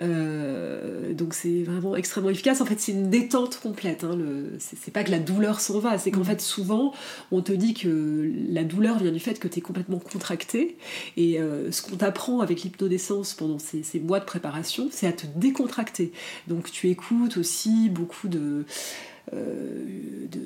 Euh, 0.00 1.12
donc 1.12 1.34
c'est 1.34 1.62
vraiment 1.62 1.96
extrêmement 1.96 2.30
efficace. 2.30 2.60
En 2.60 2.66
fait, 2.66 2.78
c'est 2.80 2.92
une 2.92 3.10
détente 3.10 3.58
complète. 3.60 4.04
Hein, 4.04 4.18
c'est 4.58 4.92
pas 4.92 5.04
que 5.04 5.10
la 5.10 5.18
douleur 5.18 5.60
s'en 5.60 5.78
va, 5.78 5.98
c'est 5.98 6.10
qu'en 6.10 6.20
mm. 6.20 6.24
fait, 6.24 6.40
souvent, 6.40 6.92
on 7.32 7.42
te 7.42 7.52
dit 7.52 7.74
que 7.74 8.32
la 8.48 8.64
douleur 8.64 8.98
vient 8.98 9.12
du 9.12 9.20
fait 9.20 9.38
que 9.38 9.48
tu 9.48 9.58
es 9.58 9.62
complètement 9.62 9.98
contracté. 9.98 10.76
Et 11.16 11.40
euh, 11.40 11.70
ce 11.72 11.82
qu'on 11.82 11.96
t'apprend 11.96 12.40
avec 12.40 12.62
l'hypnodescence 12.62 13.34
pendant 13.34 13.58
ces, 13.58 13.82
mois 14.00 14.20
de 14.20 14.24
préparation, 14.24 14.88
c'est 14.90 15.06
à 15.06 15.12
te 15.12 15.26
décontracter. 15.36 16.12
Donc 16.46 16.70
tu 16.70 16.88
écoutes 16.88 17.36
aussi 17.36 17.88
beaucoup 17.88 18.28
de, 18.28 18.64
euh, 19.32 19.84
de 20.30 20.40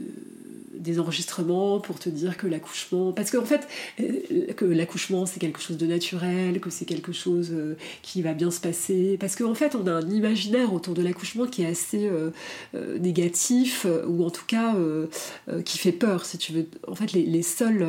des 0.74 0.98
enregistrements 0.98 1.80
pour 1.80 1.98
te 1.98 2.08
dire 2.08 2.37
que 2.37 2.46
l'accouchement 2.46 3.12
parce 3.12 3.30
qu'en 3.30 3.44
fait 3.44 3.66
euh, 4.00 4.52
que 4.54 4.64
l'accouchement 4.64 5.26
c'est 5.26 5.40
quelque 5.40 5.61
chose 5.61 5.76
de 5.76 5.87
naturel 5.87 6.61
que 6.61 6.70
c'est 6.70 6.85
quelque 6.85 7.12
chose 7.12 7.50
euh, 7.52 7.76
qui 8.02 8.22
va 8.22 8.35
bien 8.35 8.50
se 8.50 8.61
passer. 8.61 9.16
Parce 9.18 9.37
qu'en 9.37 9.54
fait 9.54 9.75
on 9.75 9.87
a 9.87 9.92
un 9.92 10.10
imaginaire 10.10 10.73
autour 10.73 10.94
de 10.94 11.02
l'accouchement 11.02 11.46
qui 11.46 11.62
est 11.62 11.66
assez 11.66 12.08
euh, 12.08 12.31
négatif 12.98 13.87
ou 14.06 14.25
en 14.25 14.31
tout 14.31 14.44
cas 14.46 14.75
qui 15.64 15.79
fait 15.79 15.92
peur 15.92 16.25
si 16.25 16.38
tu 16.38 16.52
veux. 16.52 16.66
En 16.87 16.94
fait 16.94 17.12
les, 17.12 17.42
seules 17.42 17.87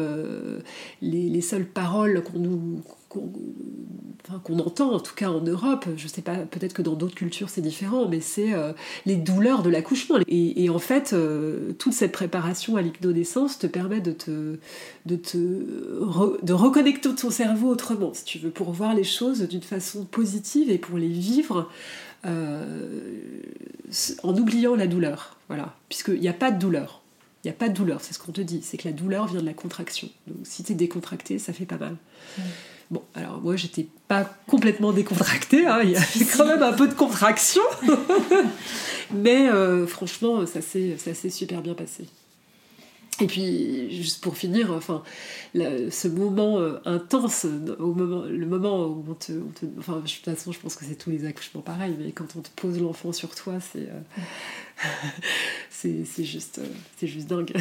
les, 1.02 1.30
les, 1.30 1.42
seules 1.42 1.66
paroles 1.66 2.24
qu'on 2.24 2.40
nous 2.40 2.84
qu'on 3.14 4.60
entend 4.60 4.92
en 4.94 5.00
tout 5.00 5.14
cas 5.16 5.30
en 5.30 5.42
Europe, 5.42 5.86
je 5.96 6.08
sais 6.08 6.22
pas, 6.22 6.36
peut-être 6.38 6.74
que 6.74 6.82
dans 6.82 6.94
d'autres 6.94 7.16
cultures 7.16 7.50
c'est 7.50 7.62
différent, 7.62 8.08
mais 8.08 8.22
c'est 8.22 8.54
euh, 8.54 8.74
les 9.06 9.16
douleurs 9.16 9.64
de 9.64 9.70
l'accouchement. 9.70 10.18
Et, 10.28 10.70
en 10.70 10.80
fait, 10.80 11.14
euh, 11.14 11.74
toute 11.74 11.94
cette 11.94 12.12
préparation 12.12 12.76
à 12.76 12.82
l'hypnonaissance 12.82 13.60
te 13.60 13.68
permet 13.68 14.02
de 14.02 14.12
te, 14.12 14.58
de 15.06 15.16
te 15.16 15.38
de 15.38 16.54
reconnecter 16.54 17.14
ton 17.14 17.30
cerveau 17.30 17.70
autrement, 17.70 18.14
si 18.14 18.26
tu 18.26 18.40
veux, 18.40 18.50
pour 18.50 18.72
voir 18.72 18.94
les 18.94 19.04
choses 19.04 19.42
d'une 19.42 19.62
façon 19.62 20.06
positive 20.06 20.70
et 20.70 20.78
pour 20.78 20.98
les 20.98 21.08
vivre 21.08 21.70
euh, 22.26 22.64
en 24.24 24.36
oubliant 24.36 24.76
la 24.76 24.88
douleur. 24.88 25.38
Voilà, 25.48 25.76
puisqu'il 25.90 26.20
n'y 26.20 26.30
a 26.30 26.34
pas 26.34 26.52
de 26.52 26.60
douleur. 26.60 27.03
Il 27.44 27.48
n'y 27.48 27.52
a 27.52 27.58
pas 27.58 27.68
de 27.68 27.74
douleur, 27.74 28.00
c'est 28.02 28.14
ce 28.14 28.20
qu'on 28.20 28.32
te 28.32 28.40
dit, 28.40 28.62
c'est 28.64 28.78
que 28.78 28.88
la 28.88 28.94
douleur 28.94 29.28
vient 29.28 29.42
de 29.42 29.46
la 29.46 29.54
contraction. 29.54 30.10
Donc 30.28 30.46
si 30.46 30.64
tu 30.64 30.72
es 30.72 30.76
décontracté, 30.76 31.40
ça 31.40 31.52
fait 31.52 31.66
pas 31.66 31.78
mal. 31.78 31.98
Bon, 32.90 33.04
alors 33.16 33.42
moi 33.42 33.56
j'étais 33.58 33.88
pas 34.08 34.24
complètement 34.48 34.94
décontractée, 34.94 35.66
hein, 35.66 35.82
il 35.84 35.92
y 35.92 35.96
avait 35.96 36.26
quand 36.38 36.46
même 36.46 36.64
un 36.64 36.74
peu 36.74 36.88
de 36.88 36.94
contraction, 36.94 37.64
mais 39.14 39.50
euh, 39.50 39.86
franchement 39.88 40.46
ça 40.46 40.62
s'est 40.62 41.30
super 41.30 41.62
bien 41.62 41.74
passé. 41.74 42.06
Et 43.24 43.28
puis, 43.28 43.90
juste 43.90 44.22
pour 44.22 44.36
finir, 44.36 44.74
enfin, 44.74 45.02
ce 45.56 46.08
moment 46.10 46.60
euh, 46.60 46.80
intense, 46.84 47.46
au 47.80 47.94
moment, 47.94 48.26
le 48.26 48.46
moment 48.46 48.86
où 48.88 49.06
on 49.10 49.14
te, 49.14 49.32
Enfin, 49.80 50.02
de 50.02 50.02
toute 50.02 50.26
façon, 50.26 50.52
je 50.52 50.60
pense 50.60 50.76
que 50.76 50.84
c'est 50.84 50.98
tous 50.98 51.10
les 51.10 51.26
accouchements 51.26 51.62
pareils, 51.62 51.96
mais 51.98 52.12
quand 52.12 52.36
on 52.36 52.42
te 52.42 52.50
pose 52.54 52.82
l'enfant 52.82 53.14
sur 53.14 53.34
toi, 53.34 53.54
c'est. 53.62 53.88
Euh, 53.88 54.90
c'est 55.70 56.26
juste, 56.26 56.60
juste 57.02 57.28
dingue. 57.28 57.54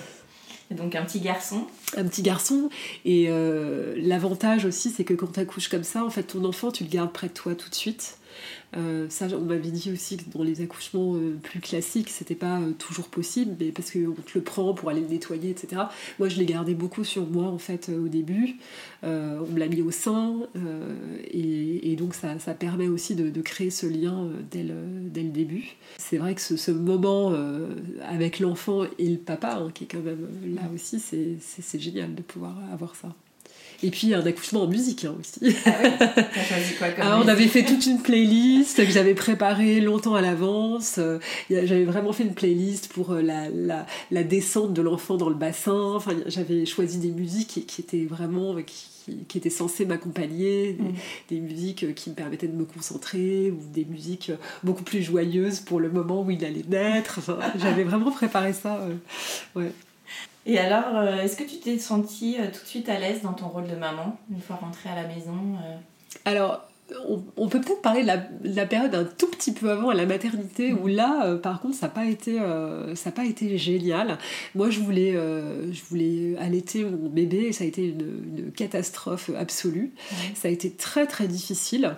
donc 0.70 0.94
un 0.94 1.06
petit 1.06 1.20
garçon. 1.20 1.66
Un 1.96 2.04
petit 2.04 2.22
garçon. 2.22 2.68
Et 3.06 3.28
euh, 3.30 3.94
l'avantage 3.96 4.66
aussi, 4.66 4.90
c'est 4.90 5.04
que 5.04 5.14
quand 5.14 5.32
tu 5.32 5.40
accouches 5.40 5.68
comme 5.68 5.84
ça, 5.84 6.04
en 6.04 6.10
fait, 6.10 6.24
ton 6.24 6.44
enfant, 6.44 6.70
tu 6.70 6.84
le 6.84 6.90
gardes 6.90 7.12
près 7.12 7.28
de 7.28 7.32
toi 7.32 7.54
tout 7.54 7.70
de 7.70 7.74
suite. 7.74 8.18
Euh, 8.76 9.06
ça, 9.10 9.26
on 9.34 9.40
m'avait 9.40 9.70
dit 9.70 9.92
aussi 9.92 10.16
que 10.16 10.30
dans 10.30 10.42
les 10.42 10.62
accouchements 10.62 11.14
euh, 11.14 11.36
plus 11.42 11.60
classiques, 11.60 12.08
c'était 12.08 12.34
pas 12.34 12.58
euh, 12.60 12.72
toujours 12.72 13.08
possible, 13.08 13.54
mais 13.60 13.70
parce 13.70 13.90
qu'on 13.90 14.14
te 14.14 14.32
le 14.34 14.42
prend 14.42 14.72
pour 14.72 14.88
aller 14.88 15.00
le 15.00 15.08
nettoyer, 15.08 15.50
etc. 15.50 15.82
Moi, 16.18 16.28
je 16.28 16.38
l'ai 16.38 16.46
gardé 16.46 16.74
beaucoup 16.74 17.04
sur 17.04 17.26
moi 17.26 17.46
en 17.46 17.58
fait 17.58 17.90
au 17.90 18.08
début. 18.08 18.56
on 19.02 19.06
me 19.06 19.58
l'a 19.58 19.68
mis 19.68 19.82
au 19.82 19.90
sein, 19.90 20.34
et, 21.30 21.96
donc 21.96 22.14
ça, 22.14 22.36
permet 22.54 22.88
aussi 22.88 23.14
de, 23.14 23.42
créer 23.42 23.70
ce 23.70 23.86
lien 23.86 24.28
dès 24.50 24.62
le, 24.62 24.74
dès, 25.02 25.22
le, 25.22 25.30
début. 25.30 25.76
C'est 25.98 26.16
vrai 26.16 26.34
que 26.34 26.40
ce, 26.40 26.70
moment 26.70 27.34
avec 28.02 28.40
l'enfant 28.40 28.84
et 28.98 29.08
le 29.08 29.18
papa, 29.18 29.56
hein, 29.56 29.70
qui 29.74 29.84
est 29.84 29.86
quand 29.88 30.02
même 30.02 30.26
là 30.54 30.62
aussi, 30.74 31.00
c'est 31.00 31.78
génial 31.78 32.14
de 32.14 32.22
pouvoir 32.22 32.56
avoir 32.72 32.96
ça. 32.96 33.14
Et 33.82 33.90
puis 33.90 34.14
un 34.14 34.24
accouchement 34.24 34.62
en 34.62 34.66
musique 34.68 35.04
hein, 35.04 35.14
aussi. 35.18 35.56
Ah 35.66 36.44
choisi 36.44 36.74
quoi 36.78 36.90
comme 36.90 37.04
ah, 37.04 37.20
On 37.22 37.28
avait 37.28 37.48
fait 37.48 37.64
toute 37.64 37.86
une 37.86 38.00
playlist 38.00 38.76
que 38.76 38.90
j'avais 38.90 39.14
préparée 39.14 39.80
longtemps 39.80 40.14
à 40.14 40.20
l'avance. 40.20 40.96
Euh, 40.98 41.18
j'avais 41.50 41.84
vraiment 41.84 42.12
fait 42.12 42.22
une 42.24 42.34
playlist 42.34 42.92
pour 42.92 43.12
euh, 43.12 43.22
la, 43.22 43.48
la, 43.48 43.86
la 44.10 44.22
descente 44.22 44.72
de 44.72 44.82
l'enfant 44.82 45.16
dans 45.16 45.28
le 45.28 45.34
bassin. 45.34 45.94
Enfin, 45.94 46.12
j'avais 46.26 46.64
choisi 46.66 46.98
des 46.98 47.10
musiques 47.10 47.66
qui, 47.66 47.80
étaient 47.80 48.04
vraiment... 48.04 48.54
Qui, 48.64 48.86
qui, 49.28 49.38
étaient 49.38 49.50
censées 49.50 49.84
m'accompagner, 49.84 50.76
des, 51.28 51.40
mm. 51.40 51.44
musiques 51.44 51.94
qui 51.94 52.10
me 52.10 52.14
permettaient 52.14 52.46
de 52.46 52.56
me 52.56 52.64
concentrer, 52.64 53.50
ou 53.50 53.60
des 53.72 53.84
musiques 53.84 54.30
beaucoup 54.62 54.84
plus 54.84 55.02
joyeuses 55.02 55.60
pour 55.60 55.80
le 55.80 55.90
moment 55.90 56.22
où 56.22 56.30
il 56.30 56.44
allait 56.44 56.64
naître. 56.68 57.16
Enfin, 57.18 57.38
j'avais 57.58 57.84
vraiment 57.84 58.10
préparé 58.10 58.52
ça. 58.52 58.80
Euh, 58.82 58.94
ouais. 59.60 59.72
Et 60.46 60.58
alors, 60.58 60.96
euh, 60.96 61.22
est-ce 61.22 61.36
que 61.36 61.44
tu 61.44 61.58
t'es 61.58 61.78
sentie 61.78 62.36
euh, 62.38 62.46
tout 62.46 62.62
de 62.62 62.68
suite 62.68 62.88
à 62.88 62.98
l'aise 62.98 63.22
dans 63.22 63.32
ton 63.32 63.48
rôle 63.48 63.68
de 63.68 63.76
maman, 63.76 64.18
une 64.30 64.40
fois 64.40 64.56
rentrée 64.56 64.88
à 64.88 64.96
la 64.96 65.06
maison 65.06 65.36
euh? 65.64 65.76
Alors, 66.24 66.68
on, 67.36 67.48
peut 67.48 67.60
peut-être 67.60 67.80
parler 67.80 68.02
de 68.02 68.54
la, 68.54 68.66
période 68.66 68.94
un 68.94 69.04
tout 69.04 69.28
petit 69.28 69.52
peu 69.52 69.70
avant 69.70 69.88
à 69.88 69.94
la 69.94 70.04
maternité, 70.04 70.74
où 70.74 70.86
là, 70.88 71.36
par 71.36 71.60
contre, 71.60 71.74
ça 71.74 71.86
n'a 71.86 71.92
pas, 71.92 72.04
été, 72.04 72.38
pas 72.38 73.24
été 73.24 73.56
génial. 73.56 74.18
Moi, 74.54 74.68
je 74.68 74.80
voulais, 74.80 75.12
je 75.12 75.82
voulais 75.88 76.36
allaiter 76.38 76.84
mon 76.84 77.08
bébé 77.08 77.46
et 77.46 77.52
ça 77.52 77.64
a 77.64 77.66
été 77.66 77.86
une, 77.86 78.52
catastrophe 78.54 79.30
absolue. 79.38 79.94
Ça 80.34 80.48
a 80.48 80.50
été 80.50 80.70
très 80.70 81.06
très 81.06 81.28
difficile. 81.28 81.96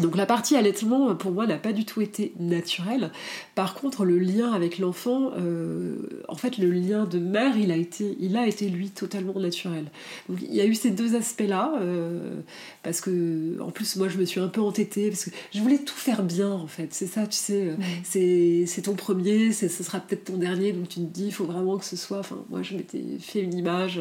Donc 0.00 0.16
la 0.16 0.24
partie 0.24 0.56
allaitement 0.56 1.14
pour 1.14 1.32
moi 1.32 1.46
n'a 1.46 1.58
pas 1.58 1.72
du 1.72 1.84
tout 1.84 2.00
été 2.00 2.32
naturelle. 2.40 3.10
Par 3.54 3.74
contre 3.74 4.04
le 4.04 4.18
lien 4.18 4.52
avec 4.52 4.78
l'enfant, 4.78 5.32
euh, 5.36 5.96
en 6.28 6.34
fait 6.34 6.56
le 6.56 6.70
lien 6.70 7.04
de 7.04 7.18
mère 7.18 7.58
il 7.58 7.70
a 7.70 7.76
été, 7.76 8.16
il 8.18 8.36
a 8.36 8.46
été 8.46 8.68
lui 8.70 8.88
totalement 8.88 9.38
naturel. 9.38 9.84
Donc 10.28 10.38
il 10.40 10.54
y 10.54 10.62
a 10.62 10.64
eu 10.64 10.74
ces 10.74 10.90
deux 10.90 11.14
aspects 11.14 11.44
là 11.46 11.74
euh, 11.82 12.40
parce 12.82 13.02
que 13.02 13.60
en 13.60 13.70
plus 13.70 13.96
moi 13.96 14.08
je 14.08 14.16
me 14.16 14.24
suis 14.24 14.40
un 14.40 14.48
peu 14.48 14.62
entêtée 14.62 15.10
parce 15.10 15.26
que 15.26 15.30
je 15.54 15.60
voulais 15.60 15.78
tout 15.78 15.94
faire 15.94 16.22
bien 16.22 16.50
en 16.50 16.66
fait. 16.66 16.88
C'est 16.92 17.06
ça 17.06 17.26
tu 17.26 17.36
sais, 17.36 17.74
euh, 17.78 18.64
c'est 18.66 18.82
ton 18.82 18.94
premier, 18.94 19.52
ce 19.52 19.68
sera 19.68 20.00
peut-être 20.00 20.24
ton 20.24 20.38
dernier 20.38 20.72
donc 20.72 20.88
tu 20.88 21.00
te 21.00 21.04
dis 21.04 21.26
il 21.26 21.34
faut 21.34 21.44
vraiment 21.44 21.76
que 21.76 21.84
ce 21.84 21.96
soit. 21.96 22.20
Enfin 22.20 22.42
moi 22.48 22.62
je 22.62 22.76
m'étais 22.76 23.02
fait 23.20 23.40
une 23.40 23.54
image 23.54 24.00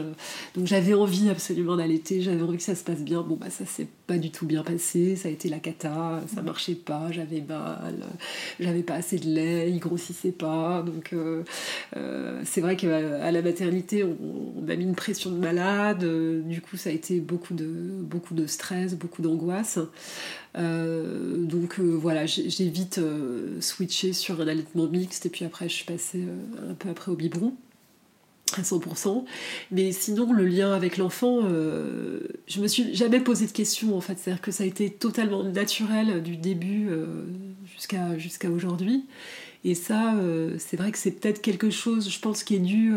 donc 0.55 0.67
j'avais 0.67 0.93
envie 0.93 1.29
absolument 1.29 1.75
d'allaiter, 1.75 2.21
j'avais 2.21 2.43
envie 2.43 2.57
que 2.57 2.63
ça 2.63 2.75
se 2.75 2.83
passe 2.85 3.01
bien. 3.01 3.21
Bon 3.23 3.35
bah 3.35 3.49
ça 3.49 3.65
s'est 3.65 3.87
pas 4.11 4.17
du 4.17 4.29
tout 4.29 4.45
bien 4.45 4.61
passé, 4.61 5.15
ça 5.15 5.29
a 5.29 5.31
été 5.31 5.47
la 5.47 5.59
cata 5.59 6.21
ça 6.35 6.41
marchait 6.41 6.75
pas, 6.75 7.13
j'avais 7.13 7.39
mal, 7.39 8.03
j'avais 8.59 8.83
pas 8.83 8.95
assez 8.95 9.17
de 9.17 9.25
lait, 9.25 9.71
il 9.71 9.79
grossissait 9.79 10.33
pas. 10.33 10.83
Donc 10.85 11.13
euh, 11.13 11.43
euh, 11.95 12.41
c'est 12.43 12.59
vrai 12.59 12.75
qu'à 12.75 13.31
la 13.31 13.41
maternité, 13.41 14.03
on, 14.03 14.67
a 14.67 14.75
mis 14.75 14.83
une 14.83 14.95
pression 14.95 15.31
de 15.31 15.37
malade, 15.37 16.03
du 16.45 16.59
coup 16.59 16.75
ça 16.75 16.89
a 16.89 16.93
été 16.93 17.21
beaucoup 17.21 17.53
de, 17.53 17.65
beaucoup 17.65 18.33
de 18.33 18.47
stress, 18.47 18.95
beaucoup 18.95 19.21
d'angoisse. 19.21 19.79
Euh, 20.57 21.37
donc 21.37 21.79
voilà, 21.79 22.25
j'ai 22.25 22.67
vite 22.67 22.99
switché 23.61 24.11
sur 24.11 24.41
un 24.41 24.47
allaitement 24.49 24.87
mixte 24.87 25.25
et 25.25 25.29
puis 25.29 25.45
après 25.45 25.69
je 25.69 25.75
suis 25.75 25.85
passée 25.85 26.25
un 26.69 26.73
peu 26.73 26.89
après 26.89 27.13
au 27.13 27.15
biberon 27.15 27.53
à 28.59 28.63
100%. 28.63 29.25
Mais 29.71 29.91
sinon, 29.91 30.31
le 30.33 30.45
lien 30.45 30.73
avec 30.73 30.97
l'enfant, 30.97 31.39
euh, 31.43 32.19
je 32.47 32.61
me 32.61 32.67
suis 32.67 32.95
jamais 32.95 33.19
posé 33.19 33.45
de 33.45 33.51
questions 33.51 33.95
en 33.95 34.01
fait. 34.01 34.17
C'est-à-dire 34.17 34.41
que 34.41 34.51
ça 34.51 34.63
a 34.63 34.67
été 34.67 34.89
totalement 34.89 35.43
naturel 35.43 36.21
du 36.23 36.37
début 36.37 36.87
euh, 36.89 37.05
jusqu'à 37.65 38.17
jusqu'à 38.17 38.49
aujourd'hui. 38.49 39.05
Et 39.63 39.75
ça, 39.75 40.15
euh, 40.15 40.55
c'est 40.57 40.77
vrai 40.77 40.91
que 40.91 40.97
c'est 40.97 41.11
peut-être 41.11 41.41
quelque 41.41 41.69
chose, 41.69 42.09
je 42.09 42.19
pense, 42.19 42.43
qui 42.43 42.55
est 42.55 42.59
dû 42.59 42.93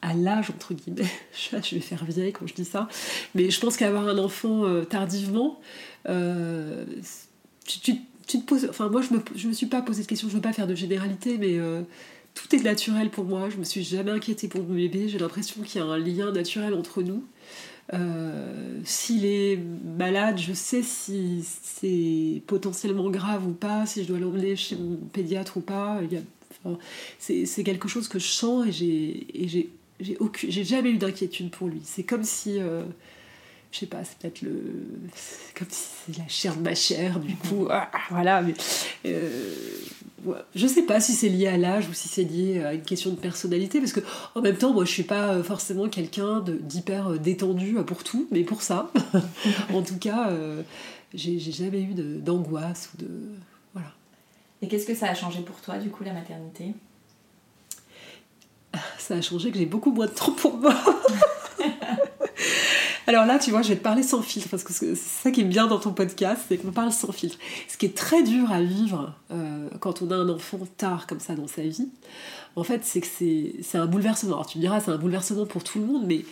à 0.00 0.14
l'âge, 0.14 0.50
entre 0.50 0.74
guillemets. 0.74 1.08
je 1.52 1.74
vais 1.74 1.80
faire 1.80 2.04
vieille 2.04 2.32
quand 2.32 2.46
je 2.46 2.54
dis 2.54 2.64
ça. 2.64 2.88
Mais 3.34 3.50
je 3.50 3.60
pense 3.60 3.76
qu'avoir 3.76 4.06
un 4.06 4.18
enfant 4.18 4.64
tardivement, 4.84 5.60
tu, 6.04 7.96
te 8.26 8.36
poses. 8.46 8.66
Enfin, 8.68 8.88
moi, 8.88 9.00
je 9.00 9.14
me, 9.14 9.20
je 9.34 9.48
me 9.48 9.52
suis 9.52 9.66
pas 9.66 9.80
posé 9.80 10.02
de 10.02 10.08
questions, 10.08 10.28
je 10.28 10.34
veux 10.34 10.42
pas 10.42 10.52
faire 10.52 10.66
de 10.66 10.74
généralité, 10.74 11.38
mais 11.38 11.58
tout 12.38 12.54
est 12.54 12.62
naturel 12.62 13.10
pour 13.10 13.24
moi. 13.24 13.50
Je 13.50 13.56
me 13.56 13.64
suis 13.64 13.82
jamais 13.82 14.10
inquiétée 14.10 14.48
pour 14.48 14.62
mon 14.62 14.74
bébé. 14.74 15.08
J'ai 15.08 15.18
l'impression 15.18 15.62
qu'il 15.62 15.80
y 15.80 15.84
a 15.84 15.86
un 15.86 15.98
lien 15.98 16.30
naturel 16.30 16.74
entre 16.74 17.02
nous. 17.02 17.24
Euh, 17.94 18.80
s'il 18.84 19.24
est 19.24 19.58
malade, 19.96 20.38
je 20.38 20.52
sais 20.52 20.82
si 20.82 21.42
c'est 21.62 22.42
potentiellement 22.46 23.10
grave 23.10 23.46
ou 23.46 23.52
pas, 23.52 23.86
si 23.86 24.02
je 24.02 24.08
dois 24.08 24.18
l'emmener 24.18 24.56
chez 24.56 24.76
mon 24.76 24.96
pédiatre 24.96 25.56
ou 25.56 25.60
pas. 25.60 26.00
c'est 27.18 27.64
quelque 27.64 27.88
chose 27.88 28.08
que 28.08 28.18
je 28.18 28.28
sens 28.28 28.66
et 28.66 29.48
j'ai 30.00 30.64
jamais 30.64 30.90
eu 30.90 30.98
d'inquiétude 30.98 31.50
pour 31.50 31.68
lui. 31.68 31.80
C'est 31.82 32.04
comme 32.04 32.24
si 32.24 32.60
euh, 32.60 32.82
je 33.70 33.78
sais 33.80 33.86
pas, 33.86 34.02
c'est 34.02 34.16
peut-être 34.18 34.42
le. 34.42 34.62
comme 35.54 35.68
si 35.70 35.88
c'est 36.06 36.18
la 36.18 36.28
chair 36.28 36.56
de 36.56 36.62
ma 36.62 36.74
chair, 36.74 37.20
du 37.20 37.36
coup. 37.36 37.66
Ah, 37.70 37.90
voilà, 38.10 38.42
mais. 38.42 38.54
Euh, 39.06 39.30
je 40.54 40.66
sais 40.66 40.82
pas 40.82 41.00
si 41.00 41.12
c'est 41.12 41.28
lié 41.28 41.46
à 41.46 41.56
l'âge 41.56 41.88
ou 41.88 41.92
si 41.92 42.08
c'est 42.08 42.24
lié 42.24 42.62
à 42.64 42.74
une 42.74 42.82
question 42.82 43.10
de 43.10 43.16
personnalité, 43.16 43.78
parce 43.78 43.92
que 43.92 44.00
en 44.34 44.40
même 44.40 44.56
temps, 44.56 44.72
moi 44.72 44.84
je 44.84 44.90
suis 44.90 45.04
pas 45.04 45.42
forcément 45.42 45.88
quelqu'un 45.88 46.40
d'hyper 46.40 47.18
détendu 47.20 47.74
pour 47.86 48.02
tout, 48.02 48.26
mais 48.32 48.42
pour 48.42 48.62
ça, 48.62 48.90
en 49.72 49.82
tout 49.82 49.98
cas, 49.98 50.30
euh, 50.30 50.62
j'ai 51.14 51.38
jamais 51.38 51.82
eu 51.82 51.94
d'angoisse 51.94 52.90
ou 52.94 53.02
de. 53.02 53.08
Voilà. 53.74 53.92
Et 54.62 54.68
qu'est-ce 54.68 54.86
que 54.86 54.94
ça 54.94 55.08
a 55.08 55.14
changé 55.14 55.40
pour 55.42 55.60
toi, 55.60 55.78
du 55.78 55.90
coup, 55.90 56.04
la 56.04 56.12
maternité? 56.12 56.74
Ça 58.98 59.14
a 59.14 59.20
changé 59.20 59.50
que 59.50 59.58
j'ai 59.58 59.66
beaucoup 59.66 59.92
moins 59.92 60.06
de 60.06 60.12
temps 60.12 60.32
pour 60.32 60.56
moi. 60.56 60.74
Alors 63.08 63.24
là, 63.24 63.38
tu 63.38 63.50
vois, 63.50 63.62
je 63.62 63.70
vais 63.70 63.76
te 63.76 63.82
parler 63.82 64.02
sans 64.02 64.20
filtre, 64.20 64.50
parce 64.50 64.62
que 64.62 64.74
c'est 64.74 64.94
ça 64.94 65.30
qui 65.30 65.40
est 65.40 65.44
bien 65.44 65.66
dans 65.66 65.78
ton 65.78 65.92
podcast, 65.92 66.42
c'est 66.46 66.58
qu'on 66.58 66.72
parle 66.72 66.92
sans 66.92 67.10
filtre. 67.10 67.38
Ce 67.66 67.78
qui 67.78 67.86
est 67.86 67.96
très 67.96 68.22
dur 68.22 68.52
à 68.52 68.60
vivre 68.60 69.14
euh, 69.30 69.66
quand 69.80 70.02
on 70.02 70.10
a 70.10 70.14
un 70.14 70.28
enfant 70.28 70.60
tard 70.76 71.06
comme 71.06 71.18
ça 71.18 71.34
dans 71.34 71.46
sa 71.46 71.62
vie, 71.62 71.88
en 72.54 72.64
fait, 72.64 72.84
c'est 72.84 73.00
que 73.00 73.06
c'est 73.06 73.78
un 73.78 73.86
bouleversement. 73.86 74.34
Alors 74.34 74.46
tu 74.46 74.58
me 74.58 74.62
diras, 74.62 74.80
c'est 74.80 74.90
un 74.90 74.98
bouleversement 74.98 75.46
pour 75.46 75.64
tout 75.64 75.78
le 75.78 75.86
monde, 75.86 76.04
mais 76.06 76.26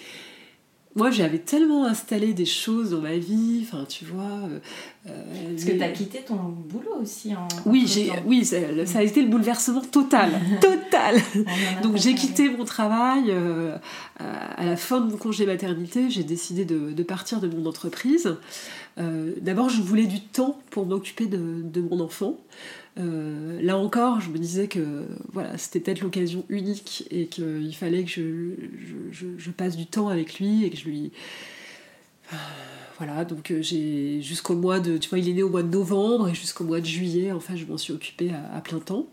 moi 0.97 1.11
j'avais 1.11 1.39
tellement 1.39 1.85
installé 1.85 2.33
des 2.33 2.47
choses 2.47 2.91
dans 2.91 3.03
ma 3.03 3.17
vie, 3.17 3.61
enfin 3.63 3.85
tu 3.87 4.07
vois. 4.07 4.23
Euh, 4.23 4.59
euh, 5.07 5.51
Parce 5.51 5.65
que 5.65 5.73
tu 5.73 5.83
as 5.83 5.91
quitté 5.91 6.23
ton 6.27 6.37
boulot 6.37 6.97
aussi 7.03 7.35
en. 7.37 7.47
Oui, 7.67 7.85
j'ai, 7.87 8.11
oui 8.25 8.45
ça, 8.45 8.57
a 8.99 9.03
été 9.03 9.23
le 9.23 9.29
bouleversement 9.29 9.83
total. 9.83 10.31
total 10.61 11.17
Donc 11.83 11.97
j'ai 11.99 12.15
quitté 12.15 12.49
mon 12.49 12.65
travail 12.65 13.25
euh, 13.29 13.77
à 14.19 14.65
la 14.65 14.77
fin 14.77 15.01
de 15.01 15.13
mon 15.13 15.19
congé 15.19 15.45
maternité, 15.45 16.11
j'ai 16.11 16.25
décidé 16.25 16.65
de, 16.65 17.03
partir 17.03 17.41
de 17.41 17.47
mon 17.47 17.67
entreprise. 17.67 18.35
d'abord, 18.97 19.69
je 19.69 19.83
voulais 19.83 20.07
du 20.07 20.21
temps 20.21 20.59
pour 20.71 20.87
m'occuper 20.87 21.27
de, 21.27 21.61
de 21.63 21.81
mon 21.83 22.01
enfant. 22.01 22.39
Euh, 22.99 23.61
là 23.61 23.77
encore, 23.77 24.21
je 24.21 24.31
me 24.31 24.39
disais 24.39 24.69
que 24.69 25.05
voilà, 25.33 25.59
c'était 25.59 25.81
peut-être 25.81 26.01
l'occasion 26.01 26.45
unique 26.49 27.07
et 27.11 27.27
qu'il 27.27 27.75
fallait 27.75 28.05
que 28.05 28.11
je, 28.11 29.51
passe 29.51 29.77
du 29.77 29.87
temps 29.87 30.09
avec 30.09 30.39
lui 30.39 30.65
et 30.65 30.71
que 30.71 30.77
je 30.77 30.85
lui. 30.85 31.13
Euh, 32.33 32.37
voilà, 32.99 33.25
donc 33.27 33.51
euh, 33.51 33.61
j'ai 33.61 34.23
jusqu'au 34.23 34.55
mois 34.55 34.81
de. 34.81 34.97
Tu 34.97 35.11
vois, 35.11 35.19
il 35.19 35.29
est 35.29 35.35
né 35.35 35.43
au 35.43 35.51
mois 35.51 35.63
de 35.63 35.71
novembre 35.71 36.29
et 36.29 36.35
jusqu'au 36.35 36.65
mois 36.65 36.81
de 36.81 36.87
juillet, 36.87 37.33
enfin, 37.33 37.55
je 37.55 37.67
m'en 37.67 37.77
suis 37.77 37.93
occupée 37.93 38.31
à, 38.53 38.61
plein 38.61 38.79
temps. 38.79 39.07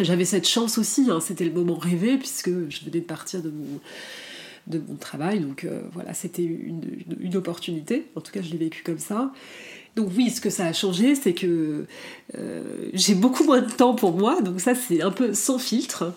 J'avais 0.00 0.24
cette 0.24 0.48
chance 0.48 0.78
aussi, 0.78 1.10
hein, 1.10 1.20
c'était 1.20 1.44
le 1.44 1.52
moment 1.52 1.76
rêvé 1.76 2.18
puisque 2.18 2.50
je 2.50 2.84
venais 2.84 3.00
de 3.00 3.06
partir 3.06 3.42
de 3.42 3.50
mon, 3.50 3.80
de 4.66 4.78
mon 4.78 4.96
travail, 4.96 5.40
donc 5.40 5.66
voilà, 5.92 6.12
c'était 6.12 6.42
une, 6.42 6.82
une, 7.18 7.36
opportunité. 7.36 8.06
En 8.14 8.20
tout 8.20 8.30
cas, 8.30 8.42
je 8.42 8.50
l'ai 8.50 8.58
vécu 8.58 8.82
comme 8.82 8.98
ça. 8.98 9.32
Donc 9.96 10.10
oui, 10.14 10.28
ce 10.28 10.42
que 10.42 10.50
ça 10.50 10.66
a 10.66 10.74
changé, 10.74 11.14
c'est 11.14 11.32
que 11.32 11.86
euh, 12.36 12.62
j'ai 12.92 13.14
beaucoup 13.14 13.44
moins 13.44 13.62
de 13.62 13.70
temps 13.70 13.94
pour 13.94 14.12
moi, 14.12 14.42
donc 14.42 14.60
ça 14.60 14.74
c'est 14.74 15.00
un 15.00 15.10
peu 15.10 15.32
sans 15.32 15.58
filtre. 15.58 16.12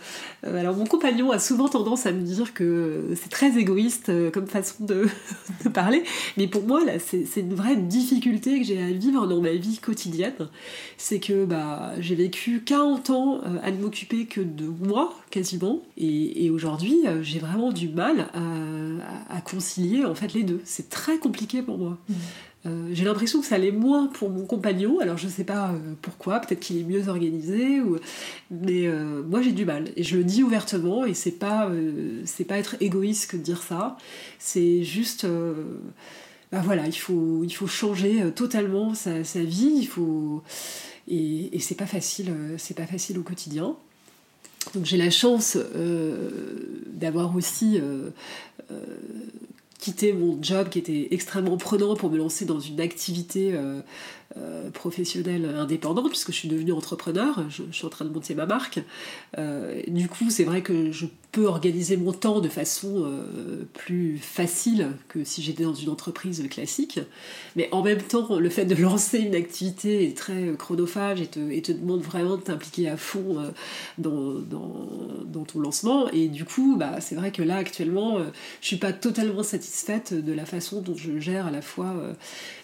Euh, 0.46 0.60
alors 0.60 0.76
mon 0.76 0.86
compagnon 0.86 1.32
a 1.32 1.40
souvent 1.40 1.70
tendance 1.70 2.06
à 2.06 2.12
me 2.12 2.22
dire 2.22 2.54
que 2.54 3.12
c'est 3.16 3.30
très 3.30 3.58
égoïste 3.58 4.10
euh, 4.10 4.32
comme 4.32 4.48
façon 4.48 4.84
de, 4.84 5.08
parler, 5.74 6.04
mais 6.36 6.48
pour 6.48 6.64
moi 6.64 6.84
là 6.84 6.94
c'est 7.00 7.40
une 7.40 7.54
vraie 7.54 7.78
difficulté 7.78 8.60
que 8.60 8.66
j'ai 8.66 8.82
à 8.82 8.92
vivre 8.92 9.28
dans 9.28 9.40
ma 9.40 9.54
vie 9.54 9.78
quotidienne. 9.78 10.50
C'est 10.98 11.22
que 11.22 11.46
bah, 11.46 11.94
j'ai 12.00 12.16
vécu 12.16 12.62
40 12.66 13.10
ans 13.12 13.40
à 13.64 13.72
ne 13.72 13.78
m'occuper 13.78 14.26
que 14.26 14.42
de 14.42 14.66
moi 14.66 15.14
quasiment, 15.32 15.84
et, 15.96 16.50
aujourd'hui 16.50 16.98
j'ai 17.22 17.40
vraiment 17.40 17.72
du 17.72 17.88
mal 17.88 18.28
à, 19.30 19.42
concilier 19.42 20.04
en 20.04 20.16
fait 20.16 20.34
les 20.34 20.44
deux. 20.44 20.60
C'est 20.66 20.90
très 20.90 21.18
compliqué 21.18 21.62
pour 21.62 21.78
moi. 21.78 21.98
Mmh. 22.10 22.14
Euh, 22.70 22.90
j'ai 22.94 23.04
l'impression 23.04 23.42
que 23.42 23.46
ça 23.46 23.58
l'est 23.58 23.72
moins 23.72 24.08
pour 24.08 24.30
mon 24.30 24.46
compagnon, 24.46 25.00
alors 25.00 25.18
je 25.18 25.28
sais 25.28 25.44
pas 25.44 25.72
euh, 25.72 25.94
pourquoi, 26.02 26.40
peut-être 26.40 26.60
qu'il 26.60 26.78
est 26.78 26.84
mieux 26.84 27.08
organisé, 27.08 27.82
mais 28.52 28.88
euh, 28.88 29.24
moi 29.24 29.42
j'ai 29.42 29.52
du 29.52 29.66
mal. 29.66 29.90
Et 29.96 30.04
je 30.04 30.18
le 30.18 30.24
dis 30.24 30.44
ouvertement, 30.44 31.06
et 31.06 31.14
c'est 31.14 31.32
pas, 31.32 31.72
pas 32.48 32.58
être 32.58 32.76
égoïste 32.80 33.32
que 33.32 33.38
de 33.38 33.42
dire 33.42 33.64
ça, 33.64 33.98
c'est 34.38 34.84
juste. 34.84 35.26
bah 36.52 36.62
voilà, 36.64 36.88
il 36.88 36.94
faut, 36.94 37.44
il 37.44 37.52
faut 37.52 37.68
changer 37.68 38.32
totalement 38.36 38.94
sa, 38.94 39.24
sa 39.24 39.44
vie, 39.44 39.74
il 39.78 39.88
faut. 39.88 40.44
Et, 41.08 41.56
et 41.56 41.60
c'est 41.60 41.76
pas 41.76 41.88
facile, 41.88 42.34
c'est 42.58 42.76
pas 42.76 42.86
facile 42.86 43.18
au 43.18 43.24
quotidien. 43.24 43.76
Donc 44.74 44.86
j'ai 44.86 44.98
la 44.98 45.10
chance 45.10 45.58
d'avoir 46.88 47.36
aussi 47.36 47.80
quitter 49.80 50.12
mon 50.12 50.38
job 50.42 50.70
qui 50.70 50.78
était 50.78 51.08
extrêmement 51.12 51.58
prenant 51.58 51.96
pour 51.96 52.12
me 52.12 52.18
lancer 52.18 52.46
dans 52.46 52.60
une 52.60 52.82
activité 52.82 53.54
euh, 53.54 53.82
euh, 54.38 54.70
professionnelle 54.72 55.46
indépendante, 55.46 56.10
puisque 56.10 56.32
je 56.32 56.38
suis 56.38 56.50
devenue 56.50 56.74
entrepreneur, 56.74 57.46
je, 57.50 57.64
suis 57.72 57.86
en 57.86 57.90
train 57.90 58.06
de 58.06 58.12
monter 58.12 58.36
ma 58.36 58.46
marque. 58.46 58.82
Euh, 59.38 59.82
du 59.88 60.10
coup, 60.10 60.30
c'est 60.30 60.44
vrai 60.44 60.62
que 60.62 60.92
je 60.92 61.06
peux 61.32 61.46
organiser 61.46 61.96
mon 61.96 62.12
temps 62.12 62.40
de 62.40 62.50
façon 62.50 63.06
euh, 63.06 63.64
plus 63.74 64.18
facile 64.18 64.88
que 65.10 65.24
si 65.24 65.44
j'étais 65.44 65.64
dans 65.64 65.76
une 65.76 65.90
entreprise 65.90 66.44
classique. 66.50 67.00
Mais 67.56 67.70
en 67.72 67.84
même 67.84 68.02
temps, 68.02 68.40
le 68.40 68.50
fait 68.50 68.66
de 68.66 68.76
lancer 68.82 69.20
une 69.20 69.36
activité 69.36 70.08
est 70.08 70.18
très 70.18 70.54
chronophage 70.58 71.22
et 71.22 71.28
te, 71.28 71.72
demande 71.72 72.02
vraiment 72.02 72.38
de 72.38 72.42
t'impliquer 72.42 72.90
à 72.90 72.98
fond 72.98 73.38
euh, 73.40 73.52
dans, 74.00 75.44
ton 75.44 75.60
lancement. 75.60 76.10
Et 76.12 76.28
du 76.28 76.46
coup, 76.46 76.76
bah, 76.78 77.00
c'est 77.00 77.16
vrai 77.16 77.32
que 77.32 77.44
là, 77.44 77.58
actuellement, 77.58 78.18
euh, 78.18 78.26
je 78.62 78.68
suis 78.68 78.78
pas 78.78 78.92
totalement 78.94 79.44
satisfaite 79.44 80.14
de 80.14 80.34
la 80.34 80.46
façon 80.46 80.82
dont 80.82 80.96
je 80.96 81.20
gère 81.20 81.46
à 81.48 81.52
la 81.52 81.62
fois 81.62 81.96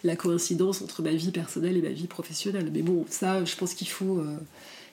la 0.04 0.16
coïncidence 0.16 0.82
entre 0.82 1.02
ma 1.02 1.12
vie 1.12 1.30
personnelle 1.30 1.76
et 1.76 1.82
ma 1.82 1.90
vie 1.90 2.06
professionnelle. 2.06 2.70
Mais 2.72 2.82
bon, 2.82 3.04
ça, 3.08 3.44
je 3.44 3.56
pense 3.56 3.74
qu'il 3.74 3.88
faut 3.88 4.22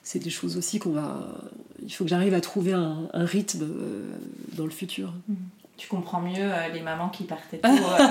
c'est 0.03 0.19
des 0.19 0.29
choses 0.29 0.57
aussi 0.57 0.79
qu'on 0.79 0.91
va. 0.91 1.27
Il 1.81 1.91
faut 1.91 2.03
que 2.03 2.09
j'arrive 2.09 2.33
à 2.33 2.41
trouver 2.41 2.73
un, 2.73 3.07
rythme 3.13 3.63
euh, 3.63 4.11
dans 4.53 4.65
le 4.65 4.71
futur. 4.71 5.13
Mm. 5.27 5.35
Tu 5.75 5.87
comprends 5.87 6.21
mieux 6.21 6.35
euh, 6.37 6.67
les 6.71 6.81
mamans 6.81 7.09
qui 7.09 7.23
partaient 7.23 7.57
tôt. 7.63 7.67
Euh, 7.69 8.05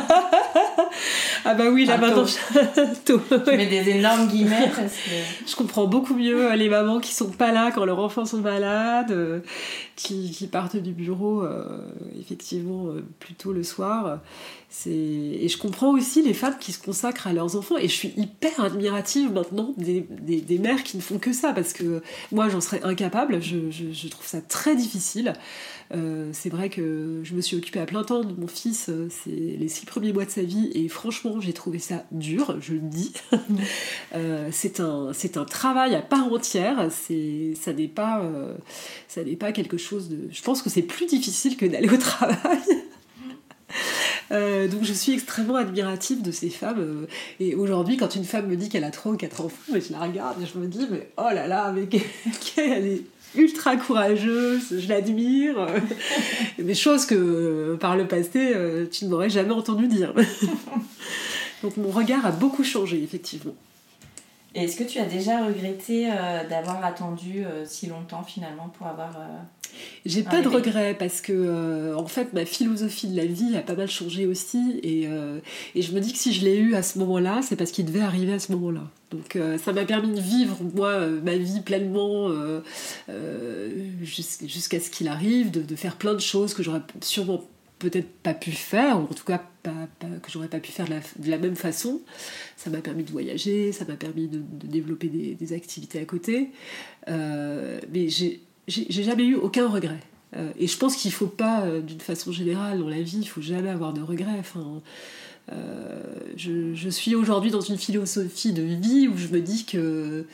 ah 1.44 1.54
bah 1.54 1.64
oui, 1.70 1.84
là 1.84 1.96
maintenant, 1.96 2.24
tôt. 3.04 3.20
Tu 3.30 3.56
mets 3.56 3.66
des 3.66 3.90
énormes 3.90 4.26
guillemets 4.26 4.70
parce 4.74 4.94
que... 4.94 5.48
Je 5.48 5.54
comprends 5.54 5.86
beaucoup 5.86 6.14
mieux 6.14 6.54
les 6.54 6.68
mamans 6.68 6.98
qui 6.98 7.12
sont 7.12 7.30
pas 7.30 7.52
là 7.52 7.70
quand 7.70 7.84
leurs 7.84 8.00
enfants 8.00 8.24
sont 8.24 8.38
malades, 8.38 9.42
qui, 10.02 10.48
partent 10.50 10.76
du 10.76 10.92
bureau 10.92 11.44
effectivement 12.18 12.88
plus 13.20 13.34
tôt 13.34 13.52
le 13.52 13.62
soir. 13.62 14.20
Et 14.86 15.48
je 15.48 15.58
comprends 15.58 15.92
aussi 15.92 16.22
les 16.22 16.34
femmes 16.34 16.56
qui 16.58 16.72
se 16.72 16.82
consacrent 16.82 17.26
à 17.26 17.32
leurs 17.32 17.56
enfants 17.56 17.76
et 17.76 17.88
je 17.88 17.94
suis 17.94 18.12
hyper 18.16 18.60
admirative 18.60 19.32
maintenant 19.32 19.74
des, 19.76 20.00
des, 20.00 20.58
mères 20.58 20.82
qui 20.82 20.96
ne 20.96 21.02
font 21.02 21.18
que 21.18 21.32
ça 21.32 21.52
parce 21.52 21.72
que 21.72 22.02
moi 22.30 22.48
j'en 22.48 22.60
serais 22.60 22.82
incapable, 22.82 23.40
je, 23.42 23.70
je, 23.70 24.08
trouve 24.08 24.26
ça 24.26 24.40
très 24.40 24.74
difficile. 24.74 25.34
Euh, 25.94 26.30
c'est 26.32 26.48
vrai 26.48 26.70
que 26.70 27.20
je 27.22 27.34
me 27.34 27.42
suis 27.42 27.56
occupée 27.56 27.80
à 27.80 27.86
plein 27.86 28.02
temps 28.02 28.24
de 28.24 28.32
mon 28.32 28.46
fils 28.46 28.88
euh, 28.88 29.08
c'est 29.10 29.30
les 29.30 29.68
six 29.68 29.84
premiers 29.84 30.12
mois 30.12 30.24
de 30.24 30.30
sa 30.30 30.42
vie 30.42 30.70
et 30.74 30.88
franchement 30.88 31.40
j'ai 31.40 31.52
trouvé 31.52 31.78
ça 31.78 32.04
dur, 32.12 32.56
je 32.60 32.72
le 32.72 32.80
dis. 32.80 33.12
euh, 34.14 34.48
c'est 34.52 34.80
un, 34.80 35.10
un 35.10 35.44
travail 35.44 35.94
à 35.94 36.02
part 36.02 36.32
entière, 36.32 36.88
ça 36.90 37.72
n'est 37.72 37.88
pas, 37.88 38.22
euh, 38.22 38.54
ça 39.08 39.22
n'est 39.22 39.36
pas 39.36 39.52
quelque 39.52 39.76
chose 39.76 39.91
de... 40.00 40.28
Je 40.30 40.42
pense 40.42 40.62
que 40.62 40.70
c'est 40.70 40.82
plus 40.82 41.06
difficile 41.06 41.56
que 41.56 41.66
d'aller 41.66 41.88
au 41.88 41.96
travail. 41.96 42.36
Euh, 44.30 44.66
donc 44.66 44.82
je 44.82 44.94
suis 44.94 45.12
extrêmement 45.12 45.56
admirative 45.56 46.22
de 46.22 46.30
ces 46.30 46.48
femmes. 46.48 46.80
Euh, 46.80 47.06
et 47.38 47.54
aujourd'hui, 47.54 47.98
quand 47.98 48.14
une 48.14 48.24
femme 48.24 48.46
me 48.46 48.56
dit 48.56 48.70
qu'elle 48.70 48.84
a 48.84 48.90
trois 48.90 49.12
ou 49.12 49.16
quatre 49.16 49.42
enfants, 49.42 49.72
mais 49.72 49.80
je 49.80 49.92
la 49.92 49.98
regarde 50.00 50.40
et 50.42 50.46
je 50.46 50.58
me 50.58 50.66
dis, 50.66 50.86
mais 50.90 51.10
oh 51.18 51.28
là 51.34 51.46
là, 51.46 51.70
mais 51.72 51.86
elle 52.56 52.86
est 52.86 53.02
ultra 53.34 53.76
courageuse, 53.76 54.80
je 54.80 54.88
l'admire. 54.88 55.66
Des 56.58 56.74
choses 56.74 57.04
que 57.04 57.14
euh, 57.14 57.76
par 57.76 57.96
le 57.96 58.06
passé, 58.06 58.54
tu 58.90 59.04
ne 59.04 59.10
m'aurais 59.10 59.30
jamais 59.30 59.52
entendu 59.52 59.86
dire. 59.86 60.14
donc 61.62 61.76
mon 61.76 61.90
regard 61.90 62.24
a 62.24 62.30
beaucoup 62.30 62.64
changé, 62.64 63.02
effectivement. 63.02 63.54
Est-ce 64.54 64.76
que 64.76 64.84
tu 64.84 64.98
as 64.98 65.06
déjà 65.06 65.44
regretté 65.44 66.08
d'avoir 66.48 66.84
attendu 66.84 67.44
si 67.64 67.86
longtemps 67.86 68.22
finalement 68.22 68.68
pour 68.68 68.86
avoir 68.86 69.16
j'ai 70.04 70.22
pas 70.22 70.42
de 70.42 70.48
regrets 70.48 70.94
parce 70.94 71.20
que 71.20 71.32
euh, 71.32 71.96
en 71.96 72.06
fait 72.06 72.32
ma 72.32 72.44
philosophie 72.44 73.08
de 73.08 73.16
la 73.16 73.24
vie 73.24 73.56
a 73.56 73.60
pas 73.60 73.74
mal 73.74 73.88
changé 73.88 74.26
aussi 74.26 74.80
et, 74.82 75.06
euh, 75.06 75.38
et 75.74 75.82
je 75.82 75.92
me 75.92 76.00
dis 76.00 76.12
que 76.12 76.18
si 76.18 76.32
je 76.32 76.44
l'ai 76.44 76.56
eu 76.56 76.74
à 76.74 76.82
ce 76.82 76.98
moment-là, 76.98 77.40
c'est 77.42 77.56
parce 77.56 77.70
qu'il 77.70 77.84
devait 77.84 78.00
arriver 78.00 78.32
à 78.32 78.38
ce 78.38 78.52
moment-là. 78.52 78.82
Donc 79.10 79.36
euh, 79.36 79.58
ça 79.58 79.72
m'a 79.72 79.84
permis 79.84 80.12
de 80.14 80.20
vivre 80.20 80.56
moi 80.74 81.06
ma 81.06 81.36
vie 81.36 81.60
pleinement 81.60 82.28
jusqu'à 84.02 84.80
ce 84.80 84.90
qu'il 84.90 85.08
arrive, 85.08 85.50
de, 85.50 85.62
de, 85.62 85.76
faire 85.76 85.96
plein 85.96 86.14
de 86.14 86.20
choses 86.20 86.54
que 86.54 86.62
j'aurais 86.62 86.82
sûrement 87.00 87.42
peut-être 87.90 88.08
pas 88.22 88.34
pu 88.34 88.52
faire, 88.52 88.98
ou 88.98 89.02
en 89.02 89.14
tout 89.14 89.24
cas 89.24 89.42
pas, 89.62 89.88
que 90.00 90.30
j'aurais 90.30 90.48
pas 90.48 90.60
pu 90.60 90.72
faire 90.72 90.86
de 90.86 91.30
la, 91.30 91.38
même 91.38 91.56
façon. 91.56 92.00
Ça 92.56 92.70
m'a 92.70 92.78
permis 92.78 93.04
de 93.04 93.10
voyager, 93.10 93.72
ça 93.72 93.84
m'a 93.84 93.96
permis 93.96 94.28
de, 94.28 94.40
développer 94.66 95.08
des, 95.08 95.52
activités 95.52 96.00
à 96.00 96.04
côté. 96.04 96.50
mais 97.08 98.08
j'ai 98.08 98.40
jamais 98.68 99.24
eu 99.24 99.34
aucun 99.34 99.68
regret. 99.68 100.00
Euh, 100.36 100.50
et 100.58 100.66
je 100.66 100.76
pense 100.78 100.96
qu'il 100.96 101.12
faut 101.12 101.26
pas, 101.26 101.62
euh, 101.62 101.80
d'une 101.80 102.00
façon 102.00 102.32
générale, 102.32 102.78
dans 102.78 102.88
la 102.88 103.02
vie, 103.02 103.18
il 103.20 103.28
faut 103.28 103.42
jamais 103.42 103.68
avoir 103.68 103.92
de 103.92 104.00
regrets. 104.00 104.42
Euh, 105.52 106.00
je, 106.36 106.88
suis 106.88 107.14
aujourd'hui 107.14 107.50
dans 107.50 107.60
une 107.60 107.76
philosophie 107.76 108.52
de 108.52 108.62
vie 108.62 109.08
où 109.08 109.16
je 109.16 109.28
me 109.28 109.40
dis 109.40 109.64
que 109.64 110.24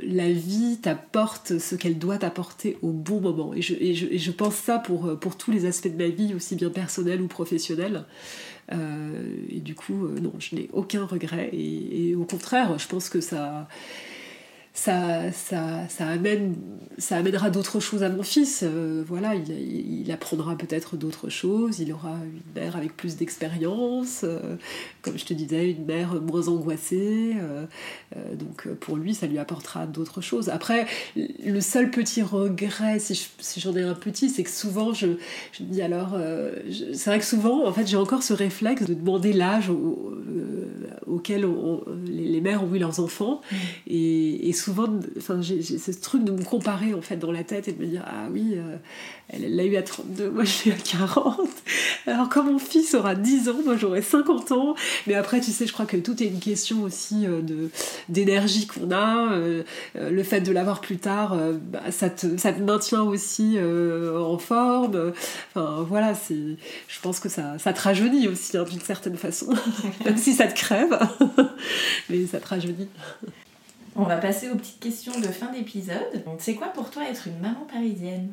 la 0.00 0.30
vie 0.30 0.78
t'apporte 0.80 1.58
ce 1.58 1.74
qu'elle 1.74 1.98
doit 1.98 2.18
t'apporter 2.18 2.78
au 2.82 2.92
bon 2.92 3.20
moment. 3.20 3.52
Et 3.54 3.62
je, 3.62 4.30
pense 4.30 4.54
ça 4.54 4.78
pour, 4.78 5.18
pour 5.18 5.36
tous 5.36 5.50
les 5.50 5.66
aspects 5.66 5.88
de 5.88 5.96
ma 5.96 6.08
vie, 6.08 6.34
aussi 6.34 6.56
bien 6.56 6.70
personnels 6.70 7.20
ou 7.20 7.26
professionnels. 7.26 8.04
et 8.72 9.60
du 9.60 9.74
coup, 9.74 10.08
non, 10.20 10.32
je 10.38 10.54
n'ai 10.54 10.68
aucun 10.72 11.04
regret. 11.04 11.50
Et, 11.52 12.10
et, 12.10 12.14
au 12.14 12.24
contraire, 12.24 12.78
je 12.78 12.86
pense 12.86 13.08
que 13.08 13.20
ça 13.20 13.68
ça, 14.78 15.32
ça, 15.32 15.88
ça, 15.88 16.06
amène, 16.06 16.54
ça 16.98 17.16
amènera 17.16 17.50
d'autres 17.50 17.80
choses 17.80 18.04
à 18.04 18.08
mon 18.10 18.22
fils. 18.22 18.62
Euh, 18.62 19.02
voilà, 19.04 19.34
il, 19.34 20.02
il 20.02 20.12
apprendra 20.12 20.56
peut-être 20.56 20.96
d'autres 20.96 21.28
choses, 21.28 21.80
il 21.80 21.92
aura 21.92 22.12
une 22.12 22.62
mère 22.62 22.76
avec 22.76 22.96
plus 22.96 23.16
d'expérience, 23.16 24.20
euh, 24.22 24.54
comme 25.02 25.18
je 25.18 25.24
te 25.24 25.34
disais, 25.34 25.72
une 25.72 25.84
mère 25.84 26.22
moins 26.22 26.46
angoissée. 26.46 27.34
Euh, 27.40 27.66
donc 28.36 28.68
pour 28.74 28.96
lui, 28.96 29.16
ça 29.16 29.26
lui 29.26 29.38
apportera 29.38 29.84
d'autres 29.88 30.20
choses. 30.20 30.48
Après, 30.48 30.86
le 31.16 31.60
seul 31.60 31.90
petit 31.90 32.22
regret, 32.22 33.00
si, 33.00 33.28
si 33.40 33.58
j'en 33.58 33.74
ai 33.74 33.82
un 33.82 33.94
petit, 33.94 34.28
c'est 34.28 34.44
que 34.44 34.50
souvent, 34.50 34.94
je, 34.94 35.08
je 35.50 35.64
me 35.64 35.72
dis 35.72 35.82
alors, 35.82 36.16
c'est 36.92 37.10
vrai 37.10 37.18
que 37.18 37.24
souvent, 37.24 37.66
en 37.66 37.72
fait, 37.72 37.88
j'ai 37.88 37.96
encore 37.96 38.22
ce 38.22 38.32
réflexe 38.32 38.84
de 38.84 38.94
demander 38.94 39.32
l'âge 39.32 39.72
auquel 41.08 41.48
les, 42.06 42.40
mères 42.40 42.62
ont 42.62 42.72
eu 42.72 42.78
leurs 42.78 43.00
enfants. 43.00 43.40
Mmh. 43.50 43.56
Et, 43.88 44.48
et 44.48 44.52
souvent, 44.52 44.67
enfin, 45.16 45.40
j'ai 45.40 45.62
ce 45.62 45.90
truc 45.92 46.24
de 46.24 46.32
me 46.32 46.44
comparer 46.44 46.94
en 46.94 47.02
fait 47.02 47.16
dans 47.16 47.32
la 47.32 47.44
tête 47.44 47.68
et 47.68 47.72
de 47.72 47.80
me 47.80 47.86
dire 47.86 48.04
ah 48.06 48.28
oui, 48.30 48.54
euh, 48.56 48.76
elle 49.28 49.54
l'a 49.54 49.64
eu 49.64 49.76
à 49.76 49.82
32, 49.82 50.30
moi 50.30 50.44
je 50.44 50.66
l'ai 50.66 50.72
à 50.72 50.76
40. 50.76 51.48
Alors 52.06 52.28
quand 52.28 52.44
mon 52.44 52.58
fils 52.58 52.94
aura 52.94 53.14
10 53.14 53.48
ans, 53.48 53.60
moi 53.64 53.76
j'aurai 53.76 54.02
50 54.02 54.52
ans. 54.52 54.74
Mais 55.06 55.14
après, 55.14 55.40
tu 55.40 55.50
sais, 55.50 55.66
je 55.66 55.72
crois 55.72 55.86
que 55.86 55.96
tout 55.96 56.22
est 56.22 56.26
une 56.26 56.40
question 56.40 56.82
aussi 56.82 57.26
euh, 57.26 57.40
de 57.40 57.70
d'énergie 58.08 58.66
qu'on 58.66 58.90
a. 58.90 59.32
Euh, 59.32 59.62
le 59.94 60.22
fait 60.22 60.40
de 60.40 60.52
l'avoir 60.52 60.80
plus 60.80 60.98
tard, 60.98 61.36
bah, 61.70 61.90
ça, 61.90 62.10
te, 62.10 62.36
ça 62.36 62.52
te 62.52 62.60
maintient 62.60 63.02
aussi 63.02 63.58
en 63.58 64.38
forme. 64.38 65.12
Enfin 65.54 65.84
voilà, 65.88 66.14
c'est, 66.14 66.34
je 66.88 67.00
pense 67.00 67.20
que 67.20 67.28
ça, 67.28 67.58
ça 67.58 67.72
te 67.72 67.80
rajeunit 67.80 68.28
aussi 68.28 68.56
hein, 68.56 68.64
d'une 68.64 68.80
certaine 68.80 69.16
façon, 69.16 69.52
même 70.04 70.16
si 70.16 70.32
ça 70.34 70.46
te 70.46 70.54
crève, 70.54 70.98
mais 72.10 72.26
ça 72.26 72.38
te 72.40 72.48
rajeunit. 72.48 72.88
On 74.00 74.04
va 74.04 74.16
passer 74.16 74.48
aux 74.48 74.54
petites 74.54 74.78
questions 74.78 75.18
de 75.18 75.26
fin 75.26 75.50
d'épisode. 75.50 76.22
C'est 76.38 76.54
quoi 76.54 76.68
pour 76.68 76.88
toi 76.90 77.02
être 77.10 77.26
une 77.26 77.40
maman 77.40 77.66
parisienne 77.70 78.28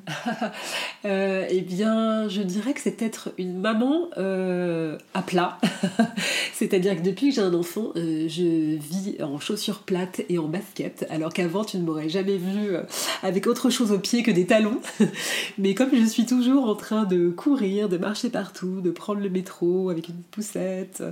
euh, 1.05 1.47
Eh 1.49 1.61
bien, 1.61 2.29
je 2.29 2.43
dirais 2.43 2.73
que 2.73 2.81
c'est 2.81 3.01
être 3.01 3.31
une 3.39 3.59
maman 3.59 4.09
euh, 4.19 4.99
à 5.15 5.23
plat. 5.23 5.57
C'est-à-dire 6.53 6.95
que 6.95 7.01
depuis 7.01 7.29
que 7.29 7.35
j'ai 7.35 7.41
un 7.41 7.55
enfant, 7.55 7.87
euh, 7.95 8.27
je 8.29 8.77
vis 8.77 9.15
en 9.23 9.39
chaussures 9.39 9.79
plates 9.79 10.21
et 10.29 10.37
en 10.37 10.47
basket, 10.47 11.07
alors 11.09 11.33
qu'avant 11.33 11.65
tu 11.65 11.77
ne 11.77 11.83
m'aurais 11.83 12.09
jamais 12.09 12.37
vu 12.37 12.75
avec 13.23 13.47
autre 13.47 13.71
chose 13.71 13.91
aux 13.91 13.99
pieds 13.99 14.21
que 14.21 14.31
des 14.31 14.45
talons. 14.45 14.79
Mais 15.57 15.73
comme 15.73 15.89
je 15.95 16.05
suis 16.05 16.27
toujours 16.27 16.69
en 16.69 16.75
train 16.75 17.05
de 17.05 17.29
courir, 17.29 17.89
de 17.89 17.97
marcher 17.97 18.29
partout, 18.29 18.81
de 18.81 18.91
prendre 18.91 19.19
le 19.19 19.31
métro 19.31 19.89
avec 19.89 20.09
une 20.09 20.21
poussette, 20.29 21.03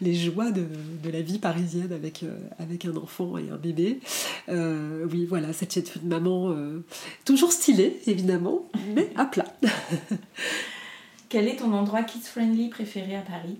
les 0.00 0.14
joies 0.14 0.50
de, 0.50 0.64
la 1.12 1.20
vie 1.22 1.38
parisienne 1.38 1.92
avec 1.92 2.84
un 2.84 2.96
enfant 2.96 3.38
et 3.38 3.50
un 3.50 3.56
bébé, 3.56 3.99
euh, 4.48 5.06
oui, 5.10 5.26
voilà, 5.26 5.52
cette 5.52 5.76
une 5.76 6.08
maman 6.08 6.50
euh, 6.50 6.84
toujours 7.24 7.52
stylée, 7.52 8.00
évidemment, 8.06 8.68
mais 8.94 9.10
à 9.16 9.26
plat. 9.26 9.52
Quel 11.28 11.46
est 11.46 11.56
ton 11.56 11.72
endroit 11.72 12.02
kids-friendly 12.02 12.68
préféré 12.68 13.14
à 13.16 13.20
Paris? 13.20 13.58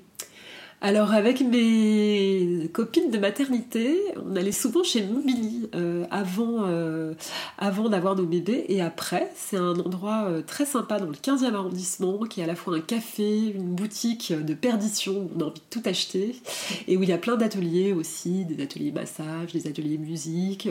Alors 0.82 1.12
avec 1.12 1.42
mes 1.42 2.70
copines 2.72 3.10
de 3.10 3.18
maternité, 3.18 3.98
on 4.24 4.34
allait 4.34 4.50
souvent 4.50 4.82
chez 4.82 5.02
Mobili 5.02 5.68
euh, 5.74 6.06
avant, 6.10 6.64
euh, 6.64 7.12
avant 7.58 7.90
d'avoir 7.90 8.16
nos 8.16 8.24
bébés 8.24 8.64
et 8.68 8.80
après. 8.80 9.30
C'est 9.36 9.58
un 9.58 9.78
endroit 9.78 10.24
euh, 10.28 10.40
très 10.40 10.64
sympa 10.64 10.98
dans 10.98 11.06
le 11.06 11.12
15e 11.12 11.52
arrondissement 11.52 12.20
qui 12.20 12.40
est 12.40 12.44
à 12.44 12.46
la 12.46 12.54
fois 12.54 12.74
un 12.76 12.80
café, 12.80 13.48
une 13.54 13.74
boutique 13.74 14.32
de 14.32 14.54
perdition 14.54 15.28
on 15.36 15.40
a 15.40 15.44
envie 15.44 15.60
de 15.60 15.64
tout 15.68 15.82
acheter 15.84 16.40
et 16.88 16.96
où 16.96 17.02
il 17.02 17.10
y 17.10 17.12
a 17.12 17.18
plein 17.18 17.36
d'ateliers 17.36 17.92
aussi, 17.92 18.46
des 18.46 18.62
ateliers 18.62 18.90
massage, 18.90 19.52
des 19.52 19.66
ateliers 19.66 19.98
musique. 19.98 20.66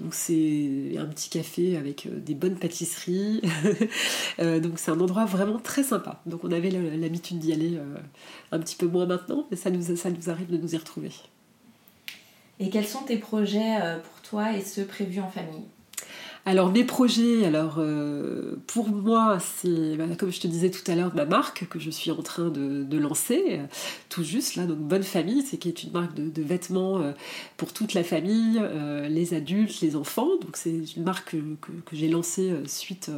Donc 0.00 0.14
c'est 0.14 0.94
un 0.96 1.06
petit 1.06 1.30
café 1.30 1.76
avec 1.76 2.06
des 2.24 2.34
bonnes 2.34 2.56
pâtisseries. 2.56 3.42
donc 4.38 4.74
c'est 4.76 4.92
un 4.92 5.00
endroit 5.00 5.24
vraiment 5.24 5.58
très 5.58 5.82
sympa. 5.82 6.22
Donc 6.26 6.44
on 6.44 6.52
avait 6.52 6.70
l'habitude 6.70 7.40
d'y 7.40 7.52
aller 7.52 7.76
un 8.52 8.58
petit 8.58 8.76
peu 8.76 8.86
moins 8.86 9.06
maintenant 9.06 9.46
mais 9.50 9.56
ça 9.56 9.70
nous, 9.70 9.96
ça 9.96 10.10
nous 10.10 10.30
arrive 10.30 10.50
de 10.50 10.56
nous 10.56 10.74
y 10.74 10.76
retrouver. 10.76 11.12
Et 12.60 12.70
quels 12.70 12.86
sont 12.86 13.02
tes 13.02 13.18
projets 13.18 13.80
euh, 13.80 13.98
pour 13.98 14.20
toi 14.22 14.52
et 14.52 14.62
ceux 14.62 14.84
prévus 14.84 15.20
en 15.20 15.30
famille? 15.30 15.64
Alors 16.48 16.72
mes 16.72 16.84
projets, 16.84 17.44
alors 17.44 17.74
euh, 17.76 18.56
pour 18.68 18.88
moi, 18.88 19.38
c'est 19.38 19.96
bah, 19.98 20.06
comme 20.18 20.32
je 20.32 20.40
te 20.40 20.46
disais 20.46 20.70
tout 20.70 20.90
à 20.90 20.94
l'heure, 20.94 21.14
ma 21.14 21.26
marque 21.26 21.68
que 21.68 21.78
je 21.78 21.90
suis 21.90 22.10
en 22.10 22.22
train 22.22 22.48
de, 22.48 22.96
lancer, 22.96 23.44
euh, 23.50 23.66
tout 24.08 24.24
juste 24.24 24.56
là, 24.56 24.64
donc 24.64 24.78
Bonne 24.78 25.02
Famille, 25.02 25.42
c'est 25.42 25.58
qui 25.58 25.68
est 25.68 25.82
une 25.82 25.92
marque 25.92 26.14
de, 26.14 26.42
vêtements 26.42 27.00
euh, 27.00 27.12
pour 27.58 27.74
toute 27.74 27.92
la 27.92 28.02
famille, 28.02 28.62
les 29.10 29.34
adultes, 29.34 29.82
les 29.82 29.94
enfants. 29.94 30.38
Donc 30.40 30.56
c'est 30.56 30.96
une 30.96 31.02
marque 31.02 31.36
que, 31.60 31.72
j'ai 31.92 32.08
lancée 32.08 32.50
suite, 32.66 33.10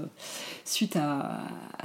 suite 0.65 0.97
à, 0.97 1.43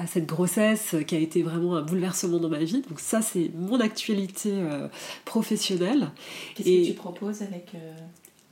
cette 0.08 0.26
grossesse 0.26 0.96
qui 1.06 1.16
a 1.16 1.20
été 1.20 1.44
vraiment 1.44 1.76
un 1.76 1.84
bouleversement 1.84 2.40
dans 2.40 2.50
ma 2.50 2.64
vie. 2.64 2.82
Donc 2.90 3.00
ça, 3.00 3.22
c'est 3.22 3.52
mon 3.54 3.80
actualité 3.80 4.52
professionnelle. 5.26 6.10
Qu'est-ce 6.56 6.70
que 6.70 6.88
tu 6.88 6.94
proposes 6.94 7.44
avec 7.44 7.76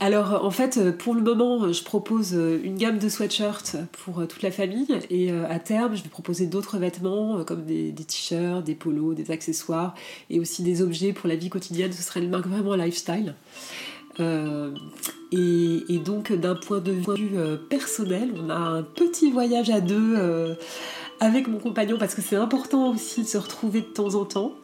alors 0.04 0.44
en 0.44 0.50
fait, 0.50 0.98
pour 0.98 1.14
le 1.14 1.22
moment, 1.22 1.72
je 1.72 1.82
propose 1.82 2.34
une 2.34 2.76
gamme 2.76 2.98
de 2.98 3.08
sweatshirts 3.08 3.76
pour 4.04 4.26
toute 4.28 4.42
la 4.42 4.50
famille 4.50 4.86
et 5.08 5.32
euh, 5.32 5.48
à 5.48 5.58
terme, 5.58 5.96
je 5.96 6.02
vais 6.02 6.10
proposer 6.10 6.44
d'autres 6.46 6.76
vêtements 6.76 7.38
euh, 7.38 7.44
comme 7.44 7.64
des, 7.64 7.94
t-shirts, 7.94 8.64
des 8.64 8.74
polos, 8.74 9.14
des 9.14 9.30
accessoires 9.30 9.94
et 10.28 10.40
aussi 10.40 10.62
des 10.62 10.82
objets 10.82 11.14
pour 11.14 11.26
la 11.26 11.36
vie 11.36 11.48
quotidienne. 11.48 11.90
Ce 11.90 12.02
serait 12.02 12.20
une 12.20 12.28
marque 12.28 12.46
vraiment 12.46 12.74
lifestyle. 12.74 13.34
Euh, 14.20 14.74
et, 15.32 15.98
donc 16.04 16.32
d'un 16.34 16.54
point 16.54 16.80
de 16.80 16.92
vue 16.92 17.30
personnel, 17.70 18.28
on 18.36 18.50
a 18.50 18.56
un 18.56 18.82
petit 18.82 19.30
voyage 19.30 19.70
à 19.70 19.80
deux 19.80 20.54
avec 21.20 21.48
mon 21.48 21.58
compagnon 21.58 21.96
parce 21.98 22.14
que 22.14 22.22
c'est 22.22 22.36
important 22.36 22.90
aussi 22.90 23.22
de 23.22 23.26
se 23.26 23.38
retrouver 23.38 23.80
de 23.80 23.86
temps 23.86 24.14
en 24.14 24.24
temps. 24.24 24.54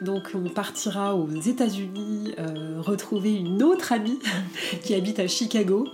Donc 0.00 0.32
on 0.34 0.48
partira 0.48 1.16
aux 1.16 1.28
États-Unis 1.28 2.34
euh, 2.38 2.80
retrouver 2.80 3.34
une 3.34 3.62
autre 3.62 3.92
amie 3.92 4.18
qui 4.82 4.94
habite 4.94 5.18
à 5.18 5.28
Chicago 5.28 5.88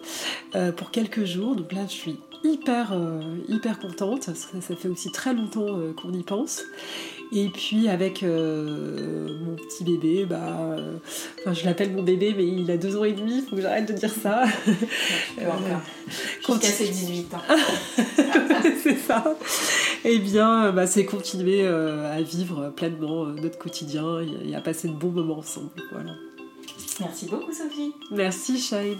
euh, 0.54 0.72
pour 0.72 0.90
quelques 0.90 1.24
jours. 1.24 1.56
Donc 1.56 1.72
là 1.72 1.82
je 1.86 1.92
suis 1.92 2.16
hyper 2.42 2.92
euh, 2.92 3.20
hyper 3.48 3.78
contente. 3.78 4.24
Ça, 4.24 4.34
ça, 4.34 4.76
fait 4.76 4.88
aussi 4.88 5.10
très 5.10 5.34
longtemps 5.34 5.78
qu'on 5.96 6.12
y 6.12 6.22
pense. 6.22 6.62
Et 7.32 7.48
puis 7.48 7.88
avec 7.88 8.22
mon 8.22 9.56
petit 9.56 9.84
bébé, 9.84 10.24
bah, 10.24 10.76
enfin, 11.40 11.52
je 11.52 11.64
l'appelle 11.64 11.92
mon 11.92 12.02
bébé, 12.02 12.34
mais 12.36 12.46
il 12.46 12.70
a 12.70 12.76
deux 12.76 12.96
ans 12.96 13.04
et 13.04 13.12
demi, 13.12 13.42
faut 13.48 13.56
que 13.56 13.62
j'arrête 13.62 13.86
de 13.86 13.92
dire 13.92 14.12
ça. 14.12 14.44
Jusqu'à 16.46 16.68
ses 16.68 16.88
18 16.88 17.34
ans. 17.34 17.42
c'est 18.82 18.96
ça. 18.96 19.36
Eh 20.04 20.18
bien, 20.18 20.72
bah, 20.72 20.86
c'est 20.86 21.04
continuer 21.04 21.62
euh, 21.62 22.10
à 22.12 22.22
vivre 22.22 22.70
pleinement 22.70 23.26
euh, 23.26 23.32
notre 23.34 23.58
quotidien 23.58 24.20
et, 24.20 24.54
à 24.54 24.60
passer 24.60 24.88
de 24.88 24.94
bons 24.94 25.10
moments 25.10 25.38
ensemble. 25.38 25.70
Voilà. 25.92 26.12
Merci 27.00 27.26
beaucoup, 27.26 27.52
Sophie. 27.52 27.92
Merci, 28.10 28.58
Shane. 28.58 28.96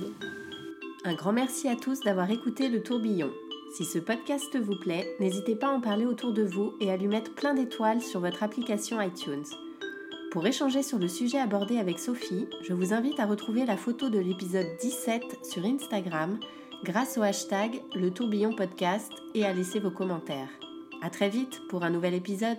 Un 1.04 1.14
grand 1.14 1.32
merci 1.32 1.68
à 1.68 1.76
tous 1.76 2.00
d'avoir 2.00 2.30
écouté 2.30 2.68
le 2.68 2.82
tourbillon. 2.82 3.30
Si 3.70 3.84
ce 3.84 4.00
podcast 4.00 4.58
vous 4.58 4.74
plaît, 4.74 5.14
n'hésitez 5.20 5.54
pas 5.54 5.68
à 5.68 5.70
en 5.70 5.80
parler 5.80 6.04
autour 6.04 6.32
de 6.32 6.42
vous 6.42 6.74
et 6.80 6.90
à 6.90 6.96
lui 6.96 7.06
mettre 7.06 7.32
plein 7.34 7.54
d'étoiles 7.54 8.00
sur 8.02 8.18
votre 8.18 8.42
application 8.42 9.00
iTunes. 9.00 9.44
Pour 10.32 10.44
échanger 10.46 10.82
sur 10.82 10.98
le 10.98 11.06
sujet 11.06 11.38
abordé 11.38 11.78
avec 11.78 12.00
Sophie, 12.00 12.48
je 12.62 12.72
vous 12.72 12.92
invite 12.92 13.20
à 13.20 13.26
retrouver 13.26 13.64
la 13.64 13.76
photo 13.76 14.08
de 14.08 14.18
l'épisode 14.18 14.66
17 14.80 15.44
sur 15.44 15.64
Instagram 15.64 16.38
grâce 16.82 17.16
au 17.16 17.22
hashtag 17.22 17.80
Le 17.94 18.10
Tourbillon 18.10 18.54
Podcast 18.54 19.12
et 19.34 19.44
à 19.44 19.52
laisser 19.52 19.78
vos 19.78 19.90
commentaires. 19.90 20.50
À 21.00 21.10
très 21.10 21.28
vite 21.28 21.60
pour 21.68 21.84
un 21.84 21.90
nouvel 21.90 22.14
épisode. 22.14 22.58